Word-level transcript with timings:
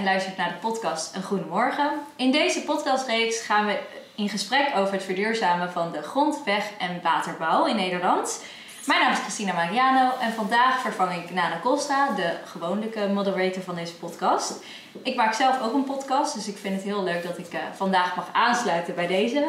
en 0.00 0.06
luistert 0.06 0.36
naar 0.36 0.48
de 0.48 0.68
podcast 0.68 1.14
Een 1.14 1.22
Goede 1.22 1.44
Morgen. 1.44 1.90
In 2.16 2.32
deze 2.32 2.62
podcastreeks 2.62 3.40
gaan 3.40 3.66
we 3.66 3.78
in 4.14 4.28
gesprek 4.28 4.70
over 4.76 4.92
het 4.92 5.02
verduurzamen 5.02 5.72
van 5.72 5.92
de 5.92 6.02
grond, 6.02 6.44
weg 6.44 6.70
en 6.78 7.00
waterbouw 7.02 7.66
in 7.66 7.76
Nederland. 7.76 8.42
Mijn 8.86 9.00
naam 9.00 9.12
is 9.12 9.18
Christina 9.18 9.52
Mariano 9.52 10.10
en 10.20 10.32
vandaag 10.32 10.80
vervang 10.80 11.12
ik 11.12 11.30
Nana 11.30 11.60
Costa, 11.62 12.10
de 12.16 12.36
gewone 12.44 13.08
moderator 13.12 13.62
van 13.62 13.74
deze 13.74 13.94
podcast. 13.94 14.54
Ik 15.02 15.16
maak 15.16 15.34
zelf 15.34 15.62
ook 15.62 15.74
een 15.74 15.84
podcast, 15.84 16.34
dus 16.34 16.48
ik 16.48 16.56
vind 16.56 16.74
het 16.74 16.84
heel 16.84 17.02
leuk 17.02 17.22
dat 17.22 17.38
ik 17.38 17.54
uh, 17.54 17.60
vandaag 17.74 18.16
mag 18.16 18.28
aansluiten 18.32 18.94
bij 18.94 19.06
deze 19.06 19.48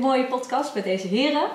mooie 0.00 0.24
podcast, 0.24 0.72
bij 0.72 0.82
deze 0.82 1.06
heren. 1.06 1.48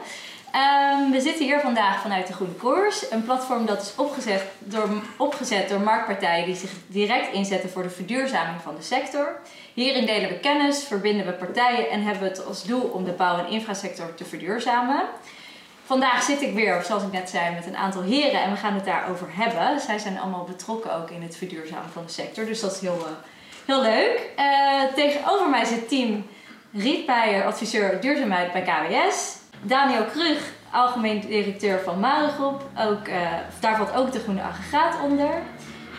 Um, 0.56 1.12
we 1.12 1.22
zitten 1.22 1.46
hier 1.46 1.60
vandaag 1.60 2.02
vanuit 2.02 2.28
de 2.28 2.34
Groene 2.34 2.54
Koers, 2.54 3.12
een 3.12 3.24
platform 3.24 3.66
dat 3.66 3.82
is 3.82 3.94
opgezet 3.96 4.44
door, 4.60 4.90
opgezet 5.18 5.70
door 5.70 5.80
marktpartijen 5.80 6.46
die 6.46 6.56
zich 6.56 6.72
direct 6.88 7.34
inzetten 7.34 7.70
voor 7.70 7.84
de 7.84 7.90
verduurzaming 7.90 8.62
van 8.62 8.76
de 8.76 8.82
sector. 8.82 9.40
Hierin 9.74 10.06
delen 10.06 10.30
we 10.30 10.40
kennis, 10.40 10.84
verbinden 10.84 11.26
we 11.26 11.32
partijen 11.32 11.90
en 11.90 12.04
hebben 12.04 12.24
we 12.24 12.30
het 12.30 12.46
als 12.46 12.64
doel 12.64 12.82
om 12.82 13.04
de 13.04 13.12
bouw- 13.12 13.38
en 13.38 13.48
infrasector 13.48 14.14
te 14.16 14.26
verduurzamen. 14.26 15.06
Vandaag 15.86 16.24
zit 16.24 16.42
ik 16.42 16.54
weer, 16.54 16.84
zoals 16.84 17.04
ik 17.04 17.12
net 17.12 17.30
zei, 17.30 17.54
met 17.54 17.66
een 17.66 17.78
aantal 17.78 18.02
heren 18.02 18.42
en 18.42 18.52
we 18.52 18.58
gaan 18.58 18.74
het 18.74 18.86
daarover 18.86 19.28
hebben. 19.32 19.80
Zij 19.80 20.00
zijn 20.00 20.20
allemaal 20.20 20.44
betrokken 20.44 20.96
ook 20.96 21.10
in 21.10 21.22
het 21.22 21.38
verduurzamen 21.38 21.90
van 21.90 22.06
de 22.06 22.12
sector, 22.12 22.46
dus 22.46 22.60
dat 22.60 22.72
is 22.72 22.80
heel, 22.80 23.00
uh, 23.00 23.16
heel 23.66 23.82
leuk. 23.82 24.30
Uh, 24.38 24.84
tegenover 24.96 25.50
mij 25.50 25.66
zit 25.66 25.90
team 25.90 26.26
Riet 26.74 27.06
Beijer, 27.06 27.46
adviseur 27.46 28.02
duurzaamheid 28.02 28.52
bij 28.52 28.62
KWS. 28.62 29.42
Daniel 29.64 30.04
Krug, 30.04 30.38
algemeen 30.72 31.20
directeur 31.20 31.80
van 31.84 32.00
Marengroep. 32.00 32.62
Ook, 32.80 33.08
uh, 33.08 33.16
daar 33.60 33.78
valt 33.78 33.96
ook 33.96 34.12
de 34.12 34.20
groene 34.20 34.42
aggregaat 34.42 34.96
onder. 35.04 35.32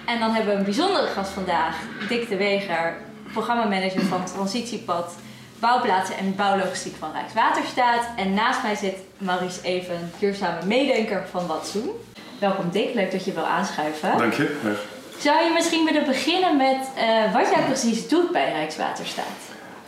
En 0.06 0.18
dan 0.18 0.30
hebben 0.30 0.52
we 0.52 0.58
een 0.58 0.64
bijzondere 0.64 1.06
gast 1.06 1.30
vandaag, 1.30 1.76
Dick 2.08 2.28
de 2.28 2.36
Weger, 2.36 2.96
programmamanager 3.32 4.02
van 4.02 4.24
Transitiepad, 4.24 5.14
Bouwplaatsen 5.58 6.16
en 6.16 6.34
Bouwlogistiek 6.36 6.96
van 6.96 7.12
Rijkswaterstaat. 7.12 8.06
En 8.16 8.34
naast 8.34 8.62
mij 8.62 8.74
zit 8.74 8.96
Maurice 9.18 9.62
Even, 9.62 10.12
duurzame 10.18 10.64
meedenker 10.66 11.26
van 11.30 11.46
Watsoen. 11.46 11.90
Welkom 12.38 12.70
Dick, 12.70 12.94
leuk 12.94 13.10
dat 13.10 13.24
je 13.24 13.32
wil 13.32 13.46
aanschuiven. 13.46 14.18
Dank 14.18 14.32
je. 14.32 14.76
Zou 15.18 15.44
je 15.44 15.50
misschien 15.52 15.84
willen 15.84 16.06
beginnen 16.06 16.56
met 16.56 16.88
uh, 16.96 17.32
wat 17.32 17.50
jij 17.50 17.62
precies 17.64 18.08
doet 18.08 18.32
bij 18.32 18.52
Rijkswaterstaat? 18.52 19.24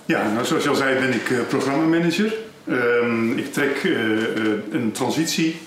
Ja, 0.05 0.29
nou, 0.29 0.45
zoals 0.45 0.63
je 0.63 0.69
al 0.69 0.75
zei 0.75 0.99
ben 0.99 1.13
ik 1.13 1.31
uh, 1.31 1.41
programmamanager. 1.49 2.33
Uh, 2.69 3.37
ik 3.37 3.53
trek 3.53 3.83
uh, 3.83 3.99
een 4.71 4.93
transitie 4.93 5.61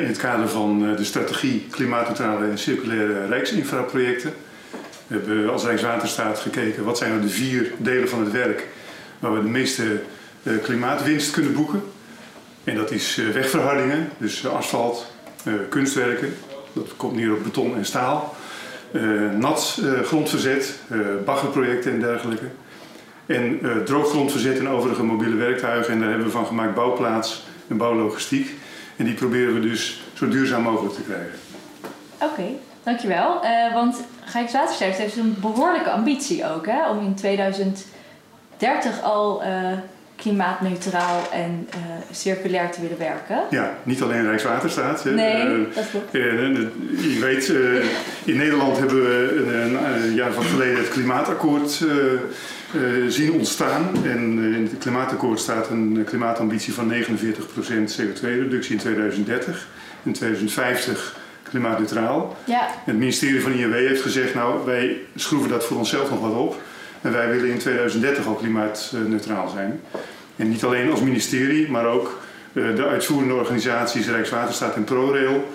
in 0.00 0.06
het 0.06 0.16
kader 0.16 0.48
van 0.48 0.96
de 0.96 1.04
strategie 1.04 1.66
klimaatneutrale 1.70 2.46
en 2.46 2.58
circulaire 2.58 3.26
rijksinfraprojecten. 3.26 4.34
We 5.06 5.16
hebben 5.16 5.50
als 5.50 5.64
Rijkswaterstaat 5.64 6.38
gekeken 6.38 6.84
wat 6.84 6.98
zijn 6.98 7.10
nou 7.10 7.22
de 7.22 7.28
vier 7.28 7.72
delen 7.76 8.08
van 8.08 8.20
het 8.24 8.32
werk 8.32 8.66
waar 9.18 9.34
we 9.34 9.42
de 9.42 9.48
meeste 9.48 10.00
klimaatwinst 10.62 11.30
kunnen 11.30 11.52
boeken. 11.52 11.82
En 12.64 12.76
dat 12.76 12.90
is 12.90 13.20
wegverhardingen, 13.32 14.08
dus 14.18 14.46
asfalt, 14.46 15.12
kunstwerken, 15.68 16.34
dat 16.72 16.96
komt 16.96 17.14
neer 17.14 17.32
op 17.32 17.42
beton 17.42 17.76
en 17.76 17.84
staal, 17.84 18.36
nat 19.38 19.80
grondverzet, 20.04 20.78
baggerprojecten 21.24 21.92
en 21.92 22.00
dergelijke. 22.00 22.46
En 23.32 23.58
uh, 23.62 23.76
drooggrondverzet 23.76 24.58
en 24.58 24.68
overige 24.68 25.02
mobiele 25.02 25.36
werktuigen. 25.36 25.92
En 25.92 26.00
daar 26.00 26.08
hebben 26.08 26.26
we 26.26 26.32
van 26.32 26.46
gemaakt 26.46 26.74
bouwplaats 26.74 27.46
en 27.68 27.76
bouwlogistiek. 27.76 28.50
En 28.96 29.04
die 29.04 29.14
proberen 29.14 29.54
we 29.54 29.60
dus 29.60 30.02
zo 30.12 30.28
duurzaam 30.28 30.62
mogelijk 30.62 30.94
te 30.94 31.02
krijgen. 31.02 31.38
Oké, 32.14 32.24
okay, 32.32 32.56
dankjewel. 32.82 33.40
Uh, 33.44 33.74
want 33.74 34.04
Rijkswaterstaat 34.32 34.94
heeft 34.94 35.16
een 35.16 35.36
behoorlijke 35.40 35.90
ambitie 35.90 36.50
ook 36.50 36.66
hè, 36.66 36.90
om 36.90 37.00
in 37.00 37.14
2030 37.14 39.02
al 39.02 39.42
uh, 39.42 39.48
klimaatneutraal 40.16 41.20
en 41.32 41.68
circulair 42.10 42.70
te 42.70 42.80
willen 42.80 42.98
werken. 42.98 43.40
Ja, 43.50 43.74
niet 43.82 44.02
alleen 44.02 44.26
Rijkswaterstaat. 44.26 45.04
Nee, 45.04 45.46
uh, 45.46 45.74
dat 45.74 45.90
klopt. 45.90 46.12
Je 46.12 47.18
weet, 47.20 47.48
in 48.24 48.36
Nederland 48.36 48.78
hebben 48.78 49.02
we 49.02 49.44
een, 49.46 50.02
een 50.04 50.14
jaar 50.14 50.32
van 50.32 50.44
geleden 50.44 50.76
het 50.76 50.88
klimaatakkoord 50.88 51.84
zien 53.08 53.32
ontstaan. 53.32 53.90
En 54.04 54.20
in 54.54 54.68
het 54.70 54.78
klimaatakkoord 54.78 55.40
staat 55.40 55.70
een 55.70 56.04
klimaatambitie 56.06 56.72
van 56.72 56.92
49% 56.92 56.96
CO2-reductie 57.96 58.72
in 58.72 58.78
2030. 58.78 59.68
In 60.02 60.12
2050 60.12 61.20
klimaatneutraal. 61.42 62.36
Ja. 62.44 62.68
Het 62.84 62.96
ministerie 62.96 63.42
van 63.42 63.52
INW 63.52 63.72
heeft 63.72 64.02
gezegd, 64.02 64.34
nou 64.34 64.66
wij 64.66 64.96
schroeven 65.16 65.50
dat 65.50 65.64
voor 65.64 65.76
onszelf 65.76 66.10
nog 66.10 66.20
wat 66.20 66.34
op. 66.34 66.60
En 67.00 67.12
wij 67.12 67.30
willen 67.30 67.50
in 67.50 67.58
2030 67.58 68.26
al 68.26 68.34
klimaatneutraal 68.34 69.48
zijn. 69.48 69.80
En 70.36 70.48
niet 70.48 70.64
alleen 70.64 70.90
als 70.90 71.00
ministerie, 71.00 71.70
maar 71.70 71.86
ook 71.86 72.20
de 72.52 72.86
uitvoerende 72.88 73.34
organisaties 73.34 74.08
Rijkswaterstaat 74.08 74.76
en 74.76 74.84
ProRail. 74.84 75.48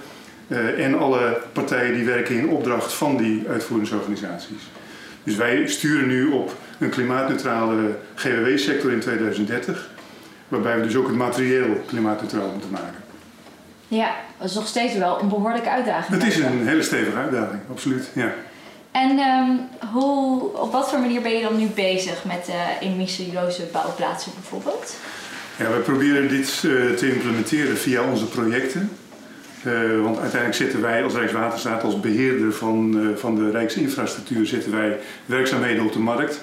en 0.77 0.97
alle 0.97 1.37
partijen 1.53 1.93
die 1.93 2.05
werken 2.05 2.35
in 2.35 2.49
opdracht 2.49 2.93
van 2.93 3.17
die 3.17 3.43
uitvoeringsorganisaties. 3.49 4.69
Dus 5.23 5.35
wij 5.35 5.67
sturen 5.67 6.07
nu 6.07 6.27
op 6.27 6.55
een 6.79 6.89
klimaatneutrale 6.89 7.95
GWW-sector 8.15 8.91
in 8.91 8.99
2030. 8.99 9.89
Waarbij 10.47 10.77
we 10.77 10.83
dus 10.83 10.95
ook 10.95 11.07
het 11.07 11.15
materieel 11.15 11.83
klimaatneutraal 11.87 12.49
moeten 12.51 12.69
maken. 12.69 13.05
Ja, 13.87 14.15
dat 14.37 14.49
is 14.49 14.55
nog 14.55 14.67
steeds 14.67 14.97
wel 14.97 15.21
een 15.21 15.29
behoorlijke 15.29 15.69
uitdaging. 15.69 16.21
Het 16.21 16.31
is 16.31 16.37
een 16.37 16.67
hele 16.67 16.83
stevige 16.83 17.17
uitdaging, 17.17 17.59
absoluut. 17.71 18.09
Ja. 18.13 18.33
En 18.91 19.19
um, 19.19 19.59
hoe, 19.91 20.41
op 20.53 20.71
wat 20.71 20.89
voor 20.89 20.99
manier 20.99 21.21
ben 21.21 21.31
je 21.31 21.41
dan 21.41 21.57
nu 21.57 21.67
bezig 21.67 22.23
met 22.25 22.47
uh, 22.49 22.89
emissieloze 22.89 23.63
bouwplaatsen 23.71 24.31
bijvoorbeeld? 24.33 24.95
Ja, 25.57 25.69
wij 25.69 25.79
proberen 25.79 26.27
dit 26.29 26.63
uh, 26.65 26.91
te 26.91 27.11
implementeren 27.13 27.77
via 27.77 28.01
onze 28.01 28.25
projecten. 28.25 28.89
Uh, 29.63 30.01
want 30.01 30.19
uiteindelijk 30.19 30.61
zitten 30.61 30.81
wij 30.81 31.03
als 31.03 31.13
Rijkswaterstaat, 31.13 31.83
als 31.83 31.99
beheerder 31.99 32.53
van, 32.53 33.11
van 33.15 33.35
de 33.35 33.51
Rijksinfrastructuur, 33.51 34.45
zetten 34.45 34.71
wij 34.71 34.99
werkzaamheden 35.25 35.85
op 35.85 35.93
de 35.93 35.99
markt. 35.99 36.41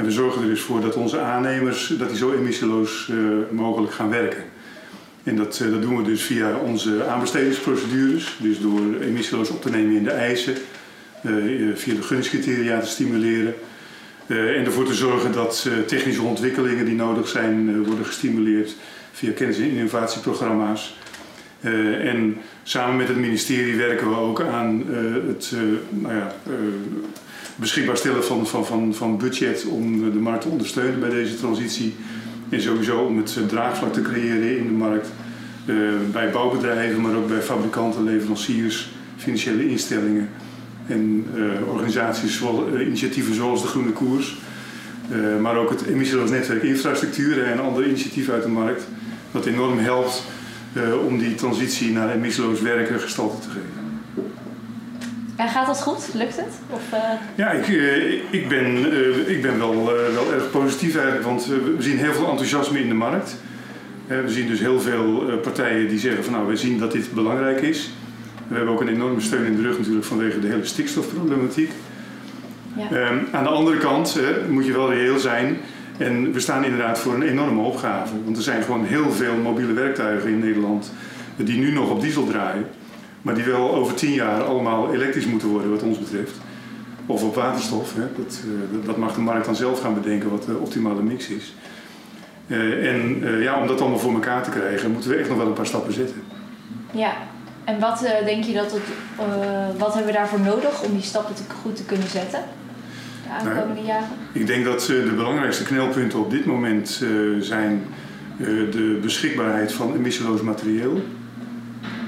En 0.00 0.06
we 0.06 0.12
zorgen 0.12 0.42
er 0.42 0.48
dus 0.48 0.60
voor 0.60 0.80
dat 0.80 0.94
onze 0.94 1.20
aannemers 1.20 1.94
dat 1.98 2.08
die 2.08 2.18
zo 2.18 2.32
emissieloos 2.32 3.10
mogelijk 3.50 3.92
gaan 3.92 4.10
werken. 4.10 4.42
En 5.22 5.36
dat, 5.36 5.64
dat 5.70 5.82
doen 5.82 5.96
we 5.96 6.02
dus 6.02 6.22
via 6.22 6.56
onze 6.56 7.04
aanbestedingsprocedures. 7.04 8.36
Dus 8.38 8.60
door 8.60 9.00
emissieloos 9.00 9.50
op 9.50 9.62
te 9.62 9.70
nemen 9.70 9.96
in 9.96 10.04
de 10.04 10.10
eisen, 10.10 10.54
uh, 11.22 11.32
via 11.74 11.94
de 11.94 12.02
gunstcriteria 12.02 12.80
te 12.80 12.86
stimuleren. 12.86 13.54
En 14.26 14.64
ervoor 14.64 14.84
te 14.84 14.94
zorgen 14.94 15.32
dat 15.32 15.68
technische 15.86 16.22
ontwikkelingen 16.22 16.84
die 16.84 16.94
nodig 16.94 17.28
zijn 17.28 17.84
worden 17.84 18.04
gestimuleerd 18.04 18.76
via 19.12 19.32
kennis- 19.32 19.58
en 19.58 19.70
innovatieprogramma's. 19.70 20.96
en 22.00 22.36
samen 22.62 22.96
met 22.96 23.08
het 23.08 23.16
ministerie 23.16 23.76
werken 23.76 24.08
we 24.08 24.16
ook 24.16 24.40
aan 24.40 24.84
het 25.26 25.52
nou 25.90 26.14
ja, 26.14 26.34
beschikbaar 27.56 27.96
stellen 27.96 28.24
van, 28.24 28.46
van, 28.46 28.66
van, 28.66 28.94
van 28.94 29.18
budget 29.18 29.64
om 29.64 30.10
de 30.12 30.18
markt 30.18 30.42
te 30.42 30.48
ondersteunen 30.48 31.00
bij 31.00 31.10
deze 31.10 31.36
transitie. 31.36 31.94
En 32.48 32.62
sowieso 32.62 32.98
om 32.98 33.16
het 33.16 33.38
draagvlak 33.48 33.92
te 33.92 34.02
creëren 34.02 34.58
in 34.58 34.66
de 34.66 34.72
markt. 34.72 35.08
bij 36.12 36.30
bouwbedrijven, 36.30 37.00
maar 37.00 37.14
ook 37.14 37.28
bij 37.28 37.40
fabrikanten, 37.40 38.04
leveranciers, 38.04 38.90
financiële 39.16 39.68
instellingen 39.68 40.28
en 40.86 41.26
uh, 41.34 41.68
organisaties, 41.68 42.36
zoals, 42.36 42.80
initiatieven 42.80 43.34
zoals 43.34 43.62
de 43.62 43.68
Groene 43.68 43.90
Koers, 43.90 44.38
maar 45.40 45.56
ook 45.56 45.70
het 45.70 45.82
emissieloos 45.86 46.30
netwerk 46.30 46.62
infrastructuren 46.62 47.46
en 47.46 47.60
andere 47.60 47.86
initiatieven 47.86 48.34
uit 48.34 48.42
de 48.42 48.48
markt, 48.48 48.82
wat 49.30 49.46
enorm 49.46 49.78
helpt 49.78 50.22
om 51.06 51.18
die 51.18 51.34
transitie 51.34 51.92
naar 51.92 52.14
emissieloos 52.14 52.60
werken 52.60 53.00
gestalte 53.00 53.38
te 53.38 53.48
geven. 53.48 53.89
En 55.40 55.48
gaat 55.48 55.66
dat 55.66 55.82
goed? 55.82 56.14
Lukt 56.14 56.36
het? 56.36 56.54
Of, 56.70 56.82
Ja, 57.34 57.50
ik, 57.50 57.66
ik, 58.30 58.48
ben, 58.48 58.76
ik 59.28 59.42
ben 59.42 59.58
wel, 59.58 59.84
wel 60.14 60.32
erg 60.32 60.50
positief 60.50 60.94
eigenlijk, 60.94 61.24
want 61.24 61.46
we 61.46 61.74
zien 61.78 61.98
heel 61.98 62.12
veel 62.12 62.28
enthousiasme 62.28 62.80
in 62.80 62.88
de 62.88 62.94
markt. 62.94 63.36
we 64.06 64.28
zien 64.28 64.46
dus 64.46 64.60
heel 64.60 64.80
veel 64.80 65.38
partijen 65.42 65.88
die 65.88 65.98
zeggen 65.98 66.24
van 66.24 66.32
nou, 66.32 66.46
we 66.46 66.56
zien 66.56 66.78
dat 66.78 66.92
dit 66.92 67.12
belangrijk 67.14 67.60
is. 67.60 67.90
We 68.48 68.56
hebben 68.56 68.74
ook 68.74 68.80
een 68.80 68.88
enorme 68.88 69.20
steun 69.20 69.44
in 69.44 69.56
de 69.56 69.62
rug 69.62 69.78
natuurlijk 69.78 70.06
vanwege 70.06 70.40
de 70.40 70.46
hele 70.46 70.64
stikstofproblematiek. 70.64 71.70
Ja. 72.76 73.10
Um, 73.10 73.28
aan 73.32 73.42
de 73.42 73.50
andere 73.50 73.78
kant 73.78 74.18
moet 74.48 74.66
je 74.66 74.72
wel 74.72 74.92
reëel 74.92 75.18
zijn. 75.18 75.56
En 75.98 76.32
we 76.32 76.40
staan 76.40 76.64
inderdaad 76.64 76.98
voor 76.98 77.14
een 77.14 77.28
enorme 77.28 77.60
opgave. 77.60 78.12
Want 78.24 78.36
er 78.36 78.42
zijn 78.42 78.62
gewoon 78.62 78.84
heel 78.84 79.10
veel 79.12 79.36
mobiele 79.36 79.72
werktuigen 79.72 80.30
in 80.30 80.38
Nederland 80.38 80.92
die 81.36 81.58
nu 81.58 81.72
nog 81.72 81.90
op 81.90 82.00
diesel 82.00 82.26
draaien. 82.26 82.66
Maar 83.22 83.34
die 83.34 83.44
wel 83.44 83.74
over 83.74 83.94
tien 83.94 84.12
jaar 84.12 84.42
allemaal 84.42 84.92
elektrisch 84.92 85.26
moeten 85.26 85.48
worden 85.48 85.70
wat 85.70 85.82
ons 85.82 85.98
betreft. 85.98 86.32
Of 87.06 87.22
op 87.22 87.34
waterstof. 87.34 87.94
Hè. 87.94 88.02
Dat, 88.16 88.40
uh, 88.46 88.86
dat 88.86 88.96
mag 88.96 89.14
de 89.14 89.20
markt 89.20 89.44
dan 89.44 89.56
zelf 89.56 89.80
gaan 89.80 89.94
bedenken 89.94 90.30
wat 90.30 90.44
de 90.44 90.56
optimale 90.56 91.02
mix 91.02 91.28
is. 91.28 91.54
Uh, 92.46 92.92
en 92.92 93.22
uh, 93.22 93.42
ja, 93.42 93.60
om 93.60 93.66
dat 93.66 93.80
allemaal 93.80 93.98
voor 93.98 94.12
elkaar 94.12 94.42
te 94.42 94.50
krijgen 94.50 94.90
moeten 94.90 95.10
we 95.10 95.16
echt 95.16 95.28
nog 95.28 95.38
wel 95.38 95.46
een 95.46 95.52
paar 95.52 95.66
stappen 95.66 95.92
zetten. 95.92 96.22
Ja, 96.90 97.12
En 97.64 97.80
wat 97.80 98.06
denk 98.24 98.44
je 98.44 98.52
dat 98.52 98.72
het, 98.72 98.82
wat 99.78 99.94
hebben 99.94 100.12
we 100.12 100.18
daarvoor 100.18 100.40
nodig 100.40 100.82
om 100.82 100.92
die 100.92 101.02
stappen 101.02 101.34
te, 101.34 101.42
goed 101.62 101.76
te 101.76 101.84
kunnen 101.84 102.08
zetten? 102.08 102.40
De 103.22 103.28
aankomende 103.30 103.74
nou, 103.74 103.86
jaren? 103.86 104.08
Ik 104.32 104.46
denk 104.46 104.64
dat 104.64 104.80
de 104.80 105.12
belangrijkste 105.16 105.64
knelpunten 105.64 106.18
op 106.18 106.30
dit 106.30 106.44
moment 106.44 107.04
zijn 107.40 107.82
de 108.70 108.98
beschikbaarheid 109.02 109.72
van 109.72 109.94
emissieloos 109.94 110.40
materieel. 110.40 111.02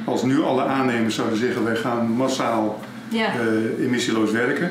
Als 0.04 0.22
nu 0.22 0.42
alle 0.42 0.62
aannemers 0.62 1.14
zouden 1.14 1.38
zeggen 1.38 1.64
wij 1.64 1.76
gaan 1.76 2.06
massaal 2.06 2.80
ja. 3.08 3.32
emissieloos 3.80 4.30
werken, 4.30 4.70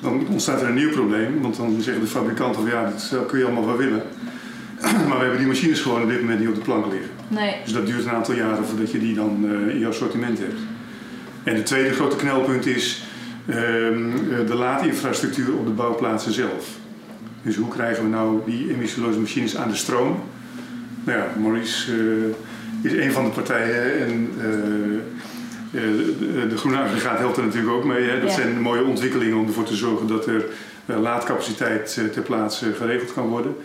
dan 0.00 0.26
ontstaat 0.28 0.60
er 0.60 0.68
een 0.68 0.74
nieuw 0.74 0.90
probleem. 0.90 1.42
Want 1.42 1.56
dan 1.56 1.80
zeggen 1.80 2.02
de 2.02 2.08
fabrikanten 2.08 2.60
van 2.60 2.70
ja, 2.70 2.82
dat 2.82 3.26
kun 3.26 3.38
je 3.38 3.44
allemaal 3.44 3.66
wel 3.66 3.76
willen. 3.76 4.02
maar 5.08 5.16
we 5.16 5.22
hebben 5.22 5.38
die 5.38 5.46
machines 5.46 5.80
gewoon 5.80 6.02
op 6.02 6.08
dit 6.08 6.20
moment 6.20 6.38
niet 6.38 6.48
op 6.48 6.54
de 6.54 6.60
plank 6.60 6.86
liggen. 6.92 7.10
Nee. 7.28 7.56
Dus 7.64 7.72
dat 7.72 7.86
duurt 7.86 8.04
een 8.04 8.10
aantal 8.10 8.34
jaren 8.34 8.64
voordat 8.64 8.90
je 8.90 8.98
die 8.98 9.14
dan 9.14 9.44
uh, 9.44 9.74
in 9.74 9.78
jouw 9.78 9.90
assortiment 9.90 10.38
hebt. 10.38 10.60
En 11.42 11.54
de 11.54 11.62
tweede 11.62 11.94
grote 11.94 12.16
knelpunt 12.16 12.66
is 12.66 13.02
uh, 13.46 13.56
de 14.46 14.54
laadinfrastructuur 14.54 15.54
op 15.54 15.66
de 15.66 15.72
bouwplaatsen 15.72 16.32
zelf. 16.32 16.78
Dus 17.42 17.56
hoe 17.56 17.68
krijgen 17.68 18.02
we 18.02 18.08
nou 18.08 18.40
die 18.46 18.72
emissieloze 18.72 19.18
machines 19.18 19.56
aan 19.56 19.68
de 19.68 19.76
stroom? 19.76 20.22
Nou 21.04 21.18
ja, 21.18 21.26
Maurice 21.40 21.92
is 22.82 22.92
een 22.92 23.12
van 23.12 23.24
de 23.24 23.30
partijen 23.30 24.06
en 24.06 24.30
de, 25.70 26.46
de 26.48 26.56
Groene 26.56 26.78
Aggregaat 26.78 27.18
helpt 27.18 27.36
er 27.36 27.44
natuurlijk 27.44 27.72
ook 27.72 27.84
mee. 27.84 28.08
Hè? 28.08 28.20
Dat 28.20 28.32
zijn 28.32 28.60
mooie 28.60 28.84
ontwikkelingen 28.84 29.38
om 29.38 29.46
ervoor 29.46 29.64
te 29.64 29.76
zorgen 29.76 30.06
dat 30.06 30.26
er 30.26 30.44
laadcapaciteit 30.86 32.00
ter 32.12 32.22
plaatse 32.22 32.72
geregeld 32.72 33.12
kan 33.12 33.28
worden. 33.28 33.56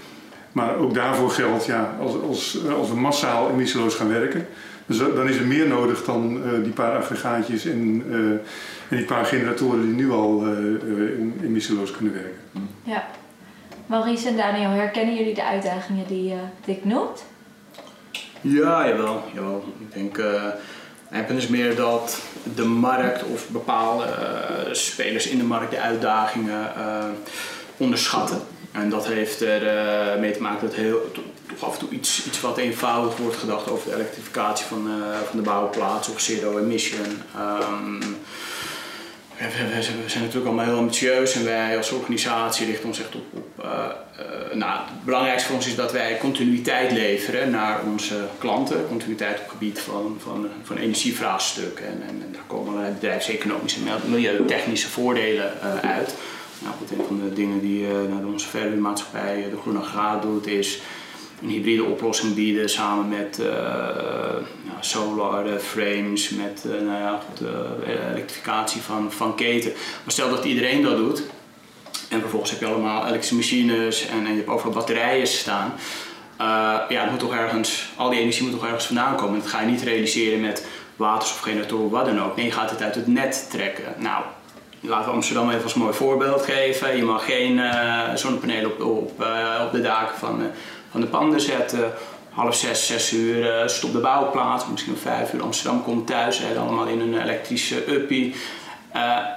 Maar 0.52 0.76
ook 0.76 0.94
daarvoor 0.94 1.30
geldt, 1.30 1.66
ja, 1.66 1.96
als, 2.00 2.22
als, 2.22 2.58
als 2.78 2.90
we 2.90 2.96
massaal 2.96 3.50
emissieloos 3.50 3.96
gaan 3.96 4.08
werken, 4.08 4.48
dus 4.86 4.98
dan 4.98 5.30
is 5.30 5.38
er 5.38 5.46
meer 5.46 5.68
nodig 5.68 6.04
dan 6.04 6.38
uh, 6.38 6.64
die 6.64 6.74
paar 6.74 6.98
aggregaatjes 6.98 7.66
en, 7.66 8.04
uh, 8.10 8.30
en, 8.90 8.98
die 8.98 9.06
paar 9.06 9.26
generatoren 9.26 9.82
die 9.82 9.94
nu 9.94 10.12
al 10.12 10.44
uh, 10.48 11.44
emissieloos 11.44 11.92
kunnen 11.92 12.14
werken. 12.14 12.70
Ja. 12.84 13.04
Maurice 13.86 14.28
en 14.28 14.38
Daniel, 14.38 14.70
herkennen 14.70 15.16
jullie 15.16 15.34
de 15.34 15.46
uitdagingen 15.46 16.08
die 16.08 16.34
Dick 16.66 16.86
noemt? 16.86 17.26
Ja, 18.48 18.88
jawel. 18.88 19.24
Ik 19.80 19.94
denk, 19.94 20.18
het 21.10 21.30
is 21.30 21.48
meer 21.48 21.76
dat 21.76 22.20
de 22.56 22.66
markt 22.66 23.24
of 23.24 23.50
bepaalde 23.50 24.06
spelers 24.72 25.28
in 25.28 25.38
de 25.38 25.44
markt 25.44 25.72
de 25.72 25.80
uitdagingen 25.80 26.72
onderschatten. 27.78 28.42
En 28.72 28.90
dat 28.90 29.08
heeft 29.08 29.42
er 29.42 29.64
uh, 29.64 30.20
mee 30.20 30.32
te 30.32 30.42
maken 30.42 30.68
dat 30.68 30.76
heel, 30.76 31.12
toch 31.48 31.70
af 31.70 31.74
en 31.74 31.80
toe 31.80 31.90
iets, 31.90 32.26
iets 32.26 32.42
wat 32.42 32.58
eenvoudig 32.58 33.18
wordt 33.18 33.36
gedacht 33.38 33.70
over 33.70 33.90
de 33.90 33.96
elektrificatie 33.96 34.66
van, 34.66 34.88
uh, 34.88 35.18
van 35.30 35.38
de 35.38 35.44
bouwplaats 35.44 36.10
of 36.10 36.20
zero 36.20 36.58
emission. 36.58 37.22
Um, 37.38 38.00
we, 39.38 40.10
zijn 40.10 40.24
natuurlijk 40.24 40.46
allemaal 40.46 40.66
heel 40.66 40.78
ambitieus 40.78 41.36
en 41.36 41.44
wij 41.44 41.78
als 41.78 41.92
organisatie 41.92 42.66
richten 42.66 42.88
ons 42.88 43.00
echt 43.00 43.16
op. 43.16 43.26
op 43.34 43.66
uh, 43.66 43.86
nou, 44.54 44.80
het 44.86 45.04
belangrijkste 45.06 45.48
voor 45.48 45.58
ons 45.58 45.68
is 45.68 45.76
dat 45.76 45.92
wij 45.92 46.18
continuïteit 46.18 46.92
leveren 46.92 47.50
naar 47.50 47.80
onze 47.92 48.28
klanten. 48.38 48.88
Continuïteit 48.88 49.38
op 49.38 49.44
het 49.44 49.52
gebied 49.52 49.80
van, 49.80 50.18
van, 50.24 50.48
van 50.64 50.78
energievraagstuk. 50.78 51.80
En, 51.80 52.04
en, 52.08 52.24
daar 52.32 52.42
komen 52.48 52.68
allerlei 52.68 52.94
bedrijfseconomische 52.94 53.80
en 53.80 54.10
milieutechnische 54.12 54.90
voordelen 54.90 55.62
uit. 55.82 56.16
Nou 56.60 56.76
een 56.92 57.06
van 57.08 57.20
de 57.24 57.34
dingen 57.34 57.60
die 57.60 57.82
uh, 57.82 58.28
onze 58.34 58.48
verhuurmaatschappij, 58.48 59.48
de 59.52 59.58
Groene 59.58 59.82
Graad, 59.82 60.22
doet, 60.22 60.48
is 60.48 60.82
een 61.42 61.50
hybride 61.50 61.84
oplossing 61.84 62.34
bieden 62.34 62.70
samen 62.70 63.10
met 63.10 63.40
uh, 63.42 63.48
solar 64.80 65.48
uh, 65.48 65.58
frames, 65.58 66.30
met 66.30 66.64
nou 66.66 67.00
ja, 67.00 67.22
goed, 67.28 67.48
elektrificatie 67.88 68.82
van, 68.82 69.12
van 69.12 69.36
keten. 69.36 69.72
Maar 69.72 70.14
stel 70.14 70.30
dat 70.30 70.46
iedereen 70.46 70.82
dat 70.82 70.98
doet 70.98 71.24
en 72.10 72.20
vervolgens 72.20 72.52
heb 72.52 72.60
je 72.60 72.66
allemaal 72.66 73.02
elektrische 73.02 73.36
machines 73.36 74.08
en, 74.08 74.26
en 74.26 74.32
je 74.32 74.36
hebt 74.36 74.48
overal 74.48 74.74
batterijen 74.74 75.28
staan. 75.28 75.74
ja, 76.90 77.08
moet 77.12 77.20
toch 77.20 77.34
ergens, 77.34 77.90
al 77.96 78.10
die 78.10 78.20
energie 78.20 78.44
moet 78.44 78.52
toch 78.52 78.66
ergens 78.66 78.86
vandaan 78.86 79.16
komen. 79.16 79.40
Dat 79.40 79.50
ga 79.50 79.62
je 79.62 79.68
niet 79.68 79.82
realiseren 79.82 80.42
met 80.42 80.68
waters 80.96 81.32
of 81.32 81.40
generatoren, 81.40 81.90
wat 81.90 82.06
dan 82.06 82.22
ook. 82.22 82.36
Nee, 82.36 82.46
je 82.46 82.52
gaat 82.52 82.70
het 82.70 82.82
uit 82.82 82.96
het 82.96 83.08
net 83.08 83.48
trekken. 83.50 83.94
Nou, 83.98 84.24
laten 84.82 85.06
we 85.06 85.16
Amsterdam 85.16 85.50
even 85.50 85.64
als 85.64 85.74
mooi 85.74 85.94
voorbeeld 85.94 86.42
geven. 86.42 86.98
Je 86.98 87.04
mag 87.04 87.26
geen 87.26 87.62
zonnepanelen 88.16 88.72
op, 88.72 88.82
op, 88.82 89.26
op 89.66 89.72
de 89.72 89.82
daken 89.82 90.18
van, 90.18 90.42
van 90.96 91.04
de 91.04 91.10
panden 91.10 91.42
zetten. 91.42 91.94
Half 92.30 92.56
zes, 92.56 92.88
zes 92.88 93.14
uur 93.14 93.64
stop 93.70 93.92
de 93.92 94.00
bouwplaats, 94.00 94.64
misschien 94.72 94.94
om 94.94 95.00
vijf 95.00 95.34
uur. 95.34 95.42
Amsterdam 95.42 95.84
komt 95.84 96.08
thuis, 96.08 96.40
hè, 96.40 96.60
allemaal 96.60 96.86
in 96.86 97.00
een 97.00 97.22
elektrische 97.22 97.94
uppie. 97.94 98.36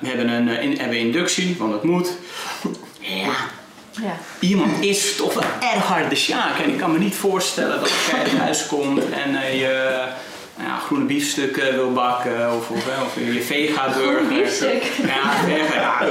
we 0.00 0.06
hebben 0.06 0.28
een 0.28 0.48
in, 0.48 0.78
hebben 0.78 0.98
inductie, 0.98 1.56
want 1.58 1.72
dat 1.72 1.84
moet. 1.84 2.08
Ja. 2.98 3.32
Ja. 3.90 4.16
Iemand 4.40 4.84
is 4.84 5.16
toch 5.16 5.34
wel 5.34 5.72
erg 5.72 5.84
hard 5.84 6.10
de 6.10 6.16
sjaak. 6.16 6.58
En 6.58 6.68
ik 6.68 6.78
kan 6.78 6.92
me 6.92 6.98
niet 6.98 7.14
voorstellen 7.14 7.80
dat 7.80 7.88
je 7.88 8.16
uit 8.18 8.32
huis 8.36 8.66
komt 8.66 9.10
en 9.10 9.56
je 9.56 10.04
nou 10.56 10.68
ja, 10.68 10.78
groene 10.78 11.04
biefstukken 11.04 11.74
wil 11.74 11.92
bakken 11.92 12.54
of, 12.56 12.70
of, 12.70 12.86
of 13.04 13.14
je 13.14 13.42
vega 13.42 13.92
burger. 13.92 14.26
biefstuk? 14.26 14.82
Ja, 15.06 15.32
vega. 15.44 16.04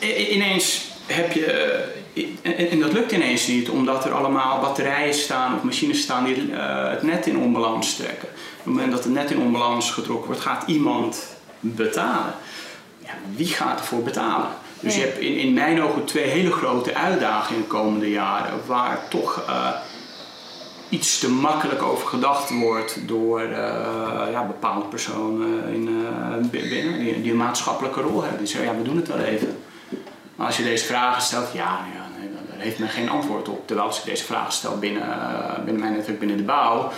Ja, 0.00 0.08
ineens 0.28 0.84
heb 1.06 1.32
je, 1.32 1.84
en 2.42 2.80
dat 2.80 2.92
lukt 2.92 3.12
ineens 3.12 3.46
niet 3.46 3.68
omdat 3.68 4.04
er 4.04 4.12
allemaal 4.12 4.60
batterijen 4.60 5.14
staan 5.14 5.54
of 5.54 5.62
machines 5.62 6.00
staan 6.00 6.24
die 6.24 6.50
uh, 6.50 6.90
het 6.90 7.02
net 7.02 7.26
in 7.26 7.38
onbalans 7.38 7.96
trekken. 7.96 8.28
Op 8.28 8.64
het 8.64 8.74
moment 8.74 8.92
dat 8.92 9.04
het 9.04 9.12
net 9.12 9.30
in 9.30 9.40
onbalans 9.40 9.90
getrokken 9.90 10.26
wordt, 10.26 10.40
gaat 10.40 10.64
iemand 10.66 11.26
betalen. 11.60 12.34
Ja, 12.98 13.10
wie 13.34 13.46
gaat 13.46 13.78
ervoor 13.78 14.02
betalen? 14.02 14.48
Dus 14.80 14.94
je 14.94 15.00
hebt 15.00 15.18
in, 15.18 15.36
in 15.36 15.52
mijn 15.52 15.82
ogen 15.82 16.04
twee 16.04 16.24
hele 16.24 16.52
grote 16.52 16.94
uitdagingen 16.94 17.62
de 17.62 17.68
komende 17.68 18.10
jaren, 18.10 18.60
waar 18.66 19.08
toch 19.08 19.44
uh, 19.48 19.68
iets 20.88 21.18
te 21.18 21.30
makkelijk 21.30 21.82
over 21.82 22.08
gedacht 22.08 22.50
wordt 22.50 22.98
door 23.06 23.42
uh, 23.42 23.48
ja, 24.30 24.44
bepaalde 24.46 24.86
personen 24.86 25.74
in, 25.74 25.88
binnen 26.50 26.98
die, 26.98 27.22
die, 27.22 27.30
een 27.30 27.36
maatschappelijke 27.36 28.00
rol 28.00 28.20
hebben. 28.20 28.38
Die 28.38 28.48
zeggen, 28.48 28.72
ja, 28.72 28.78
we 28.78 28.84
doen 28.84 28.96
het 28.96 29.08
wel 29.08 29.18
even. 29.18 29.58
Maar 30.36 30.46
als 30.46 30.56
je 30.56 30.62
deze 30.62 30.84
vragen 30.84 31.22
stelt, 31.22 31.52
ja, 31.52 31.78
heeft 32.66 32.78
men 32.78 32.88
geen 32.88 33.08
antwoord 33.08 33.48
op. 33.48 33.66
Terwijl 33.66 33.86
als 33.86 33.98
ik 33.98 34.04
deze 34.04 34.24
vragen 34.24 34.52
stel 34.52 34.78
binnen, 34.78 35.02
uh, 35.02 35.64
binnen 35.64 35.82
mijn 35.82 35.92
netwerk, 35.92 36.18
binnen 36.18 36.36
de 36.36 36.42
bouw, 36.42 36.92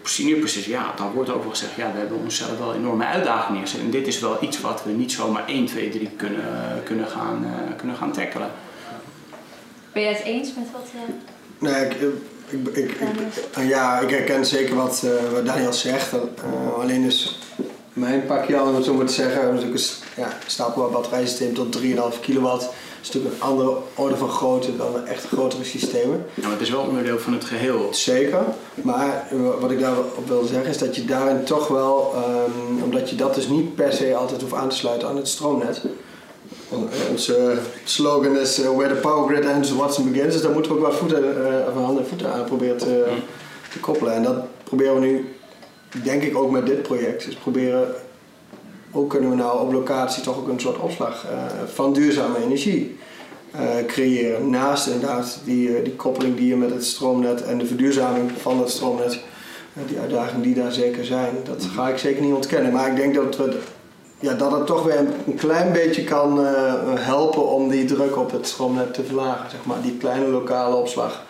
op 0.00 0.10
senior 0.10 0.38
positie, 0.38 0.72
ja, 0.72 0.92
dan 0.96 1.12
wordt 1.12 1.30
over 1.30 1.50
gezegd, 1.50 1.74
ja, 1.76 1.92
we 1.92 1.98
hebben 1.98 2.18
onszelf 2.18 2.58
wel 2.58 2.74
enorme 2.74 3.04
uitdagingen 3.04 3.52
neergezet. 3.52 3.80
En 3.80 3.90
dit 3.90 4.06
is 4.06 4.20
wel 4.20 4.36
iets 4.40 4.60
wat 4.60 4.84
we 4.84 4.90
niet 4.90 5.12
zomaar 5.12 5.46
1, 5.46 5.66
2, 5.66 5.88
3 5.88 6.10
kunnen, 6.16 6.82
kunnen, 6.84 7.06
gaan, 7.06 7.54
kunnen 7.76 7.96
gaan 7.96 8.12
tackelen. 8.12 8.50
Ben 9.92 10.02
je 10.02 10.08
het 10.08 10.22
eens 10.22 10.54
met 10.54 10.66
wat... 10.72 10.88
Nee, 11.58 11.84
ik, 11.84 11.96
ik, 12.48 12.76
ik, 12.76 12.90
ik, 12.90 13.68
ja, 13.68 13.98
ik 14.00 14.10
herken 14.10 14.46
zeker 14.46 14.74
wat, 14.74 15.02
uh, 15.04 15.32
wat 15.32 15.46
Daniel 15.46 15.72
zegt. 15.72 16.12
Uh, 16.12 16.78
alleen 16.78 17.02
is 17.02 17.38
mijn 17.92 18.26
pakje 18.26 18.62
om 18.62 18.74
het 18.74 18.84
zo 18.84 18.94
maar 18.94 19.06
te 19.06 19.12
zeggen, 19.12 19.54
natuurlijk 19.54 19.80
een 19.80 20.22
ja, 20.22 20.28
stapelbaar 20.46 20.90
batterijsysteem 20.90 21.54
tot 21.54 21.80
3,5 21.82 22.20
kilowatt. 22.20 22.68
Is 23.04 23.10
natuurlijk 23.10 23.42
een 23.42 23.48
andere 23.48 23.76
orde 23.94 24.16
van 24.16 24.28
grootte 24.28 24.76
dan 24.76 25.06
echt 25.06 25.26
grotere 25.26 25.64
systemen. 25.64 26.26
Ja, 26.34 26.42
maar 26.42 26.50
het 26.50 26.60
is 26.60 26.70
wel 26.70 26.80
onderdeel 26.80 27.18
van 27.18 27.32
het 27.32 27.44
geheel. 27.44 27.88
Zeker, 27.90 28.44
maar 28.74 29.26
wat 29.60 29.70
ik 29.70 29.80
daarop 29.80 30.26
wil 30.26 30.44
zeggen 30.44 30.70
is 30.70 30.78
dat 30.78 30.96
je 30.96 31.04
daarin 31.04 31.44
toch 31.44 31.68
wel, 31.68 32.14
um, 32.16 32.82
omdat 32.82 33.10
je 33.10 33.16
dat 33.16 33.34
dus 33.34 33.48
niet 33.48 33.74
per 33.74 33.92
se 33.92 34.14
altijd 34.16 34.40
hoeft 34.40 34.54
aan 34.54 34.68
te 34.68 34.76
sluiten 34.76 35.08
aan 35.08 35.16
het 35.16 35.28
stroomnet. 35.28 35.82
Onze 37.10 37.58
slogan 37.84 38.36
is 38.36 38.60
uh, 38.60 38.76
where 38.76 38.94
the 38.94 39.00
power 39.00 39.28
grid 39.28 39.44
ends, 39.44 39.72
Watson 39.74 40.12
begins. 40.12 40.32
Dus 40.32 40.42
daar 40.42 40.52
moeten 40.52 40.72
we 40.72 40.78
ook 40.78 40.86
wel 40.86 40.98
voeten, 40.98 41.24
uh, 41.24 41.84
handen 41.84 42.02
en 42.02 42.08
voeten 42.08 42.32
aan 42.32 42.44
proberen 42.44 42.76
te, 42.76 43.06
te, 43.72 43.80
koppelen. 43.80 44.14
En 44.14 44.22
dat 44.22 44.36
proberen 44.64 44.94
we 44.94 45.00
nu, 45.00 45.34
denk 46.02 46.22
ik, 46.22 46.36
ook 46.36 46.50
met 46.50 46.66
dit 46.66 46.82
project. 46.82 47.24
Dus 47.24 47.34
proberen, 47.34 47.94
hoe 48.94 49.06
kunnen 49.06 49.30
we 49.30 49.36
nou 49.36 49.60
op 49.60 49.72
locatie 49.72 50.22
toch 50.22 50.36
ook 50.36 50.48
een 50.48 50.60
soort 50.60 50.78
opslag 50.78 51.24
uh, 51.24 51.38
van 51.74 51.92
duurzame 51.92 52.38
energie 52.44 52.96
creëren. 53.86 54.50
Naast 54.50 54.86
inderdaad 54.86 55.40
die, 55.44 55.82
die 55.82 55.96
koppeling 55.96 56.36
die 56.36 56.46
je 56.46 56.56
met 56.56 56.70
het 56.70 56.84
stroomnet 56.84 57.42
en 57.42 57.58
de 57.58 57.66
verduurzaming 57.66 58.30
van 58.40 58.60
het 58.60 58.70
stroomnet, 58.70 59.20
die 59.86 59.98
uitdagingen 59.98 60.42
die 60.42 60.54
daar 60.54 60.72
zeker 60.72 61.04
zijn, 61.04 61.34
dat 61.44 61.64
ga 61.74 61.88
ik 61.88 61.98
zeker 61.98 62.22
niet 62.22 62.34
ontkennen. 62.34 62.72
Maar 62.72 62.88
ik 62.88 62.96
denk 62.96 63.14
dat 63.14 63.36
we 63.36 63.58
ja, 64.24 64.34
dat 64.34 64.52
het 64.52 64.66
toch 64.66 64.82
weer 64.82 64.98
een 64.98 65.34
klein 65.34 65.72
beetje 65.72 66.04
kan 66.04 66.40
uh, 66.40 66.74
helpen 66.94 67.48
om 67.48 67.68
die 67.68 67.84
druk 67.84 68.16
op 68.16 68.32
het 68.32 68.46
stroomnet 68.46 68.94
te 68.94 69.04
verlagen. 69.04 69.50
Zeg 69.50 69.64
maar. 69.64 69.82
Die 69.82 69.96
kleine 69.96 70.28
lokale 70.28 70.74
opslag 70.76 71.22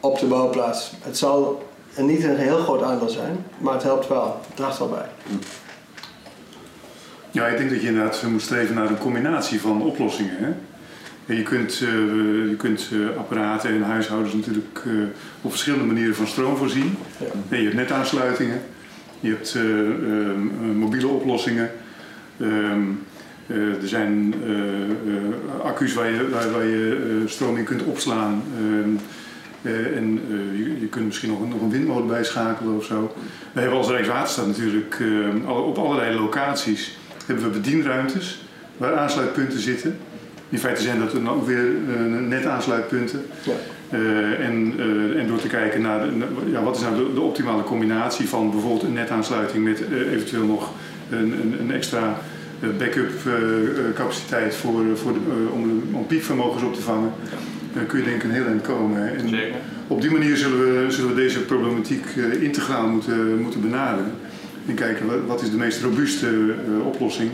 op 0.00 0.18
de 0.18 0.26
bouwplaats. 0.26 0.92
Het 1.00 1.18
zal 1.18 1.62
niet 1.96 2.24
een 2.24 2.36
heel 2.36 2.58
groot 2.58 2.82
aandeel 2.82 3.08
zijn, 3.08 3.46
maar 3.58 3.74
het 3.74 3.82
helpt 3.82 4.08
wel. 4.08 4.40
Het 4.46 4.56
draagt 4.56 4.78
wel 4.78 4.88
bij. 4.88 5.06
Ja, 7.32 7.46
ik 7.46 7.58
denk 7.58 7.70
dat 7.70 7.80
je 7.80 7.86
inderdaad 7.88 8.22
moet 8.30 8.42
streven 8.42 8.74
naar 8.74 8.90
een 8.90 8.98
combinatie 8.98 9.60
van 9.60 9.82
oplossingen. 9.82 10.36
Hè? 10.38 10.50
En 11.26 11.36
je 11.36 11.42
kunt, 11.42 11.72
eh, 11.82 11.88
je 12.50 12.54
kunt 12.58 12.88
eh, 12.92 13.18
apparaten 13.18 13.70
en 13.70 13.82
huishoudens 13.82 14.34
natuurlijk 14.34 14.80
eh, 14.86 14.92
op 15.42 15.50
verschillende 15.50 15.84
manieren 15.84 16.14
van 16.14 16.26
stroom 16.26 16.56
voorzien. 16.56 16.94
Ja. 17.18 17.26
En 17.48 17.58
je 17.58 17.64
hebt 17.64 17.76
netaansluitingen, 17.76 18.60
je 19.20 19.28
hebt 19.30 19.54
eh, 19.54 19.62
ehm, 19.62 20.46
eh, 20.62 20.74
mobiele 20.76 21.06
oplossingen. 21.06 21.70
Ehm, 22.40 22.80
eh, 23.46 23.56
er 23.82 23.88
zijn 23.88 24.34
eh, 24.44 24.50
eh, 24.52 25.64
accu's 25.64 25.94
waar 25.94 26.10
je, 26.10 26.28
waar, 26.28 26.50
waar 26.50 26.64
je 26.66 27.06
eh, 27.24 27.30
stroom 27.30 27.56
in 27.56 27.64
kunt 27.64 27.82
opslaan. 27.82 28.42
Ehm, 28.58 28.90
eh, 29.62 29.96
en 29.96 30.20
eh, 30.30 30.58
je, 30.58 30.80
je 30.80 30.86
kunt 30.86 31.06
misschien 31.06 31.30
nog, 31.30 31.40
een- 31.40 31.48
nog 31.48 31.60
een 31.60 31.70
windmolen 31.70 32.06
bijschakelen 32.06 32.76
of 32.76 32.84
zo. 32.84 33.14
We 33.52 33.60
hebben 33.60 33.78
als 33.78 33.88
Rijkswaterstaat 33.88 34.46
natuurlijk 34.46 34.96
eh, 35.44 35.50
op 35.66 35.78
allerlei 35.78 36.14
locaties 36.18 36.98
hebben 37.26 37.44
we 37.44 37.50
bedienruimtes 37.50 38.44
waar 38.76 38.96
aansluitpunten 38.96 39.58
zitten. 39.60 39.96
In 40.48 40.58
feite 40.58 40.82
zijn 40.82 40.98
dat 40.98 41.12
dan 41.12 41.28
ook 41.30 41.46
weer 41.46 41.64
eh, 41.96 42.20
net 42.28 42.46
aansluitpunten. 42.46 43.22
Ja. 43.42 43.52
Eh, 43.90 44.46
en, 44.46 44.74
eh, 44.78 45.20
en 45.20 45.26
door 45.26 45.38
te 45.40 45.46
kijken 45.48 45.80
naar 45.80 46.00
de- 46.04 46.50
ja, 46.50 46.62
wat 46.62 46.76
is 46.76 46.82
nou 46.82 46.96
de, 46.96 47.14
de 47.14 47.20
optimale 47.20 47.62
combinatie 47.62 48.28
van 48.28 48.50
bijvoorbeeld 48.50 48.82
een 48.82 48.92
netaansluiting 48.92 49.64
met 49.64 49.82
eventueel 50.12 50.44
nog 50.44 50.70
een, 51.10 51.32
een, 51.32 51.54
een 51.60 51.72
extra 51.72 52.18
backup 52.78 53.10
capaciteit 53.94 54.54
voor, 54.54 54.84
voor 54.96 55.12
de, 55.12 55.18
om, 55.52 55.82
om 55.92 56.06
piekvermogens 56.06 56.62
op 56.62 56.74
te 56.74 56.80
vangen. 56.80 57.12
Dan 57.74 57.86
kun 57.86 57.98
je 57.98 58.04
denk 58.04 58.16
ik 58.16 58.22
een 58.22 58.30
heel 58.30 58.46
eind 58.46 58.62
komen. 58.62 59.16
En 59.16 59.28
Zeker. 59.28 59.54
op 59.86 60.00
die 60.00 60.10
manier 60.10 60.36
zullen 60.36 60.58
we, 60.58 60.90
zullen 60.90 61.14
we 61.14 61.20
deze 61.20 61.40
problematiek 61.40 62.04
eh, 62.16 62.42
integraal 62.42 62.86
moeten, 62.88 63.38
moeten 63.40 63.60
benaderen. 63.60 64.12
En 64.66 64.74
kijken 64.74 65.26
wat, 65.26 65.42
is 65.42 65.50
de 65.50 65.56
meest 65.56 65.82
robuuste 65.82 66.26
eh, 66.26 66.86
oplossing. 66.86 67.30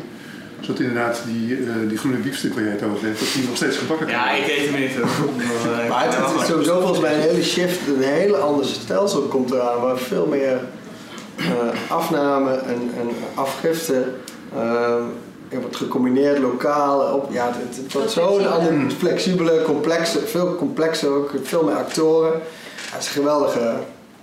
Zodat 0.60 0.80
inderdaad 0.80 1.22
die, 1.26 1.56
eh, 1.56 1.88
die 1.88 1.98
groene 1.98 2.16
biefstuk 2.16 2.54
waar 2.54 2.62
jij 2.62 2.72
het 2.72 2.82
over 2.82 3.06
hebt, 3.06 3.18
dat 3.18 3.28
die 3.34 3.46
nog 3.46 3.56
steeds 3.56 3.76
gebakken 3.76 4.06
kan 4.06 4.16
Ja, 4.16 4.30
ik 4.30 4.48
eet 4.48 4.70
hem 4.70 4.80
niet. 4.80 4.94
hoor. 4.94 5.08
Maar 5.88 6.04
het, 6.04 6.16
het 6.16 6.40
is 6.40 6.46
sowieso 6.46 6.80
volgens 6.80 7.00
mij 7.00 7.14
een 7.14 7.20
hele 7.20 7.42
shift, 7.42 7.86
een 7.86 8.02
hele 8.02 8.36
ander 8.36 8.66
stelsel 8.66 9.20
komt 9.22 9.50
eraan, 9.50 9.80
waar 9.80 9.98
veel 9.98 10.26
meer 10.26 10.60
eh, 11.36 11.90
afname 11.90 12.50
en, 12.50 12.90
en 12.98 13.08
afgifte 13.34 14.04
ehm, 14.54 15.02
er 15.48 15.60
wordt 15.60 15.76
gecombineerd 15.76 16.38
lokaal. 16.38 17.14
Op, 17.14 17.32
ja, 17.32 17.46
het, 17.46 17.76
het 17.76 17.92
wordt 17.92 18.10
zo'n 18.10 18.52
ander, 18.52 18.90
flexibele, 18.98 19.62
complexe, 19.62 20.26
veel 20.26 20.54
complexer 20.54 21.10
ook, 21.10 21.30
veel 21.42 21.64
meer 21.64 21.74
actoren. 21.74 22.32
Ja, 22.32 22.92
het 22.92 23.02
is 23.02 23.06
een 23.06 23.12
geweldige 23.12 23.74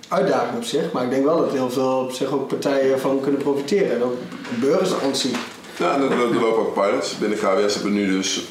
uitdaging 0.07 0.57
op 0.57 0.63
zich, 0.63 0.91
maar 0.91 1.03
ik 1.03 1.09
denk 1.09 1.23
wel 1.25 1.37
dat 1.37 1.51
heel 1.51 1.69
veel 1.69 1.99
op 1.99 2.11
zich 2.11 2.31
ook 2.31 2.47
partijen 2.47 2.99
van 2.99 3.19
kunnen 3.21 3.41
profiteren 3.41 3.91
en 3.95 4.03
ook 4.03 4.15
burgers 4.59 4.91
ontzien. 5.05 5.33
Ja, 5.79 5.93
en 5.95 6.01
er 6.01 6.17
lopen 6.39 6.59
ook 6.59 6.73
pilots. 6.73 7.17
Binnen 7.17 7.37
KWS 7.37 7.73
hebben 7.73 7.93
we 7.93 7.99
nu 7.99 8.11
dus, 8.11 8.43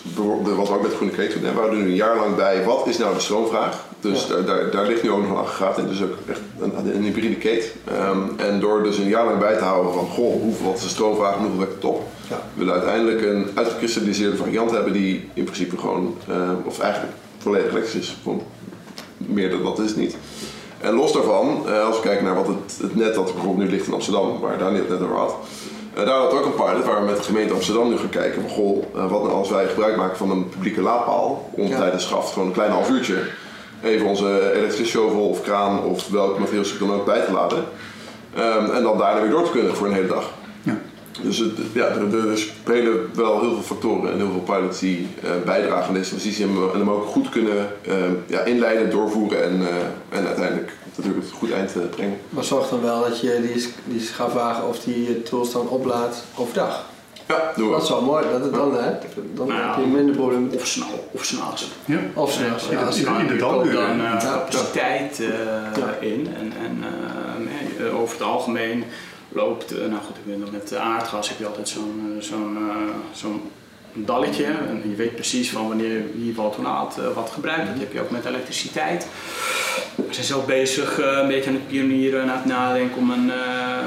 wat 0.56 0.68
we 0.68 0.74
ook 0.74 0.82
met 0.82 0.94
Groene 0.94 1.12
Kreet 1.12 1.32
doen, 1.32 1.42
we 1.42 1.48
houden 1.48 1.78
nu 1.78 1.84
een 1.84 1.94
jaar 1.94 2.16
lang 2.16 2.36
bij 2.36 2.64
wat 2.64 2.86
is 2.86 2.98
nou 2.98 3.14
de 3.14 3.20
stroomvraag. 3.20 3.84
Dus 4.00 4.26
Ja. 4.26 4.34
daar, 4.34 4.44
daar, 4.44 4.70
daar 4.70 4.86
ligt 4.86 5.02
nu 5.02 5.10
ook 5.10 5.20
nog 5.22 5.30
een 5.30 5.36
aggregaat 5.36 5.78
in, 5.78 5.86
dus 5.88 6.02
ook 6.02 6.14
echt 6.28 6.40
een, 6.60 6.94
een 6.96 7.02
hybride 7.02 7.34
kate. 7.34 7.64
Ehm, 7.84 8.18
en 8.36 8.60
door 8.60 8.82
dus 8.82 8.98
een 8.98 9.08
jaar 9.08 9.24
lang 9.24 9.38
bij 9.38 9.56
te 9.56 9.64
houden 9.64 9.92
van, 9.92 10.06
goh, 10.06 10.42
hoeveel, 10.42 10.66
wat 10.66 10.76
is 10.76 10.82
de 10.82 10.88
stroomvraag 10.88 11.34
en 11.34 11.40
hoeveel 11.40 11.58
werkt 11.58 11.74
het 11.74 11.84
op, 11.84 12.02
Ja. 12.28 12.36
we 12.54 12.58
willen 12.58 12.72
uiteindelijk 12.74 13.22
een 13.22 13.46
uitgekristalliseerde 13.54 14.36
variant 14.36 14.70
hebben 14.70 14.92
die 14.92 15.28
in 15.34 15.44
principe 15.44 15.78
gewoon, 15.78 16.16
eh, 16.28 16.50
of 16.64 16.78
eigenlijk 16.80 17.12
volledig 17.38 17.70
elektrisch 17.70 17.94
is. 18.00 18.16
Meer 19.16 19.50
dan 19.50 19.62
dat 19.62 19.78
is 19.78 19.88
het 19.88 19.96
niet. 19.96 20.16
En 20.84 20.94
los 20.94 21.12
daarvan, 21.12 21.62
eh, 21.66 21.86
als 21.86 21.96
we 21.96 22.02
kijken 22.02 22.24
naar 22.24 22.34
wat 22.34 22.46
het, 22.46 22.78
het 22.80 22.94
net 22.96 23.14
dat 23.14 23.28
er 23.28 23.34
bijvoorbeeld 23.34 23.64
nu 23.68 23.74
ligt 23.74 23.86
in 23.86 23.92
Amsterdam, 23.92 24.40
waar 24.40 24.58
Daniel 24.58 24.80
het 24.80 24.88
net 24.88 25.02
over 25.02 25.16
had. 25.16 25.34
eh, 25.94 26.06
daar 26.06 26.18
had 26.18 26.32
ook 26.32 26.44
een 26.44 26.54
pilot 26.54 26.84
waar 26.84 27.00
we 27.00 27.06
met 27.06 27.16
de 27.16 27.22
gemeente 27.22 27.54
Amsterdam 27.54 27.88
nu 27.88 27.96
gaan 27.96 28.08
kijken 28.08 28.40
van 28.40 28.50
goh, 28.50 28.84
eh, 28.94 29.10
wat 29.10 29.22
nou 29.22 29.34
als 29.34 29.50
wij 29.50 29.66
gebruik 29.66 29.96
maken 29.96 30.16
van 30.16 30.30
een 30.30 30.48
publieke 30.48 30.80
laadpaal 30.80 31.50
om 31.52 31.66
Ja. 31.66 31.78
tijdens 31.78 32.04
schaft 32.04 32.32
gewoon 32.32 32.48
een 32.48 32.54
klein 32.54 32.70
half 32.70 32.90
uurtje 32.90 33.14
even 33.82 34.06
onze 34.06 34.52
elektrische 34.54 34.86
shovel 34.86 35.28
of 35.28 35.42
kraan 35.42 35.82
of 35.84 36.08
welk 36.08 36.38
materiaalstuk 36.38 36.78
dan 36.78 36.92
ook 36.92 37.04
bij 37.04 37.20
te 37.20 37.32
laden. 37.32 37.64
Ehm, 38.34 38.70
en 38.70 38.82
dan 38.82 38.98
daarna 38.98 39.20
weer 39.20 39.30
door 39.30 39.44
te 39.44 39.50
kunnen 39.50 39.74
voor 39.76 39.86
een 39.86 39.92
hele 39.92 40.06
dag. 40.08 40.30
Dus 41.22 41.38
het, 41.38 41.52
ja, 41.72 41.86
er, 41.86 42.38
spelen 42.38 43.10
wel 43.14 43.40
heel 43.40 43.52
veel 43.52 43.62
factoren 43.62 44.12
en 44.12 44.16
heel 44.18 44.30
veel 44.30 44.56
pilots 44.56 44.78
die 44.80 45.08
eh, 45.22 45.30
bijdragen 45.44 45.86
aan 45.88 45.94
deze 45.94 46.08
transitie 46.08 46.44
en, 46.44 46.78
hem 46.78 46.90
ook 46.90 47.06
goed 47.06 47.28
kunnen 47.28 47.68
eh, 47.82 47.94
ja, 48.26 48.40
inleiden, 48.40 48.90
doorvoeren 48.90 49.44
en, 49.44 49.60
eh, 49.60 50.18
en 50.18 50.26
uiteindelijk 50.26 50.72
natuurlijk 50.96 51.24
het 51.24 51.34
goed 51.34 51.52
eind 51.52 51.76
eh, 51.76 51.82
brengen. 51.90 52.18
Maar 52.28 52.44
zorg 52.44 52.68
dan 52.68 52.82
wel 52.82 53.00
dat 53.00 53.20
je 53.20 53.50
die, 53.54 53.72
die 53.84 54.00
schafwagen 54.00 54.68
of 54.68 54.78
die 54.78 55.22
tools 55.22 55.52
dan 55.52 55.68
oplaadt 55.68 56.24
overdag. 56.34 56.84
Ja, 57.28 57.52
doen 57.56 57.66
we. 57.66 57.72
Dat 57.72 57.82
is 57.82 57.88
wel 57.88 58.02
mooi, 58.02 58.24
dat 58.32 58.40
het 58.40 58.54
dan, 58.54 58.74
hè, 58.74 58.90
dan 59.34 59.46
Nou 59.48 59.60
heb 59.60 59.84
je 59.84 59.90
minder 59.90 60.14
problemen. 60.14 60.52
Of 60.54 60.66
snel, 60.66 61.08
of 61.10 61.24
s'nachts. 61.24 61.68
Ja. 61.84 61.98
Of 62.14 62.32
s'nachts, 62.32 62.64
Ja, 62.70 62.80
ja. 62.80 62.86
Er 63.14 63.30
in 63.30 63.36
de 63.38 63.44
ook 63.44 63.72
dan 63.72 63.90
eh, 63.90 63.96
Ja. 63.96 64.18
capaciteit 64.18 65.20
eh, 65.20 65.28
Ja. 65.76 65.96
in. 66.00 66.28
En, 66.38 66.52
en 66.64 66.84
over 67.94 68.16
het 68.18 68.26
algemeen 68.26 68.84
loopt, 69.34 69.78
eh, 69.78 69.86
nou 69.86 70.02
goed, 70.02 70.16
ik 70.24 70.38
nog 70.38 70.50
met 70.50 70.76
aardgas 70.76 71.28
heb 71.28 71.38
je 71.38 71.46
altijd 71.46 71.68
zo'n 71.68 72.16
eh, 72.18 72.22
zo'n 72.22 72.56
eh, 72.56 72.94
zo'n 73.12 73.42
dalletje. 73.94 74.44
En 74.44 74.82
je 74.88 74.96
weet 74.96 75.14
precies 75.14 75.50
van 75.50 75.68
wanneer 75.68 76.02
wie 76.14 76.34
wat 76.34 76.56
eh, 76.98 77.14
wat 77.14 77.30
gebruikt. 77.30 77.66
Dat 77.66 77.78
heb 77.78 77.92
je 77.92 78.00
ook 78.00 78.10
met 78.10 78.24
elektriciteit. 78.24 79.06
We 79.94 80.14
zijn 80.14 80.26
zelf 80.26 80.46
bezig 80.46 80.98
eh, 80.98 81.18
een 81.20 81.28
beetje 81.28 81.48
aan 81.48 81.56
het 81.56 81.68
pionieren 81.68 82.22
en 82.22 82.30
aan 82.30 82.36
het 82.36 82.44
nadenken 82.44 82.96
om 82.96 83.10
een, 83.10 83.30
eh, 83.30 83.38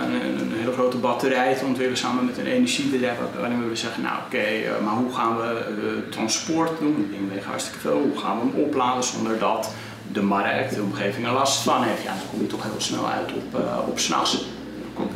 een, 0.05 0.39
een 0.39 0.51
hele 0.59 0.71
grote 0.71 0.97
batterij 0.97 1.55
te 1.55 1.65
ontwikkelen 1.65 1.97
samen 1.97 2.25
met 2.25 2.37
een 2.37 2.45
energiebedrijf. 2.45 3.17
Waarin 3.39 3.69
we 3.69 3.75
zeggen, 3.75 4.03
nou 4.03 4.15
oké, 4.25 4.37
eh, 4.37 4.83
maar 4.83 4.93
hoe 4.93 5.13
gaan 5.13 5.37
we 5.37 5.43
eh, 5.43 6.11
transport 6.11 6.79
doen? 6.79 6.95
Die 6.95 7.09
dingen 7.09 7.29
wegen 7.33 7.49
hartstikke 7.49 7.79
veel. 7.79 7.99
Hoe 8.01 8.17
gaan 8.17 8.39
we 8.39 8.45
hem 8.51 8.63
opladen 8.63 9.03
zonder 9.03 9.39
dat 9.39 9.73
de 10.11 10.21
markt, 10.21 10.75
de 10.75 10.81
omgeving 10.81 11.25
er 11.25 11.33
last 11.33 11.61
van 11.61 11.83
heeft? 11.83 12.03
Ja, 12.03 12.09
dan 12.09 12.29
kom 12.29 12.41
je 12.41 12.47
toch 12.47 12.63
heel 12.63 12.71
snel 12.77 13.07
uit 13.07 13.31
op, 13.33 13.59
eh 13.59 13.77
op 13.87 13.99
s'nachts. 13.99 14.45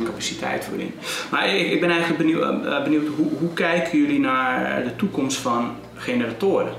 Capaciteit 0.04 0.64
voor 0.64 0.78
in. 0.78 0.94
Maar 1.30 1.48
ik, 1.56 1.70
ik 1.72 1.80
ben 1.80 1.90
eigenlijk 1.90 2.18
benieuwd, 2.18 2.64
eh, 2.66 2.82
benieuwd 2.82 3.06
hoe, 3.16 3.28
hoe 3.38 3.52
kijken 3.52 3.98
jullie 3.98 4.20
naar 4.20 4.82
de 4.84 4.96
toekomst 4.96 5.36
van 5.38 5.70
generatoren? 5.96 6.72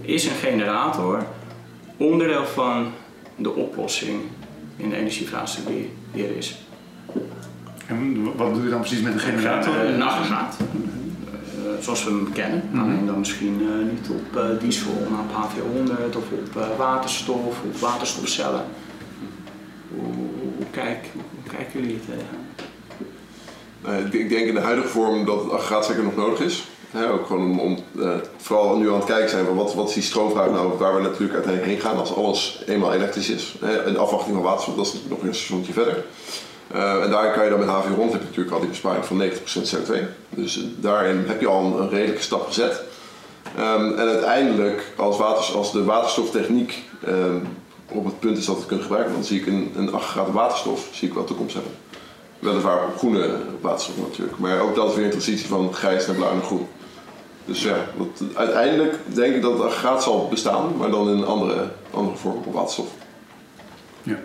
Is 0.00 0.24
een 0.24 0.34
generator 0.42 1.26
onderdeel 1.96 2.46
van 2.46 2.86
de 3.36 3.54
oplossing 3.54 4.20
in 4.76 4.90
de 4.90 4.96
energievraagstuk 4.96 5.66
die, 5.66 5.90
die 6.12 6.24
er 6.24 6.36
is? 6.36 6.58
En 7.86 8.22
wat 8.36 8.54
doe 8.54 8.62
je 8.64 8.70
dan 8.70 8.80
precies 8.80 9.00
met 9.00 9.12
een 9.12 9.18
generator? 9.20 9.74
Eh, 9.80 9.94
Een 9.94 10.02
aggregaat. 10.02 10.56
Eh, 10.58 11.82
zoals 11.82 12.04
we 12.04 12.10
hem 12.10 12.32
kennen. 12.32 12.62
Mhm. 12.70 12.82
Alleen 12.82 13.06
dan 13.06 13.18
misschien 13.18 13.60
eh, 13.60 13.90
niet 13.92 14.08
op 14.10 14.36
eh, 14.36 14.60
diesel, 14.60 14.92
maar 15.10 15.20
op 15.20 15.50
HV100 15.50 16.16
of 16.16 16.24
op 16.32 16.62
eh, 16.62 16.76
waterstof 16.78 17.46
of 17.70 17.80
waterstofcellen. 17.80 18.64
Hoe, 19.94 20.04
hoe, 20.04 20.52
hoe 20.56 20.66
kijk, 20.70 21.06
hoe 21.12 21.56
kijken 21.56 21.80
jullie 21.80 22.00
tegen? 22.00 22.47
Eh, 23.84 23.98
ik- 24.20 24.28
denk 24.28 24.46
in 24.46 24.54
de 24.54 24.60
huidige 24.60 24.88
vorm 24.88 25.24
dat 25.24 25.42
het 25.42 25.52
aggregaat 25.52 25.86
zeker 25.86 26.02
nog 26.02 26.16
nodig 26.16 26.40
is. 26.40 26.64
Ook 27.12 27.26
gewoon 27.26 27.42
om, 27.42 27.58
om 27.60 27.78
eh, 28.00 28.10
vooral 28.36 28.76
nu 28.76 28.88
aan 28.88 28.94
het 28.96 29.04
kijken 29.04 29.30
zijn 29.30 29.44
van 29.44 29.54
wat, 29.56 29.74
wat 29.74 29.88
is 29.88 29.94
die 29.94 30.02
stroomvraag 30.02 30.50
nou, 30.50 30.78
waar 30.78 30.94
we 30.96 31.02
natuurlijk 31.02 31.34
uiteindelijk 31.34 31.72
heen 31.72 31.80
gaan 31.90 31.98
als 31.98 32.14
alles 32.14 32.62
eenmaal 32.66 32.92
elektrisch 32.92 33.28
is. 33.30 33.54
Hè, 33.60 33.86
in 33.86 33.98
afwachting 33.98 34.34
van 34.34 34.44
waterstof, 34.44 34.74
dat 34.74 34.86
is 34.86 34.94
nog 35.08 35.22
een 35.22 35.34
stationtje 35.34 35.72
verder. 35.72 36.04
Eh, 36.72 37.02
en 37.02 37.10
daar 37.10 37.32
kan 37.32 37.44
je 37.44 37.50
dan 37.50 37.58
met 37.58 37.68
HV 37.68 37.96
rond 37.96 38.12
heb 38.12 38.20
je 38.20 38.26
natuurlijk 38.26 38.54
al 38.54 38.60
die 38.60 38.68
besparing 38.68 39.04
van 39.04 39.16
90% 39.16 39.70
CO2. 39.74 39.92
Dus 40.30 40.60
daarin 40.76 41.24
heb 41.26 41.40
je 41.40 41.46
al 41.46 41.64
een, 41.64 41.82
een 41.82 41.88
redelijke 41.90 42.22
stap 42.22 42.46
gezet. 42.46 42.82
Ehm, 43.56 43.84
en 43.92 44.08
uiteindelijk, 44.08 44.92
als, 44.96 45.54
als 45.54 45.72
de 45.72 45.84
waterstoftechniek 45.84 46.82
ehm, 47.06 47.36
op 47.92 48.04
het 48.04 48.18
punt 48.20 48.38
is 48.38 48.44
dat 48.46 48.56
het 48.56 48.66
kunnen 48.66 48.84
gebruiken, 48.84 49.14
dan 49.14 49.24
zie 49.24 49.40
ik 49.40 49.46
een, 49.46 49.72
een 49.76 49.92
aggregaat 49.92 50.32
waterstof 50.32 50.88
zie 50.92 51.08
ik 51.08 51.14
wel 51.14 51.24
toekomst 51.24 51.54
hebben. 51.54 51.72
Weliswaar 52.38 52.84
op 52.84 52.96
groene 52.96 53.36
waterstof 53.60 53.96
natuurlijk, 53.96 54.38
maar 54.38 54.60
ook 54.60 54.74
dat 54.74 54.88
is 54.88 54.94
weer 54.94 55.04
een 55.04 55.10
transitie 55.10 55.46
van 55.46 55.74
grijs 55.74 56.06
naar 56.06 56.16
blauw 56.16 56.34
naar 56.34 56.42
groen. 56.42 56.66
Dus 57.44 57.62
ja, 57.62 57.76
dat, 57.98 58.36
uiteindelijk 58.36 58.94
denk 59.04 59.34
ik 59.34 59.42
dat 59.42 59.52
het 59.52 59.62
aggregaat 59.62 60.02
zal 60.02 60.28
bestaan, 60.28 60.76
maar 60.76 60.90
dan 60.90 61.08
in 61.08 61.16
een 61.18 61.24
andere, 61.24 61.70
andere 61.90 62.16
vorm 62.16 62.36
op 62.44 62.54
waterstof. 62.54 62.88
Ja. 64.02 64.18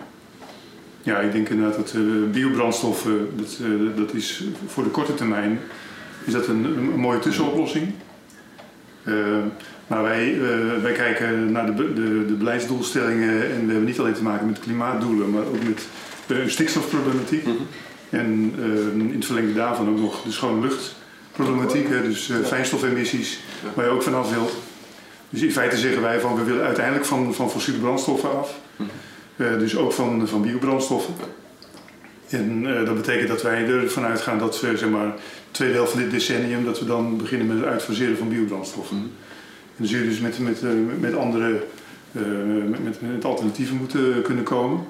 ja, 1.01 1.19
ik 1.19 1.31
denk 1.31 1.49
inderdaad 1.49 1.75
dat 1.75 1.93
eh, 1.93 2.31
biobrandstoffen, 2.31 3.37
dat, 3.37 3.57
eh, 3.61 3.97
dat 3.97 4.13
is 4.13 4.43
voor 4.67 4.83
de 4.83 4.89
korte 4.89 5.13
termijn 5.13 5.59
is 6.25 6.33
dat 6.33 6.47
een, 6.47 6.65
een 6.65 6.99
mooie 6.99 7.19
tussenoplossing. 7.19 7.93
Eh, 9.03 9.15
maar 9.87 10.03
wij, 10.03 10.33
eh, 10.33 10.81
wij 10.81 10.91
kijken 10.91 11.51
naar 11.51 11.65
de, 11.65 11.93
de, 11.93 12.25
de 12.25 12.33
beleidsdoelstellingen 12.33 13.51
en 13.51 13.65
we 13.65 13.71
hebben 13.71 13.83
niet 13.83 13.99
alleen 13.99 14.13
te 14.13 14.23
maken 14.23 14.45
met 14.45 14.59
klimaatdoelen, 14.59 15.29
maar 15.29 15.45
ook 15.45 15.63
met 15.63 15.87
eh, 16.27 16.47
stikstofproblematiek. 16.47 17.47
En 18.13 18.53
eh, 18.57 19.01
in 19.01 19.13
het 19.15 19.25
verlengde 19.25 19.53
daarvan 19.53 19.89
ook 19.89 19.99
nog 19.99 20.21
de 20.21 20.31
schone 20.31 20.67
luchtproblematiek, 20.67 21.89
dus 21.89 22.29
eh, 22.29 22.37
fijnstofemissies, 22.45 23.39
waar 23.73 23.85
je 23.85 23.91
ook 23.91 24.03
vanaf 24.03 24.31
wilt. 24.31 24.53
Dus 25.29 25.41
in 25.41 25.51
feite 25.51 25.77
zeggen 25.77 26.01
wij 26.01 26.19
van 26.19 26.35
we 26.35 26.43
willen 26.43 26.65
uiteindelijk 26.65 27.05
van, 27.05 27.33
van 27.33 27.49
fossiele 27.49 27.79
brandstoffen 27.79 28.37
af. 28.37 28.59
Eh, 29.35 29.57
dus 29.59 29.77
ook 29.77 29.93
van, 29.93 30.27
van 30.27 30.41
biobrandstoffen. 30.41 31.13
En 32.29 32.63
dat 32.85 32.95
betekent 32.95 33.27
dat 33.27 33.41
wij 33.41 33.67
ervan 33.67 34.03
uitgaan 34.03 34.39
dat 34.39 34.59
we 34.59 34.77
zeg 34.77 34.89
maar 34.89 35.13
tweede 35.51 35.75
helft 35.75 35.91
van 35.91 36.01
dit 36.01 36.11
decennium 36.11 36.65
dat 36.65 36.79
we 36.79 36.85
dan 36.85 37.17
beginnen 37.17 37.47
met 37.47 37.57
het 37.57 37.65
uitfaseren 37.65 38.17
van 38.17 38.29
biobrandstoffen. 38.29 39.11
dan 39.77 39.87
zul 39.87 39.99
je 39.99 40.05
dus 40.05 40.19
met, 40.19 40.39
met, 40.39 40.61
met 40.99 41.15
andere 41.15 41.63
met, 42.83 43.01
met 43.01 43.25
alternatieven 43.25 43.75
moeten 43.75 44.21
kunnen 44.21 44.43
komen. 44.43 44.85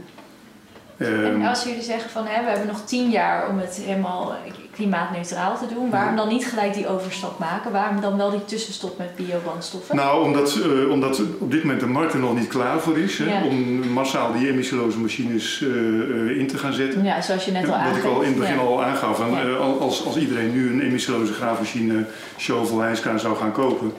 En 1.07 1.33
Ehm, 1.35 1.45
als 1.45 1.63
jullie 1.63 1.81
zeggen 1.81 2.09
van 2.09 2.25
hè, 2.25 2.43
we 2.43 2.49
hebben 2.49 2.67
nog 2.67 2.81
tien 2.85 3.09
jaar 3.09 3.49
om 3.49 3.57
het 3.57 3.81
helemaal 3.85 4.35
klimaatneutraal 4.71 5.57
te 5.57 5.73
doen, 5.73 5.89
waarom 5.89 6.15
dan 6.15 6.27
niet 6.27 6.45
gelijk 6.45 6.73
die 6.73 6.87
overstap 6.87 7.39
maken? 7.39 7.71
Waarom 7.71 8.01
dan 8.01 8.17
wel 8.17 8.29
die 8.31 8.45
tussenstop 8.45 8.97
met 8.97 9.15
biobrandstoffen? 9.15 9.95
Nou, 9.95 10.23
omdat, 10.25 10.59
eh, 10.63 10.89
omdat 10.91 11.21
op 11.39 11.51
dit 11.51 11.63
moment 11.63 11.79
de 11.79 11.87
markt 11.87 12.13
er 12.13 12.19
nog 12.19 12.35
niet 12.39 12.47
klaar 12.47 12.79
voor 12.79 12.97
is 12.97 13.17
hè, 13.17 13.25
Ja. 13.25 13.43
om 13.45 13.87
massaal 13.87 14.33
die 14.33 14.49
emissieloze 14.49 14.99
machines 14.99 15.61
eh, 15.63 15.69
eh, 15.69 16.37
in 16.39 16.47
te 16.47 16.57
gaan 16.57 16.73
zetten. 16.73 17.03
Ja, 17.03 17.21
zoals 17.21 17.45
je 17.45 17.51
net 17.51 17.63
al 17.69 17.73
Ja, 17.77 17.87
Wat 17.89 17.97
ik 17.97 18.03
al 18.03 18.21
in 18.21 18.27
het 18.29 18.39
begin 18.39 18.55
Ja. 18.55 18.61
al 18.61 18.83
aangaf, 18.83 19.19
Ja. 19.19 19.53
als, 19.79 20.05
als 20.05 20.17
iedereen 20.17 20.53
nu 20.53 20.69
een 20.73 20.81
emissieloze 20.81 21.33
graafmachine, 21.33 22.05
shovel, 22.37 22.81
zou 23.15 23.35
gaan 23.35 23.51
kopen, 23.51 23.91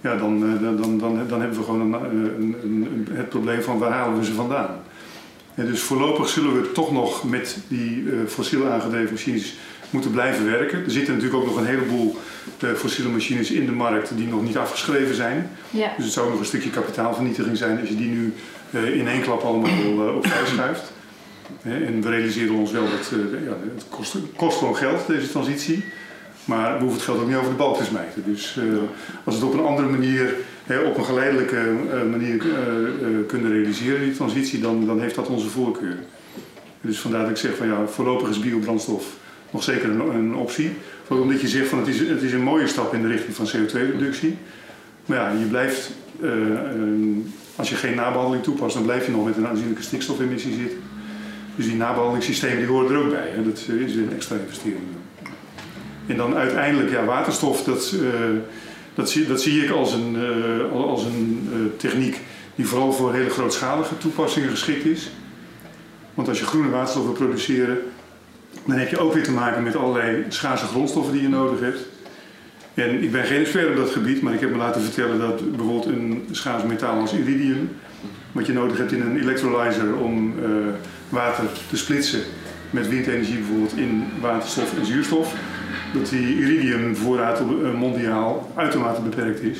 ja, 0.00 0.16
dan, 0.16 0.40
dan, 0.40 0.76
dan, 0.80 0.98
dan, 0.98 1.26
dan 1.28 1.40
hebben 1.40 1.58
we 1.58 1.64
gewoon 1.64 1.80
een, 1.80 1.92
een, 2.04 2.56
een- 2.62 3.08
het 3.12 3.28
probleem 3.28 3.62
van 3.62 3.78
waar 3.78 3.92
halen 3.92 4.18
we 4.18 4.24
ze 4.24 4.32
vandaan. 4.34 4.68
En 5.54 5.66
dus 5.66 5.80
voorlopig 5.80 6.28
zullen 6.28 6.62
we 6.62 6.72
toch 6.72 6.92
nog 6.92 7.24
met 7.24 7.56
die 7.68 8.04
eh, 8.06 8.28
fossiel 8.28 8.66
aangedreven 8.66 9.12
machines 9.12 9.54
moeten 9.92 10.10
blijven 10.10 10.44
werken. 10.44 10.84
Er 10.84 10.90
zitten 10.90 11.14
natuurlijk 11.14 11.42
ook 11.42 11.48
nog 11.48 11.56
een 11.56 11.66
heleboel 11.66 12.16
eh, 12.58 12.72
fossiele 12.72 13.10
machines 13.10 13.50
in 13.50 13.66
de 13.66 13.72
markt 13.72 14.16
die 14.16 14.26
nog 14.26 14.42
niet 14.42 14.56
afgeschreven 14.56 15.14
zijn. 15.14 15.50
Ja. 15.70 15.92
Dus 15.96 16.04
het 16.04 16.14
zou 16.14 16.30
nog 16.30 16.38
een 16.38 16.44
stukje 16.44 16.70
kapitaalvernietiging 16.70 17.56
zijn 17.56 17.80
als 17.80 17.88
je 17.88 17.96
die 17.96 18.08
nu 18.08 18.34
eh, 18.70 18.96
in 18.96 19.08
één 19.08 19.22
klap 19.22 19.42
allemaal 19.42 19.70
uh, 20.08 20.16
opzij 20.16 20.46
schuift. 20.46 20.92
En 21.62 22.02
we 22.02 22.08
realiseren 22.08 22.54
ons 22.54 22.70
wel 22.70 22.82
dat 22.82 23.12
ja, 23.44 23.56
het 23.74 23.84
kost, 23.88 24.16
kost 24.36 24.58
gewoon 24.58 24.76
geld, 24.76 25.06
deze 25.06 25.30
transitie. 25.30 25.84
Maar 26.44 26.72
we 26.72 26.78
hoeven 26.78 26.96
het 26.96 27.02
geld 27.02 27.20
ook 27.20 27.26
niet 27.26 27.36
over 27.36 27.50
de 27.50 27.56
balk 27.56 27.76
te 27.76 27.84
smijten. 27.84 28.22
Dus 28.26 28.58
als 29.24 29.34
het 29.34 29.44
op 29.44 29.52
een 29.52 29.64
andere 29.64 29.88
manier, 29.88 30.34
op 30.86 30.98
een 30.98 31.04
geleidelijke 31.04 31.56
eh, 31.56 32.10
manier 32.10 32.40
eh, 32.40 32.48
eh, 32.48 33.26
kunnen 33.26 33.52
realiseren, 33.52 34.00
die 34.00 34.14
transitie, 34.14 34.60
dan, 34.60 34.86
dan 34.86 35.00
heeft 35.00 35.14
dat 35.14 35.28
onze 35.28 35.48
voorkeur. 35.48 35.96
Dus 36.80 37.00
vandaar 37.00 37.20
dat 37.20 37.30
ik 37.30 37.36
zeg 37.36 37.56
van 37.56 37.66
ja, 37.66 37.86
voorlopig 37.86 38.28
is 38.28 38.38
biobrandstof 38.38 39.04
nog 39.52 39.62
zeker 39.62 39.90
een, 39.90 40.00
een 40.00 40.34
optie. 40.34 40.72
Vooral 41.04 41.24
omdat 41.24 41.40
je 41.40 41.48
zegt 41.48 41.68
van 41.68 41.78
het 41.78 41.88
is, 41.88 41.98
het 41.98 42.22
is 42.22 42.32
een 42.32 42.42
mooie 42.42 42.66
stap 42.66 42.94
in 42.94 43.02
de 43.02 43.08
richting 43.08 43.36
van 43.36 43.46
CO2-reductie. 43.46 44.36
Maar 45.06 45.18
ja, 45.18 45.30
je 45.38 45.44
blijft, 45.44 45.90
eh, 46.20 46.30
eh, 46.30 46.78
als 47.56 47.68
je 47.68 47.74
geen 47.74 47.94
nabehandeling 47.94 48.42
toepast, 48.42 48.74
dan 48.74 48.82
blijf 48.82 49.06
je 49.06 49.12
nog 49.12 49.24
met 49.24 49.36
een 49.36 49.46
aanzienlijke 49.46 49.82
stikstofemissie 49.82 50.54
zitten. 50.54 50.78
Dus 51.56 51.66
die 51.66 51.76
nabehandelingssystemen 51.76 52.56
die 52.56 52.66
horen 52.66 52.90
er 52.90 53.02
ook 53.04 53.10
bij. 53.10 53.30
Dat 53.44 53.58
is 53.58 53.94
een 53.94 54.12
extra 54.14 54.36
investering. 54.36 54.80
En 56.06 56.16
dan 56.16 56.34
uiteindelijk, 56.34 56.90
ja, 56.90 57.04
waterstof, 57.04 57.64
dat, 57.64 57.94
dat, 58.94 59.10
zie, 59.10 59.26
dat 59.26 59.42
zie 59.42 59.64
ik 59.64 59.70
als 59.70 59.92
een, 59.92 60.16
eh, 60.16 60.72
als 60.72 61.04
een 61.04 61.48
eh, 61.52 61.58
techniek 61.76 62.20
die 62.54 62.66
vooral 62.66 62.92
voor 62.92 63.12
hele 63.14 63.30
grootschalige 63.30 63.98
toepassingen 63.98 64.50
geschikt 64.50 64.84
is. 64.84 65.10
Want 66.14 66.28
als 66.28 66.38
je 66.38 66.44
groene 66.44 66.70
waterstof 66.70 67.04
wil 67.04 67.12
produceren, 67.12 67.78
dan 68.66 68.76
heb 68.76 68.88
je 68.88 68.98
ook 68.98 69.12
weer 69.12 69.22
te 69.22 69.32
maken 69.32 69.62
met 69.62 69.76
allerlei 69.76 70.24
schaarse 70.28 70.66
grondstoffen 70.66 71.12
die 71.12 71.22
je 71.22 71.28
nodig 71.28 71.60
hebt. 71.60 71.80
En 72.74 73.02
ik 73.02 73.12
ben 73.12 73.24
geen 73.24 73.40
expert 73.40 73.68
op 73.68 73.76
dat 73.76 73.90
gebied, 73.90 74.22
maar 74.22 74.34
ik 74.34 74.40
heb 74.40 74.50
me 74.50 74.56
laten 74.56 74.82
vertellen 74.82 75.18
dat 75.18 75.56
bijvoorbeeld 75.56 75.86
een 75.86 76.28
schaars 76.30 76.62
metaal 76.62 77.00
als 77.00 77.12
iridium, 77.12 77.70
wat 78.32 78.46
je 78.46 78.52
nodig 78.52 78.78
hebt 78.78 78.92
in 78.92 79.00
een 79.00 79.20
electrolyzer 79.20 79.96
om 79.96 80.34
eh, 80.38 80.50
water 81.08 81.44
te 81.70 81.76
splitsen 81.76 82.20
met 82.70 82.88
windenergie 82.88 83.36
bijvoorbeeld 83.36 83.76
in 83.76 84.04
waterstof 84.20 84.78
en 84.78 84.86
zuurstof, 84.86 85.34
dat 85.92 86.08
die 86.08 86.36
iridiumvoorraad 86.38 87.40
op- 87.40 87.62
eh, 87.64 87.72
mondiaal 87.74 88.50
uitermate 88.54 89.00
beperkt 89.00 89.42
is. 89.42 89.58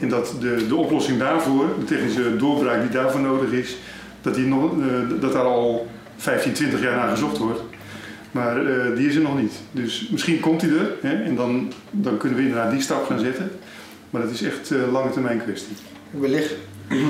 En 0.00 0.08
dat 0.08 0.34
de, 0.40 0.66
de 0.68 0.76
oplossing 0.76 1.18
daarvoor, 1.18 1.64
de 1.78 1.84
technische 1.84 2.36
doorbraak 2.36 2.80
die 2.80 2.90
daarvoor 2.90 3.20
nodig 3.20 3.50
is, 3.50 3.76
dat, 4.20 4.34
die 4.34 4.46
nog, 4.46 4.72
eh, 4.72 5.20
dat 5.20 5.32
daar 5.32 5.44
al 5.44 5.86
15, 6.16 6.52
20 6.52 6.82
jaar 6.82 6.96
naar 6.96 7.08
gezocht 7.08 7.38
wordt. 7.38 7.60
Maar 8.30 8.66
eh, 8.66 8.96
die 8.96 9.08
is 9.08 9.14
er 9.14 9.22
nog 9.22 9.40
niet. 9.40 9.52
Dus 9.70 10.08
misschien 10.10 10.40
komt 10.40 10.60
die 10.60 10.70
er 10.78 10.90
hè, 11.00 11.22
en 11.22 11.36
dan, 11.36 11.72
dan 11.90 12.16
kunnen 12.16 12.38
we 12.38 12.44
inderdaad 12.44 12.70
die 12.70 12.80
stap 12.80 13.06
gaan 13.06 13.18
zetten. 13.18 13.50
Maar 14.10 14.22
dat 14.22 14.30
is 14.30 14.42
echt 14.42 14.70
eh 14.70 14.92
lange 14.92 15.10
termijn 15.10 15.42
kwestie. 15.42 15.74
Wellicht, 16.10 16.54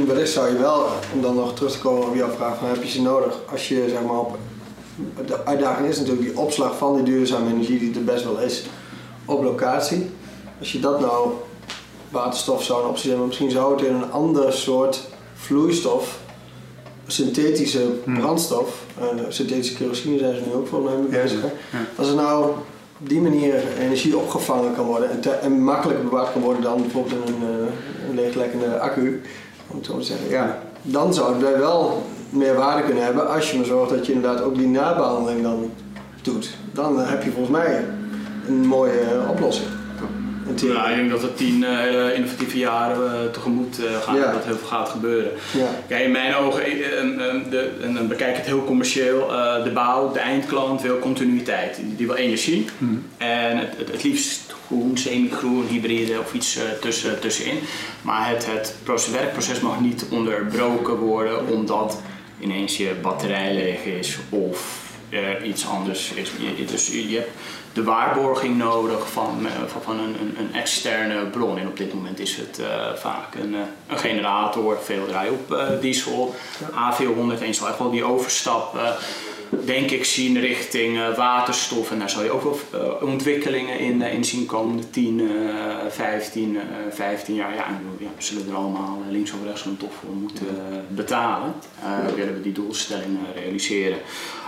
wellicht 0.06 0.30
zou 0.30 0.48
je 0.52 0.58
wel, 0.58 0.86
om 1.14 1.22
dan 1.22 1.34
nog 1.34 1.54
terug 1.54 1.72
te 1.72 1.78
komen 1.78 2.08
op 2.08 2.14
jouw 2.16 2.30
vraag, 2.30 2.58
van 2.58 2.68
heb 2.68 2.82
je 2.82 2.88
ze 2.88 3.02
nodig 3.02 3.38
als 3.50 3.68
je 3.68 3.84
zeg 3.88 4.02
maar 4.02 4.18
op. 4.18 4.38
De 5.26 5.44
uitdaging 5.44 5.88
is 5.88 5.98
natuurlijk 5.98 6.26
die 6.26 6.38
opslag 6.38 6.76
van 6.78 6.94
die 6.94 7.04
duurzame 7.04 7.50
energie 7.50 7.78
die 7.78 7.94
er 7.94 8.04
best 8.04 8.24
wel 8.24 8.38
is 8.40 8.64
op 9.24 9.42
locatie. 9.42 10.10
Als 10.58 10.72
je 10.72 10.80
dat 10.80 11.00
nou, 11.00 11.30
waterstof 12.10 12.62
zou 12.62 12.82
een 12.82 12.88
optie 12.88 13.04
zijn, 13.06 13.16
maar 13.18 13.26
misschien 13.26 13.50
zou 13.50 13.76
het 13.76 13.84
in 13.86 13.94
een 13.94 14.12
ander 14.12 14.52
soort 14.52 15.00
vloeistof, 15.34 16.18
synthetische 17.06 17.86
Hmm. 18.04 18.18
brandstof, 18.18 18.82
eh, 18.98 19.04
synthetische 19.28 19.74
kerosine 19.74 20.18
zijn 20.18 20.34
ze 20.34 20.40
nu 20.46 20.54
ook 20.54 20.66
volgens 20.66 20.90
mij 20.92 21.00
mee 21.00 21.22
bezig. 21.22 21.40
ja. 21.42 21.48
Als 21.96 22.08
er 22.08 22.14
nou 22.14 22.44
op 23.00 23.08
die 23.08 23.20
manier 23.20 23.54
energie 23.80 24.16
opgevangen 24.16 24.74
kan 24.74 24.84
worden 24.86 25.10
en, 25.10 25.20
te- 25.20 25.30
en 25.30 25.62
makkelijker 25.64 26.04
bewaard 26.04 26.32
kan 26.32 26.42
worden 26.42 26.62
dan 26.62 26.80
bijvoorbeeld 26.80 27.14
in 27.28 27.34
een, 27.34 27.42
eh, 27.42 28.08
een 28.08 28.14
leeglekkende 28.14 28.78
accu, 28.78 29.22
om 29.66 29.76
het 29.76 29.86
zo 29.86 29.98
te 29.98 30.04
zeggen, 30.04 30.28
ja, 30.28 30.62
dan 30.82 31.14
zou 31.14 31.28
het 31.32 31.38
bij 31.40 31.58
wel 31.58 32.02
meer 32.36 32.54
waarde 32.54 32.82
kunnen 32.82 33.04
hebben 33.04 33.28
als 33.34 33.50
je 33.50 33.56
maar 33.56 33.66
zorgt 33.66 33.90
dat 33.90 34.06
je 34.06 34.12
inderdaad 34.12 34.42
ook 34.42 34.54
die 34.56 34.66
nabehandeling 34.68 35.42
dan 35.42 35.70
doet. 36.22 36.50
Dan 36.72 37.00
eh, 37.00 37.08
heb 37.10 37.22
je 37.22 37.30
volgens 37.30 37.56
mij 37.58 37.84
een 38.48 38.66
mooie 38.66 39.00
eh, 39.00 39.30
oplossing. 39.30 39.68
Ja, 40.56 40.88
ik 40.88 40.96
denk 40.96 41.10
dat 41.10 41.22
er 41.22 41.34
tien 41.34 41.64
eh, 41.64 41.78
hele 41.78 42.14
innovatieve 42.14 42.58
jaren 42.58 43.12
eh, 43.12 43.30
tegemoet 43.32 43.78
eh, 43.84 43.96
gaan 44.02 44.16
Ja. 44.16 44.32
dat 44.32 44.44
heel 44.44 44.56
veel 44.56 44.66
gaat 44.68 44.88
gebeuren. 44.88 45.30
Ja. 45.56 45.66
Kijk, 45.88 46.04
in 46.04 46.10
mijn 46.10 46.34
ogen, 46.34 46.62
de, 47.50 47.70
en 47.82 47.94
dan 47.94 48.08
bekijk 48.08 48.30
ik 48.30 48.36
het 48.36 48.46
heel 48.46 48.64
commercieel, 48.64 49.32
eh, 49.32 49.64
de 49.64 49.70
bouw, 49.70 50.12
de 50.12 50.18
eindklant 50.18 50.82
wil 50.82 50.98
continuïteit. 50.98 51.76
Die, 51.76 51.96
die 51.96 52.06
wil 52.06 52.16
energie 52.16 52.66
en 53.16 53.58
het, 53.58 53.76
het, 53.78 53.90
het 53.92 54.02
liefst 54.02 54.54
groen, 54.66 54.98
semi-groen, 54.98 55.66
hybride 55.68 56.18
of 56.20 56.34
iets 56.34 56.56
eh, 56.56 56.62
tussen, 56.80 57.20
tussenin. 57.20 57.58
Maar 58.02 58.28
het, 58.28 58.46
het 58.50 58.74
proces, 58.82 59.12
werkproces 59.12 59.60
mag 59.60 59.80
niet 59.80 60.06
onderbroken 60.10 60.96
worden 60.96 61.46
omdat 61.48 62.00
ineens 62.40 62.76
je 62.76 62.94
batterij 63.02 63.54
leeg 63.54 63.84
is 63.84 64.18
of 64.28 64.84
er 65.08 65.44
iets 65.44 65.66
anders 65.66 66.10
is. 66.10 66.30
Je, 66.56 66.64
dus 66.64 66.86
je 66.86 67.16
hebt 67.16 67.30
de 67.72 67.84
waarborging 67.84 68.56
nodig 68.56 69.10
van, 69.10 69.46
eh, 69.46 69.52
van, 69.66 69.82
van 69.82 69.98
een, 69.98 70.16
een, 70.20 70.34
een 70.38 70.54
externe 70.54 71.26
bron. 71.26 71.58
En 71.58 71.66
op 71.66 71.76
dit 71.76 71.94
moment 71.94 72.18
is 72.18 72.36
het 72.36 72.58
eh, 72.58 72.94
vaak 72.94 73.34
een, 73.34 73.54
eh, 73.54 73.60
een 73.86 73.98
generator, 73.98 74.78
veel 74.82 75.06
draai 75.06 75.30
op 75.30 75.52
eh, 75.52 75.68
diesel, 75.80 76.34
A400. 76.62 77.40
En 77.40 77.46
je 77.46 77.52
zal 77.52 77.68
echt 77.68 77.78
wel 77.78 77.90
die 77.90 78.04
overstap, 78.04 78.76
eh, 78.76 78.90
denk 79.64 79.90
ik, 79.90 80.04
zien 80.04 80.40
richting 80.40 80.98
eh, 80.98 81.16
waterstof. 81.16 81.90
En 81.90 81.98
daar 81.98 82.10
zal 82.10 82.24
je 82.24 82.30
ook 82.30 82.42
wel 82.42 82.58
eh, 82.72 83.02
ontwikkelingen 83.02 83.78
in, 83.78 84.02
eh, 84.02 84.14
in 84.14 84.24
zien 84.24 84.46
komen 84.46 84.76
de 84.76 84.90
10, 84.90 85.20
eh 85.20 85.26
15, 85.88 86.56
eh 86.56 86.62
15 86.90 87.34
jaar. 87.34 87.54
Ja, 87.54 87.66
en 87.66 87.80
we 87.98 88.06
zullen 88.22 88.48
er 88.48 88.54
allemaal 88.54 89.02
links 89.10 89.32
of 89.32 89.38
rechts 89.44 89.64
een 89.64 89.76
toch 89.76 89.92
voor 90.00 90.14
moeten 90.14 90.46
betalen. 90.88 91.54
Eh, 91.82 92.14
willen 92.14 92.34
we 92.34 92.40
die 92.40 92.52
doelstelling 92.52 93.18
eh, 93.34 93.42
realiseren. 93.42 93.98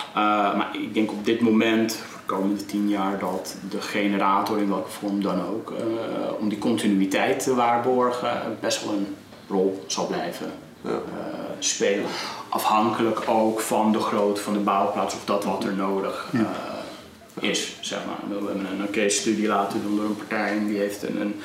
Uh, 0.08 0.24
maar 0.56 0.70
ik 0.72 0.94
denk 0.94 1.10
op 1.10 1.24
dit 1.24 1.40
moment, 1.40 1.90
de 1.90 2.34
komende 2.34 2.66
tien 2.66 2.88
jaar, 2.88 3.18
dat 3.18 3.56
de 3.70 3.80
generator 3.80 4.58
in 4.58 4.68
welke 4.68 4.90
vorm 4.90 5.22
dan 5.22 5.46
ook, 5.46 5.70
uh, 5.70 5.78
om 6.40 6.48
die 6.48 6.58
continuïteit 6.58 7.42
te 7.42 7.54
waarborgen, 7.54 8.56
best 8.60 8.84
wel 8.84 8.94
een 8.94 9.16
rol 9.48 9.84
zal 9.86 10.06
blijven 10.06 10.52
Ja. 10.80 10.90
uh, 10.90 10.96
spelen. 11.58 12.04
Afhankelijk 12.48 13.28
ook 13.28 13.60
van 13.60 13.92
de 13.92 14.00
grootte 14.00 14.40
van 14.40 14.52
de 14.52 14.58
bouwplaats 14.58 15.14
of 15.14 15.24
dat 15.24 15.44
wat 15.44 15.64
er 15.64 15.74
nodig 15.74 16.30
uh, 16.34 16.40
is. 17.40 17.76
Zeg 17.80 17.98
maar. 18.06 18.38
We 18.38 18.46
hebben 18.46 18.66
een 18.80 18.90
case 18.90 19.16
studie 19.16 19.46
laten 19.46 19.82
doen 19.82 19.96
door 19.96 20.04
een 20.04 20.16
partij 20.16 20.48
en 20.48 20.66
die 20.66 20.78
heeft 20.78 21.02
een, 21.02 21.20
een 21.20 21.40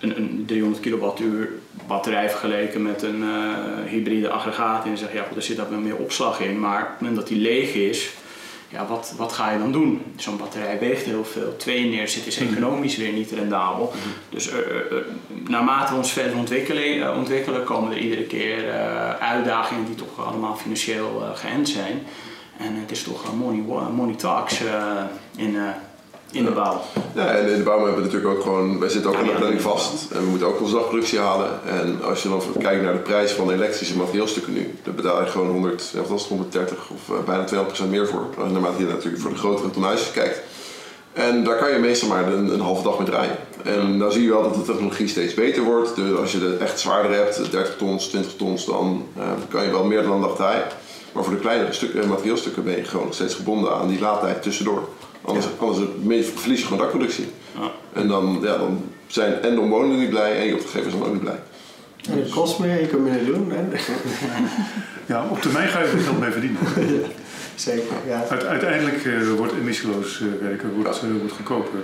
een, 0.00 0.16
een 0.16 0.44
300 0.46 0.82
kilowattuur 0.82 1.52
batterij 1.86 2.30
vergeleken 2.30 2.82
met 2.82 3.02
een 3.02 3.22
uh, 3.22 3.54
hybride 3.86 4.30
aggregaat. 4.30 4.82
En 4.82 4.88
dan 4.88 4.98
zeg 4.98 5.10
je, 5.10 5.16
ja 5.16 5.24
goed, 5.28 5.36
er 5.36 5.42
zit 5.42 5.56
daar 5.56 5.70
wel 5.70 5.78
meer 5.78 5.96
opslag 5.96 6.40
in. 6.40 6.60
Maar 6.60 6.82
op 6.82 6.88
het 6.88 7.00
moment 7.00 7.16
dat 7.16 7.28
die 7.28 7.40
leeg 7.40 7.74
is, 7.74 8.10
ja, 8.68 8.86
wat, 8.86 9.14
wat 9.16 9.32
ga 9.32 9.50
je 9.50 9.58
dan 9.58 9.72
doen? 9.72 10.02
Zo'n 10.16 10.36
batterij 10.36 10.78
weegt 10.78 11.04
heel 11.04 11.24
veel. 11.24 11.56
Twee 11.56 11.88
neerzit 11.88 12.26
is 12.26 12.38
economisch 12.38 12.96
weer 12.96 13.12
niet 13.12 13.30
rendabel. 13.30 13.92
Dus 14.28 14.52
uh, 14.52 14.56
uh, 14.56 14.98
naarmate 15.48 15.92
we 15.92 15.98
ons 15.98 16.12
verder 16.12 16.36
ontwikkelen, 16.36 17.16
ontwikkelen 17.16 17.64
komen 17.64 17.92
er 17.92 17.98
iedere 17.98 18.22
keer 18.24 18.70
uitdagingen 19.20 19.84
die 19.84 19.94
toch 19.94 20.26
allemaal 20.26 20.56
financieel 20.56 21.22
geënt 21.34 21.68
zijn. 21.68 22.06
En 22.56 22.74
het 22.74 22.90
is 22.90 23.02
toch 23.02 23.34
money, 23.34 23.62
money 23.92 24.14
talks 24.14 24.60
in 25.36 25.56
in 26.32 26.44
de 26.44 26.50
bouw. 26.50 26.80
Ja, 27.14 27.26
en 27.26 27.48
in 27.48 27.56
de 27.56 27.62
bouw 27.62 27.84
hebben 27.84 27.96
we 27.96 28.04
natuurlijk 28.04 28.34
ook 28.34 28.42
gewoon, 28.42 28.78
wij 28.78 28.88
zitten 28.88 29.10
ook 29.10 29.16
aan 29.16 29.24
de 29.24 29.32
planning 29.32 29.60
vast 29.60 30.10
en 30.12 30.20
we 30.20 30.26
moeten 30.26 30.46
ook 30.46 30.60
onze 30.60 30.74
dagproductie 30.74 31.18
halen. 31.18 31.50
En 31.66 32.04
als 32.04 32.22
je 32.22 32.28
dan 32.28 32.40
kijkt 32.58 32.82
naar 32.82 32.92
de 32.92 32.98
prijs 32.98 33.32
van 33.32 33.50
elektrische 33.50 33.96
materiaalstukken 33.96 34.52
nu, 34.52 34.74
dan 34.82 34.94
betaal 34.94 35.20
je 35.20 35.26
gewoon 35.26 35.48
100, 35.48 35.90
ja, 35.92 36.00
wat 36.00 36.08
was 36.08 36.20
het, 36.20 36.28
130 36.28 36.78
of 36.90 37.16
uh, 37.16 37.24
bijna 37.24 37.44
200% 37.86 37.88
meer 37.90 38.06
voor. 38.06 38.26
Naarmate 38.52 38.78
je 38.78 38.86
natuurlijk 38.86 39.22
voor 39.22 39.30
de 39.30 39.38
grotere 39.38 39.70
tonnages 39.70 40.10
kijkt. 40.10 40.40
En 41.12 41.44
daar 41.44 41.56
kan 41.56 41.72
je 41.72 41.78
meestal 41.78 42.08
maar 42.08 42.32
een, 42.32 42.52
een 42.52 42.60
halve 42.60 42.82
dag 42.82 42.98
mee 42.98 43.06
draaien. 43.06 43.36
En 43.64 43.98
dan 43.98 44.12
zie 44.12 44.22
je 44.22 44.28
wel 44.28 44.42
dat 44.42 44.54
de 44.54 44.62
technologie 44.62 45.08
steeds 45.08 45.34
beter 45.34 45.62
wordt. 45.62 45.96
Dus 45.96 46.18
als 46.18 46.32
je 46.32 46.40
het 46.40 46.58
echt 46.58 46.80
zwaarder 46.80 47.12
hebt, 47.12 47.50
30 47.50 47.76
tons, 47.76 48.08
20 48.08 48.36
tons, 48.36 48.64
dan 48.64 49.06
eh, 49.16 49.28
kan 49.48 49.62
je 49.62 49.70
wel 49.70 49.84
meer 49.84 50.02
dan 50.02 50.12
een 50.12 50.20
dag 50.20 50.36
draaien. 50.36 50.66
Maar 51.12 51.24
voor 51.24 51.34
de 51.34 51.40
kleinere 51.40 51.72
stukken, 51.72 52.02
eh, 52.02 52.08
materieelstukken 52.08 52.64
ben 52.64 52.76
je 52.76 52.84
gewoon 52.84 53.04
nog 53.04 53.14
steeds 53.14 53.34
gebonden 53.34 53.74
aan 53.74 53.88
die 53.88 54.00
laadtijd 54.00 54.42
tussendoor. 54.42 54.88
Anders, 55.26 55.46
anders 55.58 55.84
verlies 56.34 56.58
je 56.60 56.64
gewoon 56.64 56.78
dakproductie. 56.82 57.26
Ja. 57.54 57.70
En 57.92 58.08
dan, 58.08 58.38
ja, 58.42 58.56
dan 58.58 58.82
zijn 59.06 59.42
en 59.42 59.54
de 59.54 59.60
omwonenden 59.60 59.98
niet 59.98 60.10
blij 60.10 60.38
en 60.38 60.46
je 60.46 60.52
opdrachtgevers 60.52 60.92
zijn 60.92 61.04
ook 61.04 61.12
niet 61.12 61.20
blij. 61.22 61.38
En 62.10 62.18
het 62.18 62.30
kost 62.30 62.58
meer, 62.58 62.80
je 62.80 62.86
kunt 62.86 63.02
minder 63.02 63.24
doen. 63.24 63.50
Hè? 63.54 63.62
Ja, 65.06 65.26
op 65.30 65.40
termijn 65.42 65.68
ga 65.68 65.78
je 65.80 65.86
er 65.86 65.98
geld 65.98 66.20
mee 66.20 66.30
verdienen. 66.30 66.58
Zeker, 67.54 67.94
ja. 68.06 68.24
Uit- 68.30 68.44
uiteindelijk 68.44 69.04
eh, 69.04 69.28
wordt 69.36 69.52
emissieloos 69.52 70.20
eh, 70.20 70.26
werken 70.48 70.74
wordt, 70.74 70.88
eh, 71.02 71.08
wordt 71.20 71.32
goedkoper. 71.34 71.78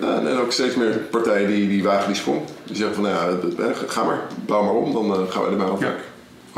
Eh, 0.00 0.08
Ja, 0.08 0.18
en 0.30 0.38
ook 0.38 0.52
steeds 0.52 0.74
meer 0.74 0.90
partijen 1.10 1.48
die, 1.48 1.68
die 1.68 1.82
wagen 1.82 2.06
die 2.06 2.16
sprong. 2.16 2.40
Die 2.64 2.76
zeggen 2.76 2.94
van, 2.94 3.04
nou 3.04 3.16
ja, 3.58 3.72
ga 3.86 4.04
maar, 4.04 4.20
bouw 4.46 4.62
maar 4.62 4.74
om, 4.74 4.92
dan 4.92 5.12
eh, 5.12 5.30
gaan 5.32 5.42
wij 5.42 5.50
er 5.50 5.56
maar 5.56 5.66
Ja. 5.66 5.78
werk. 5.78 6.00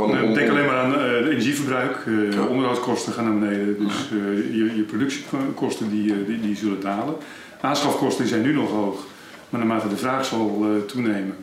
Gewoon 0.05 0.23
om- 0.23 0.35
denk 0.35 0.51
alleen 0.51 0.65
maar 0.67 0.77
aan 0.77 0.95
eh, 0.95 1.01
het 1.17 1.27
energieverbruik, 1.27 1.97
eh, 2.07 2.33
Ja. 2.33 2.43
onderhoudskosten 2.45 3.13
gaan 3.13 3.25
naar 3.25 3.39
beneden, 3.49 3.77
dus 3.79 3.95
eh, 4.11 4.57
je, 4.57 4.77
je 4.77 4.83
productiekosten 4.83 5.91
die, 5.91 6.25
die, 6.27 6.41
die 6.41 6.57
zullen 6.57 6.81
dalen. 6.81 7.15
Aanschafkosten 7.61 8.23
die 8.25 8.33
zijn 8.33 8.43
nu 8.45 8.53
nog 8.55 8.71
hoog, 8.71 9.07
maar 9.51 9.61
naarmate 9.61 9.89
de 9.89 9.97
vraag 9.97 10.25
zal 10.25 10.61
eh, 10.63 10.83
toenemen, 10.87 11.37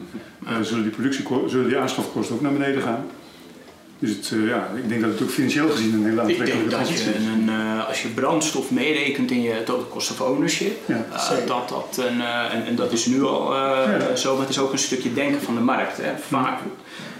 zullen, 0.61 0.83
die 0.83 0.91
productieko- 0.91 1.47
zullen 1.47 1.67
die 1.67 1.77
aanschafkosten 1.77 2.35
ook 2.35 2.41
naar 2.41 2.51
beneden 2.53 2.81
gaan. 2.81 3.05
Dus 3.99 4.09
het, 4.09 4.31
eh, 4.33 4.47
ja, 4.47 4.67
ik 4.75 4.89
denk 4.89 5.01
dat 5.01 5.11
het 5.11 5.21
ook 5.21 5.29
financieel 5.29 5.69
gezien 5.69 5.93
een 5.93 6.05
hele 6.05 6.21
Ik 6.21 6.27
denk 6.27 6.39
aantrekkelijke 6.39 6.87
je, 6.87 6.93
is. 6.93 7.05
een, 7.05 7.49
eh, 7.49 7.87
als 7.87 8.01
je 8.01 8.07
brandstof 8.07 8.71
meerekent 8.71 9.31
in 9.31 9.41
je 9.41 9.63
total 9.65 9.87
cost 9.89 10.11
of 10.11 10.21
ownership, 10.21 10.77
Ja. 10.85 11.05
dat 11.47 11.69
dat 11.69 12.05
een, 12.09 12.21
eh, 12.21 12.53
en, 12.53 12.65
en 12.65 12.75
dat 12.75 12.91
is 12.91 13.05
nu 13.05 13.23
al 13.23 13.53
eh, 13.55 13.59
Ja. 14.09 14.15
zo, 14.15 14.31
maar 14.33 14.41
het 14.41 14.49
is 14.49 14.59
ook 14.59 14.71
een 14.71 14.77
stukje 14.77 15.13
denken 15.13 15.41
van 15.41 15.55
de 15.55 15.61
markt. 15.61 15.97
Hè. 15.97 16.11
Vaak, 16.29 16.59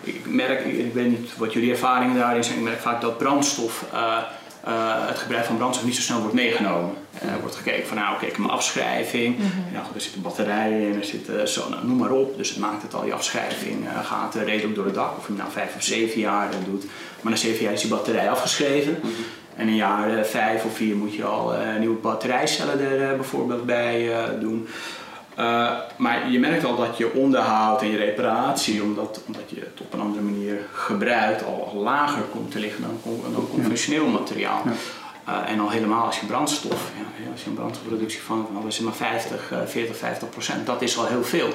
ik 0.05 0.25
merk, 0.25 0.65
ik, 0.65 0.93
weet 0.93 1.09
niet 1.09 1.37
wat 1.37 1.53
jullie 1.53 1.71
ervaringen 1.71 2.15
daarin 2.15 2.43
zijn, 2.43 2.57
ik 2.57 2.63
merk 2.63 2.79
vaak 2.79 3.01
dat 3.01 3.17
brandstof, 3.17 3.85
eh, 3.93 4.17
eh, 4.63 5.07
het 5.07 5.17
gebruik 5.17 5.45
van 5.45 5.57
brandstof 5.57 5.85
niet 5.85 5.95
zo 5.95 6.01
snel 6.01 6.19
wordt 6.19 6.33
meegenomen. 6.33 6.93
Eh, 7.13 7.33
Er 7.33 7.39
wordt 7.39 7.55
gekeken 7.55 7.87
van, 7.87 7.97
nou 7.97 8.13
oké, 8.15 8.25
ik 8.25 8.31
heb 8.31 8.39
mijn 8.39 8.51
afschrijving, 8.51 9.35
ja, 9.73 9.83
goed, 9.83 9.95
er 9.95 10.01
zit 10.01 10.15
een 10.15 10.21
batterij 10.21 10.81
in, 10.81 10.95
er 10.95 11.05
zit 11.05 11.49
zo, 11.49 11.69
nou, 11.69 11.87
noem 11.87 11.97
maar 11.97 12.11
op. 12.11 12.37
Dus 12.37 12.49
het 12.49 12.57
maakt 12.57 12.81
het 12.81 12.93
al, 12.93 13.03
die 13.03 13.13
afschrijving 13.13 13.87
gaat 14.03 14.35
redelijk 14.35 14.75
door 14.75 14.85
het 14.85 14.93
dak. 14.93 15.17
Of 15.17 15.27
je 15.27 15.33
nou 15.33 15.51
vijf 15.51 15.75
of 15.75 15.83
zeven 15.83 16.19
jaar 16.19 16.49
doet. 16.65 16.85
Maar 17.21 17.31
na 17.31 17.37
zeven 17.37 17.63
jaar 17.63 17.73
is 17.73 17.81
die 17.81 17.89
batterij 17.89 18.29
afgeschreven. 18.29 18.99
En 19.55 19.67
een 19.67 19.75
jaar 19.75 20.25
vijf 20.25 20.63
of 20.63 20.75
vier 20.75 20.95
moet 20.95 21.13
je 21.13 21.23
al 21.23 21.53
nieuwe 21.79 21.95
batterijcellen 21.95 22.79
er 22.79 23.15
bijvoorbeeld 23.15 23.65
bij 23.65 24.11
doen. 24.39 24.67
Eh, 25.35 25.71
maar 25.97 26.29
je 26.31 26.39
merkt 26.39 26.65
al 26.65 26.75
dat 26.75 26.97
je 26.97 27.13
onderhoud 27.13 27.81
en 27.81 27.91
je 27.91 27.97
reparatie, 27.97 28.81
omdat, 28.83 29.21
omdat 29.27 29.43
je 29.49 29.55
het 29.59 29.81
op 29.81 29.93
een 29.93 29.99
andere 29.99 30.23
manier 30.23 30.59
gebruikt, 30.73 31.45
al, 31.45 31.71
al 31.73 31.81
lager 31.81 32.21
komt 32.21 32.51
te 32.51 32.59
liggen 32.59 32.81
dan, 32.81 32.99
dan 33.33 33.47
conventioneel 33.51 34.07
materiaal. 34.07 34.61
Ja. 34.65 34.71
Eh, 35.25 35.51
en 35.51 35.59
al 35.59 35.69
helemaal 35.69 36.05
als 36.05 36.19
je 36.19 36.25
brandstof, 36.25 36.91
ja, 36.97 37.31
als 37.31 37.43
je 37.43 37.49
een 37.49 37.55
brandstofproductie 37.55 38.21
van, 38.21 38.47
van 38.53 38.67
is 38.67 38.79
maar 38.79 38.93
50, 38.93 39.51
eh, 39.51 39.57
40, 39.65 39.97
50 39.97 40.29
procent, 40.29 40.65
dat 40.65 40.81
is 40.81 40.97
al 40.97 41.05
heel 41.05 41.23
veel. 41.23 41.47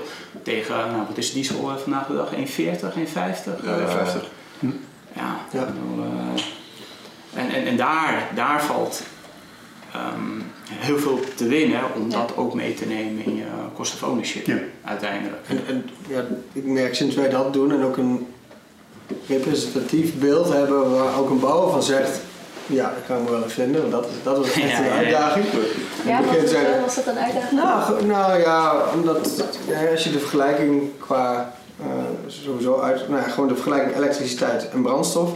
Tegen, 0.42 0.74
nou, 0.76 1.06
wat 1.08 1.16
is 1.18 1.32
diesel 1.32 1.70
eh, 1.70 1.76
vandaag 1.76 2.06
de 2.06 2.14
dag? 2.16 2.30
1,40, 2.34 2.94
1,50? 2.96 3.64
Ja, 3.64 3.78
Eh, 3.78 3.88
50. 3.90 4.22
ja, 5.12 5.36
Ja. 5.52 5.66
en, 7.34 7.50
en, 7.50 7.66
en 7.66 7.76
daar, 7.76 8.28
daar 8.34 8.62
valt 8.62 9.02
ehm, 9.92 10.40
heel 10.72 10.98
veel 10.98 11.20
te 11.34 11.46
winnen 11.46 11.80
om 11.96 12.10
Ja. 12.10 12.16
dat 12.18 12.36
ook 12.36 12.54
mee 12.54 12.74
te 12.74 12.86
nemen 12.86 13.24
in 13.24 13.36
je 13.36 13.44
cost 13.74 13.94
of 13.94 14.08
ownership 14.08 14.46
Ja. 14.46 14.56
uiteindelijk. 14.84 15.42
En, 15.48 15.60
en 15.68 15.88
ja, 16.08 16.24
ik 16.52 16.64
merk 16.64 16.94
sinds 16.94 17.14
wij 17.14 17.28
dat 17.28 17.52
doen 17.52 17.72
en 17.72 17.82
ook 17.84 17.96
een 17.96 18.26
representatief 19.26 20.18
beeld 20.18 20.52
hebben 20.52 20.90
waar 20.90 21.18
ook 21.18 21.30
een 21.30 21.40
bouwer 21.40 21.70
van 21.70 21.82
zegt, 21.82 22.20
ja, 22.66 22.82
dat 22.84 23.06
kan 23.06 23.16
ik 23.16 23.22
me 23.22 23.30
wel 23.30 23.38
even 23.38 23.50
vinden, 23.50 23.80
want 23.80 23.92
dat, 23.92 24.04
is, 24.06 24.22
dat 24.22 24.36
was 24.36 24.46
echt 24.52 24.56
Ja, 24.70 24.78
een 24.78 24.84
ja, 24.84 24.90
ja. 24.90 24.96
uitdaging. 24.96 25.44
Ja, 26.06 26.22
was, 26.22 26.52
dat, 26.52 26.60
was 26.84 26.94
dat 26.94 27.06
een 27.06 27.18
uitdaging? 27.18 27.60
Nou, 27.60 28.06
nou 28.06 28.40
ja, 28.40 28.74
omdat 28.94 29.44
ja, 29.68 29.90
als 29.90 30.04
je 30.04 30.10
de 30.10 30.18
vergelijking 30.18 30.82
qua 30.98 31.52
eh, 31.80 31.86
sowieso 32.26 32.80
uit, 32.80 33.08
nou 33.08 33.22
ja, 33.22 33.28
gewoon 33.28 33.48
de 33.48 33.54
vergelijking 33.54 33.96
elektriciteit 33.96 34.68
en 34.70 34.82
brandstof, 34.82 35.30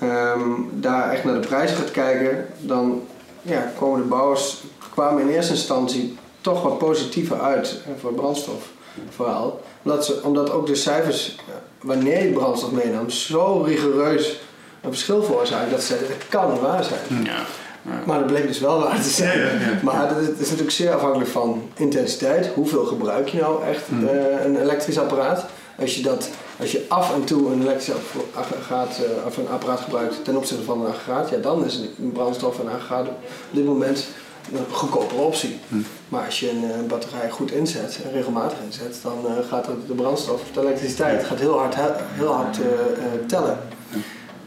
ehm, 0.00 0.40
daar 0.72 1.10
echt 1.10 1.24
naar 1.24 1.40
de 1.40 1.46
prijzen 1.46 1.76
gaat 1.76 1.90
kijken, 1.90 2.46
dan 2.58 3.02
ja, 3.42 3.72
komen 3.78 4.00
de 4.00 4.06
bouwers 4.06 4.62
kwamen 4.92 5.22
in 5.22 5.28
eerste 5.28 5.52
instantie 5.52 6.18
toch 6.40 6.62
wat 6.62 6.78
positiever 6.78 7.40
uit 7.40 7.76
voor 8.00 8.10
het 8.10 8.18
brandstofverhaal. 8.20 9.60
Omdat, 9.82 10.04
ze, 10.04 10.20
omdat 10.22 10.50
ook 10.50 10.66
de 10.66 10.74
cijfers, 10.74 11.36
eh, 11.48 11.54
wanneer 11.80 12.24
je 12.24 12.32
brandstof 12.32 12.70
meenam, 12.70 13.10
zo 13.10 13.62
rigoureus 13.66 14.40
een 14.80 14.90
verschil 14.90 15.22
veroorzaken 15.22 15.70
dat 15.70 15.80
ze 15.80 15.86
zeiden, 15.86 16.08
dat 16.08 16.28
kan 16.28 16.52
niet 16.52 16.60
waar 16.60 16.84
zijn. 16.84 17.24
Ja. 17.24 17.38
Ja. 17.82 18.02
Maar 18.06 18.18
dat 18.18 18.26
bleek 18.26 18.46
dus 18.46 18.60
wel 18.60 18.80
waar 18.80 19.00
te 19.02 19.08
zijn. 19.08 19.38
Ja, 19.38 19.44
ja, 19.44 19.50
ja. 19.52 19.78
Maar 19.82 20.08
het 20.16 20.38
is 20.38 20.48
natuurlijk 20.48 20.70
zeer 20.70 20.94
afhankelijk 20.94 21.30
van 21.30 21.62
intensiteit. 21.74 22.46
Hoeveel 22.54 22.84
gebruik 22.84 23.28
je 23.28 23.40
nou 23.40 23.64
echt 23.64 23.86
Hmm. 23.86 24.08
eh, 24.08 24.44
een 24.44 24.60
elektrisch 24.60 24.98
apparaat? 24.98 25.44
Als 25.80 25.94
je, 25.96 26.02
dat, 26.02 26.28
als 26.60 26.72
je 26.72 26.84
af 26.88 27.14
en 27.14 27.24
toe 27.24 27.52
een 27.52 27.60
elektrisch 27.62 27.90
aggregaat, 28.34 28.98
eh, 28.98 29.26
of 29.26 29.36
een 29.36 29.48
apparaat 29.48 29.80
gebruikt 29.80 30.24
ten 30.24 30.36
opzichte 30.36 30.64
van 30.64 30.80
een 30.80 30.86
aggregaat, 30.92 31.28
ja, 31.30 31.36
dan 31.36 31.64
is 31.64 31.80
een 31.98 32.12
brandstof 32.12 32.58
en 32.60 32.66
een 32.66 32.72
aggregaat 32.72 33.06
op 33.08 33.14
dit 33.50 33.64
moment 33.64 34.06
een 34.52 34.64
goedkopere 34.74 35.20
optie. 35.20 35.58
Hmm. 35.68 35.84
Maar 36.08 36.24
als 36.24 36.40
je 36.40 36.50
een 36.50 36.64
eh, 36.70 36.78
batterij 36.88 37.30
goed 37.30 37.52
inzet 37.52 37.98
en 38.04 38.12
regelmatig 38.12 38.58
inzet, 38.66 38.98
dan 39.02 39.18
eh, 39.26 39.32
gaat 39.48 39.66
het- 39.66 39.86
de 39.86 39.94
brandstof, 39.94 40.40
de 40.52 40.60
elektriciteit, 40.60 41.24
gaat 41.24 41.38
heel 41.38 41.58
hard, 41.58 41.74
he- 41.74 41.92
heel 42.12 42.32
hard 42.32 42.58
eh, 42.60 42.64
eh, 42.66 43.20
tellen. 43.26 43.58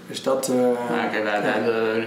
Dus 0.08 0.23
dat. 0.23 0.47
eh, 0.47 0.56
Nou, 0.56 1.10
kijk, 1.12 1.23
wij, 1.23 1.41
wij 1.41 1.52
hebben, 1.52 2.06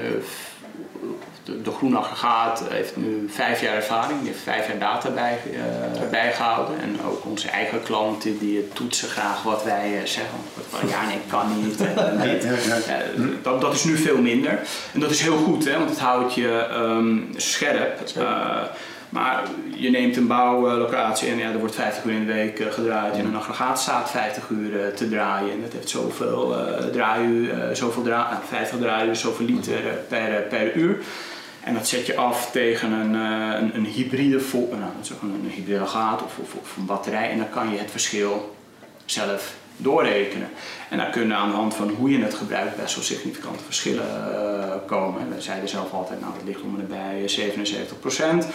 eh, 1.48 1.54
de, 1.64 1.70
groene 1.70 1.96
aggregaat 1.96 2.62
heeft 2.68 2.96
nu 2.96 3.28
vijf 3.28 3.61
jaar 3.61 3.74
ervaring, 3.74 4.18
die 4.20 4.28
heeft 4.28 4.42
vijf 4.42 4.66
jaar 4.66 4.78
data 4.78 5.11
bij, 5.11 5.38
eh, 5.52 6.09
bijgehouden. 6.11 6.80
En 6.80 6.96
ook 7.06 7.24
onze 7.24 7.48
eigen 7.48 7.82
klanten 7.82 8.38
die 8.38 8.68
toetsen 8.72 9.09
graag 9.09 9.42
wat 9.42 9.64
wij 9.64 9.98
eh, 9.98 10.06
zeggen. 10.06 10.38
Van, 10.68 10.88
ja, 10.88 11.06
nee, 11.06 11.18
kan 11.28 11.64
niet. 11.64 11.80
En 11.96 12.20
dit. 12.20 12.42
Ja. 12.42 12.76
Ja, 12.87 13.02
dat, 13.42 13.61
dat 13.61 13.74
is 13.74 13.85
nu 13.85 13.96
veel 13.96 14.20
minder. 14.20 14.61
En 14.92 15.00
dat 15.00 15.11
is 15.11 15.20
heel 15.20 15.37
goed, 15.37 15.64
hè, 15.64 15.78
want 15.78 15.90
het 15.90 15.98
houdt 15.98 16.35
je 16.35 16.66
ehm, 16.70 17.18
scherp. 17.37 18.00
Eh, 18.16 18.62
maar 19.09 19.42
je 19.76 19.90
neemt 19.90 20.16
een 20.16 20.26
bouwlocatie 20.26 21.28
en 21.28 21.38
ja, 21.38 21.50
er 21.50 21.59
wordt 21.59 21.74
50 21.74 22.04
uur 22.04 22.12
in 22.12 22.26
de 22.26 22.32
week 22.32 22.59
eh, 22.59 22.72
gedraaid. 22.72 23.16
En 23.16 23.26
een 23.26 23.37
aggregaat 23.37 23.80
staat 23.80 24.11
50 24.11 24.48
uur 24.48 24.80
eh, 24.80 24.92
te 24.92 25.09
draaien. 25.09 25.52
En 25.52 25.61
dat 25.62 25.72
heeft 25.72 25.88
zoveel 25.88 26.56
draaiuur, 26.92 27.76
zoveel 27.76 28.02
dra 28.02 28.30
uh, 28.32 28.48
50 28.48 28.78
draaiuur, 28.78 29.16
zoveel 29.16 29.46
liter 29.46 29.80
per, 30.09 30.42
per 30.48 30.74
uur. 30.74 30.98
En 31.66 31.74
dat 31.74 31.88
zet 31.88 32.07
je 32.07 32.16
af 32.16 32.50
tegen 32.50 32.92
een, 32.92 33.14
uh, 33.14 33.61
een, 33.61 33.76
een 33.76 33.85
hybride 33.85 34.40
vol, 34.40 34.74
nou, 34.79 34.90
is 35.02 35.12
ook 35.12 35.22
een, 35.22 35.50
hybride 35.55 35.81
aggregaat 35.81 36.22
of, 36.22 36.38
of, 36.38 36.76
een 36.76 36.87
batterij. 36.87 37.31
En 37.31 37.38
dan 37.38 37.50
kan 37.50 37.70
je 37.70 37.79
het 37.79 37.90
verschil 37.90 38.57
zelf 39.05 39.55
doorrekenen. 39.76 40.48
En 40.90 40.98
daar 40.98 41.11
kunnen 41.11 41.37
aan 41.37 41.48
de 41.48 41.55
hand 41.55 41.74
van 41.74 41.88
hoe 41.88 42.11
je 42.11 42.22
het 42.22 42.35
gebruikt 42.35 42.76
best 42.76 42.94
wel 42.94 43.05
significante 43.05 43.64
verschillen 43.64 44.07
uh, 44.07 44.72
komen. 44.87 45.20
En 45.20 45.35
we 45.35 45.40
zeiden 45.40 45.68
zelf 45.68 45.92
altijd, 45.92 46.20
nou 46.20 46.33
dat 46.33 46.42
ligt 46.44 46.61
om 46.61 46.81
en 46.81 46.87
bij 46.88 47.29
77 47.29 48.00
procent. 48.00 48.44
Uh, 48.44 48.50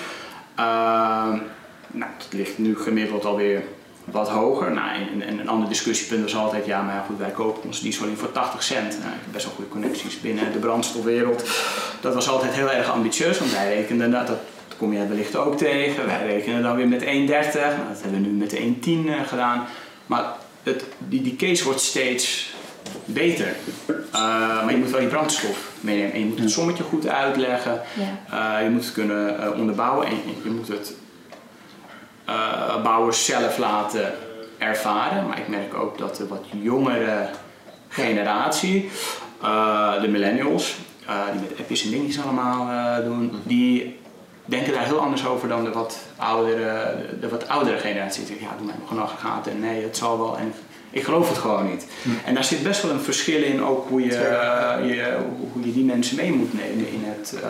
nou, 1.91 2.11
dat 2.17 2.27
ligt 2.29 2.57
nu 2.57 2.77
gemiddeld 2.77 3.25
alweer 3.25 3.63
wat 4.05 4.29
hoger. 4.29 4.71
Nou, 4.71 4.89
en, 4.89 5.21
en, 5.21 5.39
een 5.39 5.49
ander 5.49 5.69
discussiepunt 5.69 6.21
was 6.21 6.35
altijd, 6.35 6.65
ja, 6.65 6.81
maar 6.81 7.03
goed, 7.07 7.17
wij 7.17 7.29
kopen 7.29 7.63
onze 7.63 7.83
diesel 7.83 8.05
in 8.05 8.17
voor 8.17 8.31
80 8.31 8.63
cent. 8.63 8.89
Nou, 8.99 9.13
ik 9.13 9.21
heb 9.23 9.31
best 9.31 9.45
wel 9.45 9.53
goede 9.53 9.69
connecties 9.69 10.21
binnen 10.21 10.51
de 10.51 10.59
brandstofwereld. 10.59 11.49
Dat 12.01 12.13
was 12.13 12.29
altijd 12.29 12.53
heel 12.53 12.71
erg 12.71 12.89
ambitieus, 12.89 13.39
want 13.39 13.51
wij 13.51 13.75
rekenden 13.75 14.11
dat, 14.11 14.27
dat 14.27 14.39
kom 14.77 14.93
je 14.93 15.07
wellicht 15.07 15.35
ook 15.35 15.57
tegen. 15.57 16.05
Wij 16.05 16.25
rekenen 16.25 16.63
dan 16.63 16.75
weer 16.75 16.87
met 16.87 17.01
1,30. 17.01 17.07
Nou, 17.07 17.25
dat 17.89 18.01
hebben 18.01 18.21
we 18.21 18.27
nu 18.27 18.29
met 18.29 18.55
1,10 18.55 18.59
uh, 18.89 19.27
gedaan. 19.27 19.65
Maar 20.05 20.23
het, 20.63 20.83
die, 20.97 21.21
die 21.21 21.35
case 21.35 21.63
wordt 21.63 21.81
steeds 21.81 22.53
beter. 23.05 23.55
Uh, 23.87 24.63
maar 24.63 24.71
je 24.71 24.77
moet 24.77 24.89
wel 24.89 24.99
die 24.99 25.09
brandstof 25.09 25.71
meenemen. 25.79 26.13
En 26.13 26.19
je 26.19 26.25
moet 26.25 26.39
het 26.39 26.51
sommetje 26.51 26.83
goed 26.83 27.07
uitleggen. 27.07 27.81
Ja. 27.93 28.57
Uh, 28.59 28.63
je 28.63 28.69
moet 28.69 28.83
het 28.83 28.93
kunnen 28.93 29.39
uh, 29.39 29.59
onderbouwen 29.59 30.07
en 30.07 30.13
je 30.43 30.49
moet 30.49 30.67
het 30.67 30.93
uh, 32.31 32.83
bouwers 32.83 33.25
zelf 33.25 33.57
laten 33.57 34.13
ervaren. 34.57 35.27
Maar 35.27 35.39
ik 35.39 35.47
merk 35.47 35.73
ook 35.73 35.97
dat 35.97 36.15
de 36.15 36.27
wat 36.27 36.43
jongere 36.61 37.29
generatie, 37.87 38.89
uh, 39.43 40.01
de 40.01 40.07
millennials, 40.07 40.75
die 41.31 41.41
met 41.41 41.59
appjes 41.59 41.83
en 41.83 41.89
dingetjes 41.89 42.23
allemaal 42.23 42.67
doen, 43.03 43.41
die 43.43 43.99
denken 44.45 44.73
daar 44.73 44.85
heel 44.85 44.99
anders 44.99 45.25
over 45.25 45.47
dan 45.47 45.63
de 45.63 45.71
wat 45.71 45.99
oudere, 46.17 46.95
de 47.19 47.29
wat 47.29 47.47
oudere 47.47 47.77
generatie. 47.77 48.25
Die 48.25 48.37
ja, 48.41 48.55
doe 48.57 48.65
mij 48.65 48.75
nog 48.79 48.91
een 48.91 48.99
aggregaat 48.99 49.47
en 49.47 49.59
nee, 49.59 49.83
het 49.83 49.97
zal 49.97 50.17
wel. 50.17 50.37
En 50.37 50.53
ik 50.89 51.03
geloof 51.03 51.29
het 51.29 51.37
gewoon 51.37 51.69
niet. 51.69 51.85
Hm. 52.01 52.09
En 52.25 52.33
daar 52.33 52.43
zit 52.43 52.63
best 52.63 52.81
wel 52.81 52.91
een 52.91 52.99
verschil 52.99 53.43
in, 53.43 53.63
ook 53.63 53.89
hoe 53.89 54.01
je, 54.01 54.11
je, 54.85 55.17
hoe 55.53 55.65
je 55.65 55.73
die 55.73 55.85
mensen 55.85 56.15
mee 56.15 56.31
moet 56.33 56.53
nemen 56.53 56.91
in 56.91 57.03
het, 57.03 57.33
uh, 57.43 57.49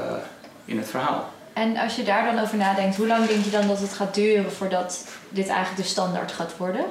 in 0.65 0.77
het 0.77 0.89
verhaal. 0.89 1.31
En 1.53 1.77
als 1.77 1.95
je 1.95 2.03
daar 2.03 2.33
dan 2.33 2.43
over 2.43 2.57
nadenkt, 2.57 2.95
hoe 2.95 3.07
lang 3.07 3.27
denk 3.27 3.43
je 3.43 3.49
dan 3.49 3.67
dat 3.67 3.79
het 3.79 3.93
gaat 3.93 4.13
duren 4.13 4.51
voordat 4.51 5.05
dit 5.29 5.47
eigenlijk 5.47 5.81
de 5.81 5.89
standaard 5.89 6.31
gaat 6.31 6.57
worden? 6.57 6.85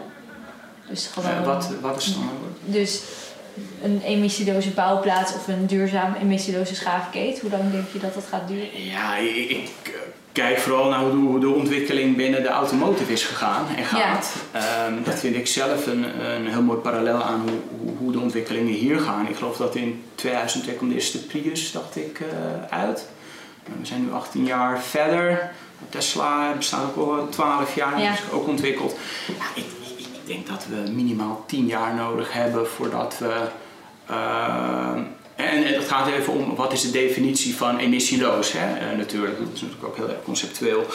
Dus 0.88 1.06
gewoon. 1.06 1.30
Eh, 1.30 1.44
wat, 1.44 1.70
wat 1.80 1.96
is 1.96 2.04
standaard 2.04 2.38
wordt? 2.40 2.58
Dus 2.64 3.02
een 3.82 4.00
emissieloze 4.04 4.70
bouwplaats 4.70 5.34
of 5.34 5.48
een 5.48 5.66
duurzaam 5.66 6.14
emissieloze 6.22 6.74
schaafkeet. 6.74 7.40
Hoe 7.40 7.50
lang 7.50 7.70
denk 7.72 7.86
je 7.92 7.98
dat 7.98 8.14
dat 8.14 8.24
gaat 8.30 8.48
duren? 8.48 8.84
Ja, 8.84 9.16
ik, 9.16 9.50
ik 9.50 9.70
kijk 10.32 10.58
vooral 10.58 10.88
naar 10.88 11.00
hoe 11.00 11.40
de, 11.40 11.46
de 11.46 11.54
ontwikkeling 11.54 12.16
binnen 12.16 12.42
de 12.42 12.48
automotive 12.48 13.12
is 13.12 13.24
gegaan 13.24 13.66
en 13.76 13.84
gaat. 13.84 14.34
Ehm, 14.52 14.94
dat 15.04 15.18
vind 15.18 15.36
ik 15.36 15.46
zelf 15.46 15.86
een, 15.86 16.24
een 16.24 16.46
heel 16.46 16.62
mooi 16.62 16.78
parallel 16.78 17.22
aan 17.22 17.40
hoe, 17.40 17.92
hoe, 17.98 18.12
de 18.12 18.20
ontwikkelingen 18.20 18.72
hier 18.72 19.00
gaan. 19.00 19.28
Ik 19.28 19.36
geloof 19.36 19.56
dat 19.56 19.74
in 19.74 20.02
2002 20.14 20.74
kwam 20.74 20.88
de 20.88 20.94
eerste 20.94 21.26
Prius, 21.26 21.72
dacht 21.72 21.96
ik, 21.96 22.20
eh, 22.20 22.78
uit. 22.78 23.06
We 23.80 23.86
zijn 23.86 24.04
nu 24.04 24.12
18 24.12 24.44
jaar 24.44 24.80
verder. 24.80 25.50
Tesla 25.88 26.52
bestaat 26.56 26.84
ook 26.96 27.18
al 27.18 27.28
12 27.28 27.74
jaar, 27.74 28.00
Ja. 28.02 28.12
is 28.12 28.18
ook 28.32 28.48
ontwikkeld. 28.48 28.96
Ja, 29.26 29.34
ik, 29.54 29.64
ik, 29.96 29.98
ik 29.98 30.26
denk 30.26 30.46
dat 30.46 30.66
we 30.68 30.90
minimaal 30.90 31.44
10 31.46 31.66
jaar 31.66 31.94
nodig 31.94 32.32
hebben 32.32 32.68
voordat 32.68 33.16
we. 33.18 33.34
eh, 34.06 34.90
en, 35.36 35.64
en 35.64 35.74
het 35.74 35.88
gaat 35.88 36.08
even 36.08 36.32
om 36.32 36.54
wat 36.56 36.72
is 36.72 36.80
de 36.82 36.90
definitie 36.90 37.56
van 37.56 37.78
emissieloos, 37.78 38.52
hè? 38.52 38.76
Eh, 38.90 38.96
natuurlijk. 38.96 39.38
Dat 39.38 39.48
is 39.54 39.60
natuurlijk 39.60 39.88
ook 39.88 39.96
heel 39.96 40.08
erg 40.08 40.22
conceptueel. 40.24 40.86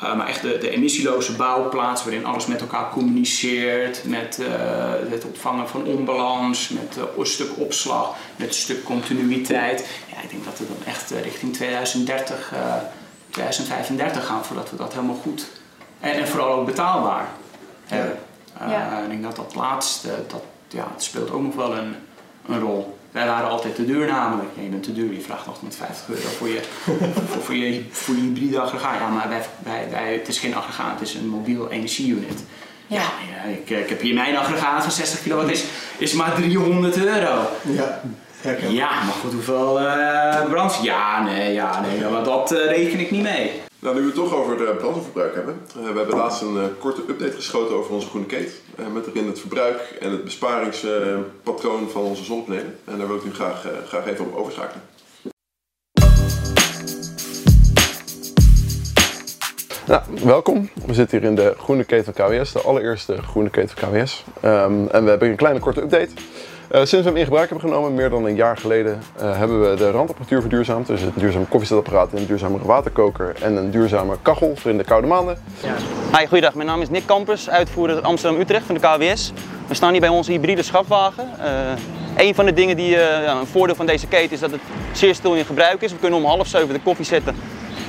Eh, 0.00 0.16
maar 0.16 0.28
echt 0.28 0.42
de, 0.42 0.58
de 0.58 0.70
emissieloze 0.70 1.32
bouwplaats 1.36 2.04
waarin 2.04 2.26
alles 2.26 2.46
met 2.46 2.60
elkaar 2.60 2.90
communiceert, 2.90 4.00
met 4.04 4.38
het 5.10 5.24
opvangen 5.24 5.68
van 5.68 5.84
onbalans, 5.84 6.68
met 6.68 6.96
een 7.18 7.26
stuk 7.26 7.50
opslag, 7.56 8.14
met 8.36 8.48
een 8.48 8.54
stuk 8.54 8.84
continuïteit. 8.84 9.86
Ik 10.22 10.30
denk 10.30 10.44
dat 10.44 10.58
we 10.58 10.66
dan 10.66 10.86
echt 10.94 11.10
eh, 11.10 11.22
richting 11.22 11.54
2030, 11.54 12.52
eh 12.52 12.74
2035 13.30 14.26
gaan 14.26 14.44
voordat 14.44 14.70
we 14.70 14.76
dat 14.76 14.92
helemaal 14.92 15.18
goed 15.22 15.46
en, 16.00 16.12
en 16.12 16.28
vooral 16.28 16.52
ook 16.52 16.66
betaalbaar 16.66 17.26
hebben. 17.86 18.18
Eh, 18.60 18.70
Ja. 18.70 18.98
Ik 19.02 19.08
denk 19.08 19.22
dat 19.22 19.36
dat 19.36 19.54
laatste, 19.54 20.08
dat, 20.28 20.42
ja, 20.68 20.86
het 20.94 21.02
speelt 21.02 21.30
ook 21.30 21.42
nog 21.42 21.54
wel 21.54 21.76
een, 21.76 21.94
een 22.48 22.60
rol. 22.60 22.98
Wij 23.10 23.26
waren 23.26 23.48
altijd 23.50 23.74
te 23.74 23.86
duur 23.86 24.06
namelijk. 24.06 24.48
Ja, 24.54 24.62
je 24.62 24.68
bent 24.68 24.82
te 24.82 24.92
duur, 24.92 25.12
je 25.12 25.20
vraagt 25.20 25.46
850 25.48 26.08
euro 26.08 26.28
voor 26.38 26.48
je, 26.48 26.60
voor, 27.30 27.42
voor 27.42 27.54
je, 27.54 27.84
voor 27.90 28.14
je 28.14 28.20
hybride 28.20 28.60
aggregaat. 28.60 28.98
Ja, 28.98 29.08
maar 29.08 29.28
wij, 29.28 29.42
wij, 29.58 29.86
wij, 29.90 30.12
het 30.12 30.28
is 30.28 30.38
geen 30.38 30.54
aggregaat, 30.54 30.98
het 30.98 31.08
is 31.08 31.14
een 31.14 31.28
mobiel 31.28 31.70
energieunit. 31.70 32.42
Ja, 32.86 33.02
ja 33.34 33.50
ik, 33.50 33.70
ik 33.70 33.88
heb 33.88 34.00
hier 34.00 34.14
mijn 34.14 34.36
aggregaat 34.36 34.82
van 34.82 34.92
60 34.92 35.22
kilowatt, 35.22 35.50
is, 35.50 35.64
is 35.98 36.12
maar 36.12 36.34
300 36.34 36.96
euro. 36.96 37.46
Ja, 37.62 38.00
Ja, 38.58 38.88
maar 39.04 39.14
goed, 39.22 39.32
hoeveel 39.32 39.80
eh 39.80 40.44
brand? 40.50 40.78
Ja, 40.82 41.22
nee, 41.22 41.52
ja, 41.52 41.80
nee, 41.80 42.10
maar 42.10 42.24
dat 42.24 42.52
eh, 42.52 42.66
reken 42.66 43.00
ik 43.00 43.10
niet 43.10 43.22
mee. 43.22 43.52
Nou, 43.78 43.94
nu 43.94 44.00
we 44.00 44.06
het 44.06 44.14
toch 44.14 44.34
over 44.34 44.56
de 44.56 44.74
brandstofverbruik 44.78 45.34
hebben. 45.34 45.60
eh, 45.76 45.92
we 45.92 45.98
hebben 45.98 46.16
laatst 46.16 46.42
een 46.42 46.56
eh, 46.56 46.64
korte 46.78 47.00
update 47.08 47.32
geschoten 47.32 47.76
over 47.76 47.92
onze 47.94 48.06
groene 48.08 48.26
keet. 48.26 48.60
eh, 48.76 48.84
met 48.92 49.06
erin 49.06 49.26
het 49.26 49.40
verbruik 49.40 49.96
en 50.00 50.10
het 50.10 50.24
besparingspatroon 50.24 51.88
van 51.92 52.02
onze 52.02 52.24
zonnepanelen. 52.24 52.78
En 52.84 52.98
daar 52.98 53.06
wil 53.06 53.16
ik 53.16 53.24
nu 53.24 53.34
graag, 53.34 53.64
eh, 53.64 53.70
graag 53.86 54.06
even 54.06 54.24
op 54.24 54.36
overschakelen. 54.36 54.82
Nou, 59.86 60.02
welkom. 60.24 60.68
We 60.86 60.94
zitten 60.94 61.18
hier 61.18 61.28
in 61.28 61.34
de 61.34 61.54
groene 61.58 61.84
keten 61.84 62.14
van 62.14 62.26
KWS, 62.26 62.52
de 62.52 62.60
allereerste 62.60 63.22
groene 63.22 63.50
keten 63.50 63.76
van 63.78 63.90
KWS. 63.90 64.24
Ehm, 64.40 64.86
en 64.86 65.04
we 65.04 65.10
hebben 65.10 65.28
een 65.28 65.36
kleine 65.36 65.60
korte 65.60 65.80
update. 65.82 66.08
Eh, 66.70 66.84
sinds 66.84 67.04
we 67.04 67.10
hem 67.10 67.16
in 67.16 67.24
gebruik 67.24 67.48
hebben 67.48 67.68
genomen, 67.68 67.94
meer 67.94 68.10
dan 68.10 68.24
een 68.24 68.34
jaar 68.34 68.56
geleden, 68.56 69.02
eh, 69.16 69.38
hebben 69.38 69.70
we 69.70 69.76
de 69.76 69.90
randapparatuur 69.90 70.40
verduurzaamd. 70.40 70.86
Dus 70.86 71.02
een 71.02 71.12
duurzaam 71.14 71.48
koffiezetapparaat, 71.48 72.12
een 72.12 72.26
duurzame 72.26 72.58
waterkoker 72.62 73.34
en 73.42 73.56
een 73.56 73.70
duurzame 73.70 74.16
kachel 74.22 74.56
voor 74.56 74.70
in 74.70 74.76
de 74.76 74.84
koude 74.84 75.06
maanden. 75.06 75.38
Hi, 76.16 76.26
goeiedag. 76.26 76.54
Mijn 76.54 76.68
naam 76.68 76.80
is 76.80 76.88
Nick 76.90 77.06
Kampers, 77.06 77.50
uitvoerder 77.50 78.00
Amsterdam-Utrecht 78.00 78.66
van 78.66 78.74
de 78.74 78.80
KWS. 78.80 79.32
We 79.66 79.74
staan 79.74 79.90
hier 79.90 80.00
bij 80.00 80.08
onze 80.08 80.30
hybride 80.30 80.62
schapwagen. 80.62 81.28
Eh 81.38 81.48
een 82.16 82.34
van 82.34 82.44
de 82.44 82.52
dingen 82.52 82.76
die, 82.76 82.88
ja, 82.88 83.40
een 83.40 83.46
voordeel 83.46 83.74
van 83.74 83.86
deze 83.86 84.06
keten 84.06 84.32
is 84.32 84.40
dat 84.40 84.50
het 84.50 84.60
zeer 84.92 85.14
stil 85.14 85.34
in 85.34 85.44
gebruik 85.44 85.82
is. 85.82 85.92
We 85.92 85.98
kunnen 85.98 86.18
om 86.18 86.24
half 86.24 86.46
zeven 86.46 86.74
de 86.74 86.80
koffie 86.80 87.04
zetten 87.04 87.36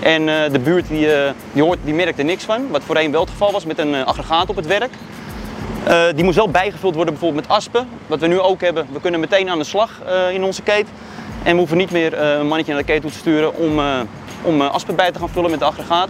en 0.03 0.25
de 0.51 0.59
buurt 0.59 0.87
die, 0.87 1.07
die, 1.53 1.63
hoort, 1.63 1.79
die 1.83 1.93
merkt 1.93 2.19
er 2.19 2.25
niks 2.25 2.43
van. 2.43 2.67
Wat 2.69 2.83
voorheen 2.83 3.11
wel 3.11 3.21
het 3.21 3.29
geval 3.29 3.51
was 3.51 3.65
met 3.65 3.77
een 3.77 4.05
aggregaat 4.05 4.49
op 4.49 4.55
het 4.55 4.67
werk. 4.67 4.91
Eh, 5.83 6.03
die 6.15 6.23
moest 6.23 6.35
wel 6.35 6.49
bijgevuld 6.49 6.95
worden 6.95 7.13
bijvoorbeeld 7.13 7.47
met 7.47 7.57
aspen. 7.57 7.87
Wat 8.07 8.19
we 8.19 8.27
nu 8.27 8.39
ook 8.39 8.61
hebben, 8.61 8.87
we 8.91 9.01
kunnen 9.01 9.19
meteen 9.19 9.49
aan 9.49 9.57
de 9.57 9.63
slag 9.63 10.01
eh, 10.05 10.33
in 10.33 10.43
onze 10.43 10.61
keet. 10.61 10.87
En 11.43 11.51
we 11.51 11.57
hoeven 11.57 11.77
niet 11.77 11.91
meer 11.91 12.13
eh, 12.13 12.31
een 12.31 12.47
mannetje 12.47 12.73
naar 12.73 12.81
de 12.81 12.87
keet 12.87 13.01
toe 13.01 13.11
te 13.11 13.17
sturen 13.17 13.55
om, 13.55 13.79
om 14.41 14.61
aspen 14.61 14.95
bij 14.95 15.11
te 15.11 15.19
gaan 15.19 15.29
vullen 15.29 15.49
met 15.49 15.59
de 15.59 15.65
aggregaat. 15.65 16.09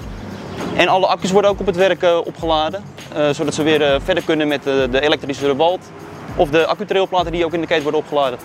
En 0.76 0.88
alle 0.88 1.08
accu's 1.08 1.32
worden 1.32 1.52
ook 1.52 1.60
op 1.60 1.66
het 1.66 1.76
werk 1.76 2.04
opgeladen, 2.26 2.84
zodat 3.32 3.54
ze 3.54 3.64
weer 3.64 4.02
verder 4.02 4.24
kunnen 4.24 4.48
met 4.48 4.64
de 4.64 5.02
elektrische 5.02 5.48
revolt 5.48 5.92
of 6.36 6.50
de 6.50 6.66
accutrailplaten 6.66 7.32
die 7.32 7.46
ook 7.46 7.54
in 7.54 7.62
de 7.62 7.68
keten 7.68 7.84
worden 7.84 8.02
opgeladen. 8.02 8.40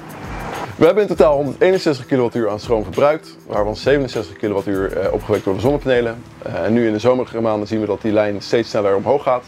We 0.77 0.85
hebben 0.85 1.03
in 1.03 1.09
totaal 1.09 1.37
161 1.37 2.07
kWh 2.07 2.49
aan 2.49 2.61
stroom 2.61 2.83
verbruikt, 2.83 3.37
waarvan 3.47 3.77
67 3.77 4.37
kWh 4.37 5.13
opgewekt 5.13 5.45
door 5.45 5.55
de 5.55 5.61
zonnepanelen. 5.61 6.23
En 6.43 6.73
nu 6.73 6.87
in 6.87 6.93
de 6.93 6.99
zomermaanden 6.99 7.69
zien 7.69 7.81
we 7.81 7.87
dat 7.87 8.03
die 8.03 8.13
lijn 8.13 8.43
steeds 8.43 8.71
sneller 8.71 8.97
omhoog 8.97 9.23
gaat. 9.23 9.45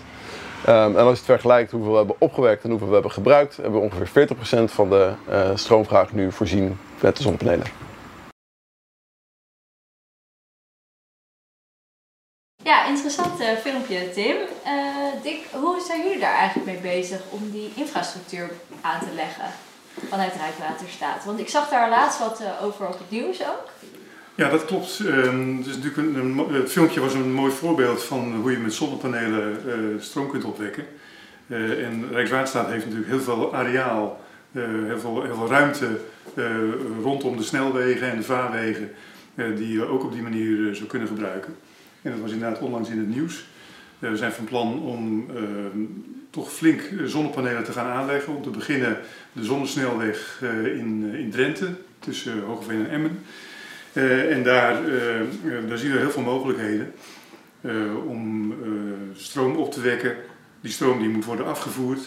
Ehm, 0.65 0.97
en 0.97 0.97
als 0.97 1.05
je 1.05 1.17
het 1.17 1.25
vergelijkt 1.25 1.71
hoeveel 1.71 1.91
we 1.91 1.97
hebben 1.97 2.17
opgewekt 2.19 2.65
en 2.65 2.71
hoeveel 2.71 2.89
we 2.89 2.93
hebben 2.93 3.13
gebruikt, 3.13 3.57
hebben 3.57 3.81
we 3.81 3.87
ongeveer 3.87 4.09
40% 4.09 4.73
van 4.73 4.91
de 4.91 5.13
eh, 5.29 5.51
stroomvraag 5.55 6.13
nu 6.13 6.33
voorzien 6.33 6.79
met 7.01 7.17
de 7.17 7.23
zonnepanelen. 7.23 7.67
Ja, 12.63 12.87
interessant 12.87 13.41
eh, 13.41 13.49
filmpje, 13.49 14.11
Tim. 14.11 14.37
Eh, 14.65 15.23
Dick, 15.23 15.47
hoe 15.53 15.81
zijn 15.87 16.03
jullie 16.03 16.19
daar 16.19 16.35
eigenlijk 16.35 16.71
mee 16.83 16.95
bezig 16.97 17.21
om 17.31 17.51
die 17.51 17.73
infrastructuur 17.75 18.51
aan 18.81 19.01
te 19.01 19.15
leggen 19.15 19.51
vanuit 20.09 20.35
Rijkswaterstaat? 20.35 21.25
Want 21.25 21.39
ik 21.39 21.49
zag 21.49 21.69
daar 21.69 21.89
laatst 21.89 22.19
wat 22.19 22.43
over 22.63 22.87
op 22.87 22.99
het 22.99 23.11
nieuws 23.11 23.41
ook. 23.41 23.71
Ja, 24.39 24.49
dat 24.49 24.65
klopt. 24.65 25.01
Ehm, 25.01 25.55
natuurlijk 25.55 25.97
een, 25.97 26.39
het 26.53 26.71
filmpje 26.71 27.01
was 27.01 27.15
een 27.15 27.33
mooi 27.33 27.53
voorbeeld 27.53 28.05
van 28.05 28.35
hoe 28.35 28.51
je 28.51 28.59
met 28.59 28.73
zonnepanelen 28.73 29.57
eh, 29.67 29.75
stroom 30.01 30.31
kunt 30.31 30.45
opwekken. 30.45 30.87
Eh, 31.47 31.87
en 31.87 32.09
Rijkswaterstaat 32.13 32.71
heeft 32.71 32.85
natuurlijk 32.85 33.11
heel 33.11 33.21
veel 33.21 33.55
areaal, 33.55 34.21
eh, 34.53 34.63
heel, 34.63 34.99
veel, 34.99 35.23
heel 35.23 35.35
veel 35.35 35.49
ruimte 35.49 36.01
rondom 37.03 37.37
de 37.37 37.43
snelwegen 37.43 38.11
en 38.11 38.17
de 38.17 38.23
vaarwegen, 38.23 38.91
die 39.35 39.73
je 39.73 39.85
ook 39.85 40.05
op 40.05 40.13
die 40.13 40.23
manier 40.23 40.75
zou 40.75 40.89
kunnen 40.89 41.09
gebruiken. 41.09 41.55
En 42.03 42.11
dat 42.11 42.21
was 42.21 42.33
inderdaad 42.33 42.61
onlangs 42.61 42.89
in 42.89 42.99
het 42.99 43.09
nieuws. 43.09 43.45
We 43.99 44.17
zijn 44.17 44.33
van 44.33 44.45
plan 44.45 44.81
om 44.81 45.27
ehm, 45.37 45.85
toch 46.31 46.53
flink 46.53 46.83
zonnepanelen 47.05 47.65
te 47.65 47.73
gaan 47.73 47.87
aanleggen. 47.87 48.37
Om 48.37 48.43
te 48.43 48.51
beginnen 48.51 48.99
de 49.33 49.45
zonnesnelweg 49.45 50.43
in, 50.65 51.15
in 51.15 51.31
Drenthe, 51.31 51.69
tussen 51.99 52.43
Hogeveen 52.43 52.87
en 52.87 52.91
Emmen. 52.91 53.19
Eh, 53.99 54.33
en 54.37 54.43
daar, 54.43 54.85
eh, 54.85 55.21
eh, 55.21 55.27
daar 55.69 55.79
zien 55.79 55.93
we 55.93 55.99
heel 55.99 56.11
veel 56.11 56.23
mogelijkheden 56.23 56.93
eh, 57.61 58.07
om 58.07 58.53
eh, 58.53 58.59
stroom 59.17 59.57
op 59.57 59.73
te 59.73 59.81
wekken. 59.81 60.17
Die 60.61 60.73
stroom 60.73 60.99
die 60.99 61.09
moet 61.09 61.25
worden 61.25 61.47
afgevoerd. 61.47 62.01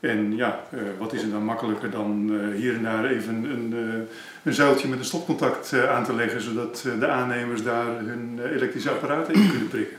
En 0.00 0.36
ja, 0.36 0.60
eh, 0.70 0.78
wat 0.98 1.12
is 1.12 1.22
er 1.22 1.30
dan 1.30 1.44
makkelijker 1.44 1.90
dan 1.90 2.30
eh, 2.40 2.60
hier 2.60 2.74
en 2.74 2.82
daar 2.82 3.04
even 3.04 3.34
een, 3.44 3.74
eh, 3.76 4.14
een 4.42 4.52
zuiltje 4.52 4.88
met 4.88 4.98
een 4.98 5.04
stopcontact 5.04 5.72
eh, 5.72 5.90
aan 5.94 6.04
te 6.04 6.14
leggen, 6.14 6.40
zodat 6.40 6.84
eh, 6.86 7.00
de 7.00 7.08
aannemers 7.08 7.62
daar 7.62 7.86
hun 7.86 8.40
elektrische 8.54 8.90
apparaten 8.90 9.34
in 9.34 9.50
kunnen 9.50 9.68
prikken. 9.68 9.96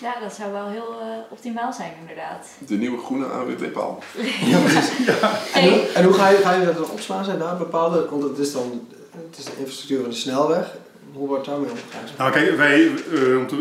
Ja, 0.00 0.20
dat 0.20 0.32
zou 0.34 0.52
wel 0.52 0.68
heel 0.68 1.00
optimaal 1.30 1.72
zijn 1.72 1.92
inderdaad. 2.00 2.46
De 2.66 2.74
nieuwe 2.74 2.98
groene 2.98 3.26
AWB-paal. 3.26 4.02
Ja, 4.50 4.58
precies. 4.58 5.06
En, 5.06 5.14
Hey, 5.52 5.68
hoe, 5.68 5.80
en 5.94 6.04
hoe 6.04 6.14
ga 6.14 6.28
je, 6.28 6.36
ga 6.36 6.52
je 6.54 6.64
dat 6.64 6.74
dan 6.76 6.90
opslaan? 6.90 7.24
Zijn 7.24 7.38
daar 7.38 7.56
bepaalde, 7.56 8.06
want 8.10 8.22
het 8.22 8.38
is 8.38 8.52
dan 8.52 8.86
het 9.16 9.38
is 9.38 9.44
de 9.44 9.50
infrastructuur 9.58 10.00
van 10.00 10.10
de 10.10 10.16
snelweg. 10.16 10.76
Hoe 11.12 11.28
wordt 11.28 11.44
daarmee 11.44 11.70
omgegaan? 11.70 12.04
Nou 12.18 12.32
kijk, 12.32 12.56
wij, 12.56 12.86
eh, 12.86 13.38
om 13.38 13.46
te, 13.46 13.56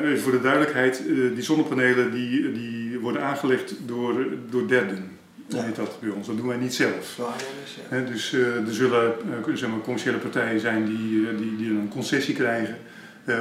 eh, 0.00 0.10
even 0.10 0.22
voor 0.22 0.32
de 0.32 0.40
duidelijkheid, 0.40 0.98
eh, 0.98 1.04
die 1.34 1.42
zonnepanelen 1.42 2.12
die, 2.12 2.52
die 2.52 2.98
worden 2.98 3.22
aangelegd 3.22 3.74
door, 3.86 4.26
door 4.50 4.68
derden. 4.68 5.18
Ja. 5.46 5.62
Heet 5.62 5.76
dat 5.76 6.00
bij 6.00 6.10
ons, 6.10 6.26
dat 6.26 6.36
doen 6.36 6.46
wij 6.46 6.56
niet 6.56 6.74
zelf. 6.74 7.20
Dus, 7.60 7.78
ja. 7.90 8.00
Dus 8.00 8.32
er 8.32 8.74
zullen 8.74 9.12
zeg 9.54 9.68
maar, 9.68 9.80
commerciële 9.80 10.16
partijen 10.16 10.60
zijn 10.60 10.84
die, 10.86 11.36
die, 11.36 11.56
die 11.56 11.70
een 11.70 11.88
concessie 11.88 12.34
krijgen 12.34 12.76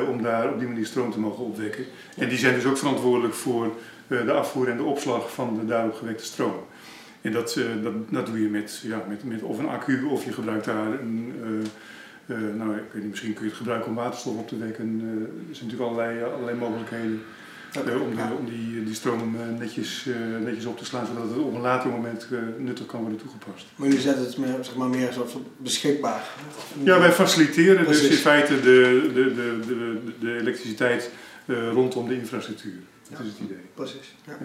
om 0.10 0.22
daar 0.22 0.54
op 0.54 0.60
die 0.60 0.68
manier 0.68 0.86
stroom 0.86 1.12
te 1.12 1.20
mogen 1.20 1.44
opwekken. 1.44 1.86
En 2.18 2.30
die 2.30 2.38
zijn 2.38 2.56
dus 2.56 2.66
ook 2.66 2.78
verantwoordelijk 2.78 3.34
voor 3.34 3.72
de 4.08 4.32
afvoer 4.32 4.70
en 4.70 4.78
de 4.78 4.84
opslag 4.84 5.34
van 5.34 5.60
de 5.60 5.66
daarop 5.66 5.96
gewekte 5.96 6.26
stroom. 6.26 6.66
En 7.24 7.32
dat, 7.32 7.56
eh, 7.56 7.66
dat, 7.84 7.94
dat 8.10 8.26
doe 8.26 8.42
je 8.42 8.50
met, 8.50 8.80
ja, 8.84 9.06
met, 9.10 9.24
met 9.24 9.42
of 9.42 9.58
een 9.60 9.68
accu 9.68 10.04
of 10.06 10.26
je 10.26 10.34
gebruikt 10.34 10.66
daar 10.66 10.86
een. 10.88 11.34
eh, 11.44 12.36
eh, 12.36 12.56
nou, 12.56 12.76
ik 12.76 12.84
weet 12.92 13.02
niet, 13.02 13.10
misschien 13.12 13.34
kun 13.34 13.44
je 13.44 13.50
het 13.50 13.58
gebruiken 13.58 13.90
om 13.90 13.96
waterstof 13.96 14.38
op 14.38 14.48
te 14.48 14.58
wekken. 14.58 14.86
Er 15.50 15.56
zijn 15.56 15.66
natuurlijk 15.70 15.82
allerlei, 15.92 16.24
allerlei 16.24 16.58
mogelijkheden. 16.58 17.22
om, 17.78 18.16
de- 18.16 18.36
om 18.40 18.46
die, 18.46 18.84
die 18.84 18.94
stroom 18.94 19.36
netjes, 19.60 20.06
netjes 20.44 20.66
op 20.66 20.78
te 20.78 20.86
slaan, 20.86 21.06
zodat 21.06 21.30
het 21.30 21.38
op 21.38 21.54
een 21.56 21.62
later 21.62 21.90
moment 21.90 22.28
nuttig 22.58 22.86
kan 22.86 23.00
worden 23.02 23.18
toegepast. 23.20 23.66
Maar 23.76 23.88
jullie 23.88 24.02
zetten 24.04 24.26
het 24.26 24.38
meer, 24.38 24.56
zeg 24.62 24.76
maar, 24.76 24.90
meer 24.90 25.14
beschikbaar. 25.58 26.22
Ja, 26.84 27.00
wij 27.00 27.12
faciliteren 27.12 27.88
dus 27.88 28.02
in 28.04 28.16
feite 28.16 28.56
de, 28.62 29.10
de, 29.14 29.34
de, 29.34 29.60
de, 29.68 30.02
de 30.20 30.38
elektriciteit 30.38 31.10
rondom 31.48 32.08
de 32.08 32.16
infrastructuur. 32.16 32.80
Dat 33.10 33.20
is 33.20 33.26
het 33.26 33.40
idee. 33.40 33.64
Precies. 33.74 34.16
Ja. 34.28 34.38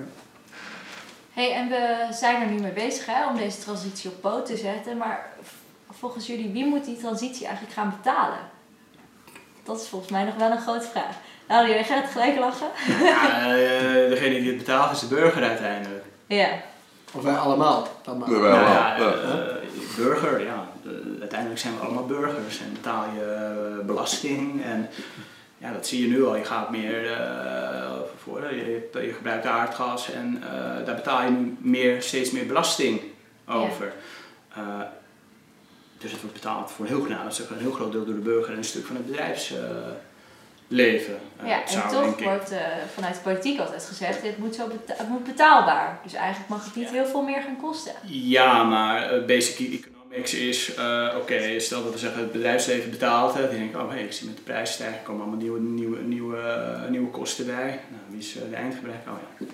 Hey, 1.39 1.53
en 1.53 1.69
we 1.69 2.07
zijn 2.11 2.43
er 2.43 2.49
nu 2.49 2.61
mee 2.61 2.73
bezig 2.73 3.07
hè, 3.07 3.27
om 3.29 3.37
deze 3.37 3.59
transitie 3.59 4.11
op 4.11 4.21
poot 4.21 4.47
te 4.47 4.57
zetten. 4.57 4.97
Maar 4.97 5.33
volgens 5.91 6.27
jullie, 6.27 6.53
wie 6.53 6.65
moet 6.67 6.85
die 6.85 6.97
transitie 6.97 7.47
eigenlijk 7.47 7.75
gaan 7.75 7.95
betalen? 7.97 8.39
Dat 9.65 9.81
is 9.81 9.89
volgens 9.89 10.11
mij 10.11 10.25
nog 10.25 10.35
wel 10.35 10.51
een 10.51 10.61
grote 10.61 10.87
vraag. 10.87 11.17
Nou, 11.49 11.69
jij 11.69 11.85
gaat 11.85 12.11
gelijk 12.11 12.39
lachen. 12.39 12.67
Ja, 13.03 13.41
eh, 13.41 14.09
degene 14.09 14.41
die 14.41 14.49
het 14.49 14.59
betaalt 14.59 14.93
is 14.93 15.01
de 15.01 15.07
burger 15.07 15.43
uiteindelijk. 15.43 16.05
Ja, 16.27 16.49
Of 17.13 17.23
wij 17.23 17.37
allemaal. 17.37 17.89
Dan 18.03 18.19
maar. 18.19 18.31
Ja, 18.31 18.97
Nou 18.99 19.21
eh, 19.21 19.57
burger, 19.97 20.45
ja. 20.45 20.69
Uiteindelijk 21.21 21.61
zijn 21.61 21.75
we 21.75 21.85
allemaal 21.85 22.07
burgers 22.07 22.61
en 22.61 22.73
betaal 22.73 23.05
je 23.15 23.25
eh, 23.81 23.87
belasting. 23.87 24.65
En 24.65 24.89
ja, 25.59 25.73
dat 25.73 25.87
zie 25.87 26.03
je 26.03 26.09
nu 26.09 26.25
al. 26.25 26.37
Je 26.37 26.45
gaat 26.45 26.71
meer 26.71 27.13
eh, 27.13 27.91
voor, 28.23 28.55
je, 28.55 28.89
je 28.93 29.13
gebruikt 29.13 29.47
aardgas 29.47 30.11
en 30.11 30.43
eh, 30.43 30.87
daar 30.87 30.95
betaal 30.95 31.23
je 31.23 31.31
nu 31.31 31.57
meer, 31.61 32.03
steeds 32.03 32.31
meer 32.31 32.47
belasting 32.47 33.01
over. 33.47 33.93
Eh, 34.55 34.81
dus 35.99 36.11
het 36.11 36.21
wordt 36.21 36.37
betaald 36.37 36.71
voor 36.71 36.85
een 36.85 36.91
heel, 36.91 37.05
nou, 37.05 37.27
een 37.27 37.59
heel 37.59 37.73
groot 37.73 37.93
deel 37.93 38.05
door 38.05 38.15
de 38.15 38.21
burger 38.21 38.53
en 38.53 38.59
een 38.59 38.65
stuk 38.65 38.87
van 38.87 38.97
het 38.97 39.07
bedrijfsleven. 39.07 41.19
ja 41.45 41.65
en 41.67 41.89
toch 41.89 42.23
wordt 42.23 42.53
vanuit 42.95 43.15
de 43.15 43.21
politiek 43.23 43.61
altijd 43.61 43.85
gezegd, 43.85 44.23
dit 44.23 44.39
moet, 44.39 44.55
zo 44.55 44.67
beta- 44.67 44.95
het 44.97 45.09
moet 45.09 45.25
betaalbaar. 45.25 46.01
Dus 46.03 46.13
eigenlijk 46.13 46.49
mag 46.49 46.65
het 46.65 46.75
niet 46.75 46.91
heel 46.91 47.07
veel 47.07 47.23
meer 47.23 47.43
gaan 47.43 47.61
kosten. 47.61 47.93
Ja, 48.05 48.63
maar 48.63 49.25
basic 49.25 49.59
economics 49.59 49.97
is, 50.11 50.75
eh, 50.75 51.15
oké, 51.17 51.59
stel 51.59 51.83
dat 51.83 51.93
we 51.93 51.99
zeggen 51.99 52.21
het 52.21 52.33
bedrijfsleven 52.33 52.91
betaalt 52.91 53.35
het. 53.35 53.51
Die 53.51 53.59
denken, 53.59 53.81
oh 53.81 53.91
hey, 53.91 54.03
ik 54.03 54.13
zie 54.13 54.27
met 54.27 54.37
de 54.37 54.43
prijzen 54.43 54.75
stijgen, 54.75 55.03
komen 55.03 55.21
allemaal 55.21 55.41
nieuwe, 55.41 55.61
nieuwe, 55.61 55.99
nieuwe, 55.99 56.37
eh, 56.37 56.91
nieuwe 56.91 57.11
kosten 57.11 57.47
bij. 57.47 57.81
Nou, 57.89 58.03
wie 58.09 58.19
is 58.19 58.37
eh, 58.37 58.43
de 58.51 58.57
eindgebruiker? 58.57 59.11
Oh 59.11 59.19
ja, 59.39 59.47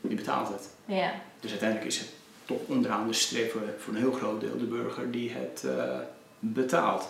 die 0.00 0.16
betaalt 0.16 0.48
het. 0.48 0.68
Ja, 0.84 1.12
Dus 1.40 1.50
uiteindelijk 1.50 1.90
is 1.90 1.98
het 1.98 2.08
toch 2.44 2.58
onderaan 2.66 3.06
de 3.06 3.12
streep 3.12 3.50
voor, 3.50 3.60
voor 3.78 3.94
een 3.94 4.00
heel 4.00 4.12
groot 4.12 4.40
deel 4.40 4.58
de 4.58 4.64
burger 4.64 5.10
die 5.10 5.32
het 5.32 5.64
eh, 5.64 5.98
betaalt. 6.38 7.08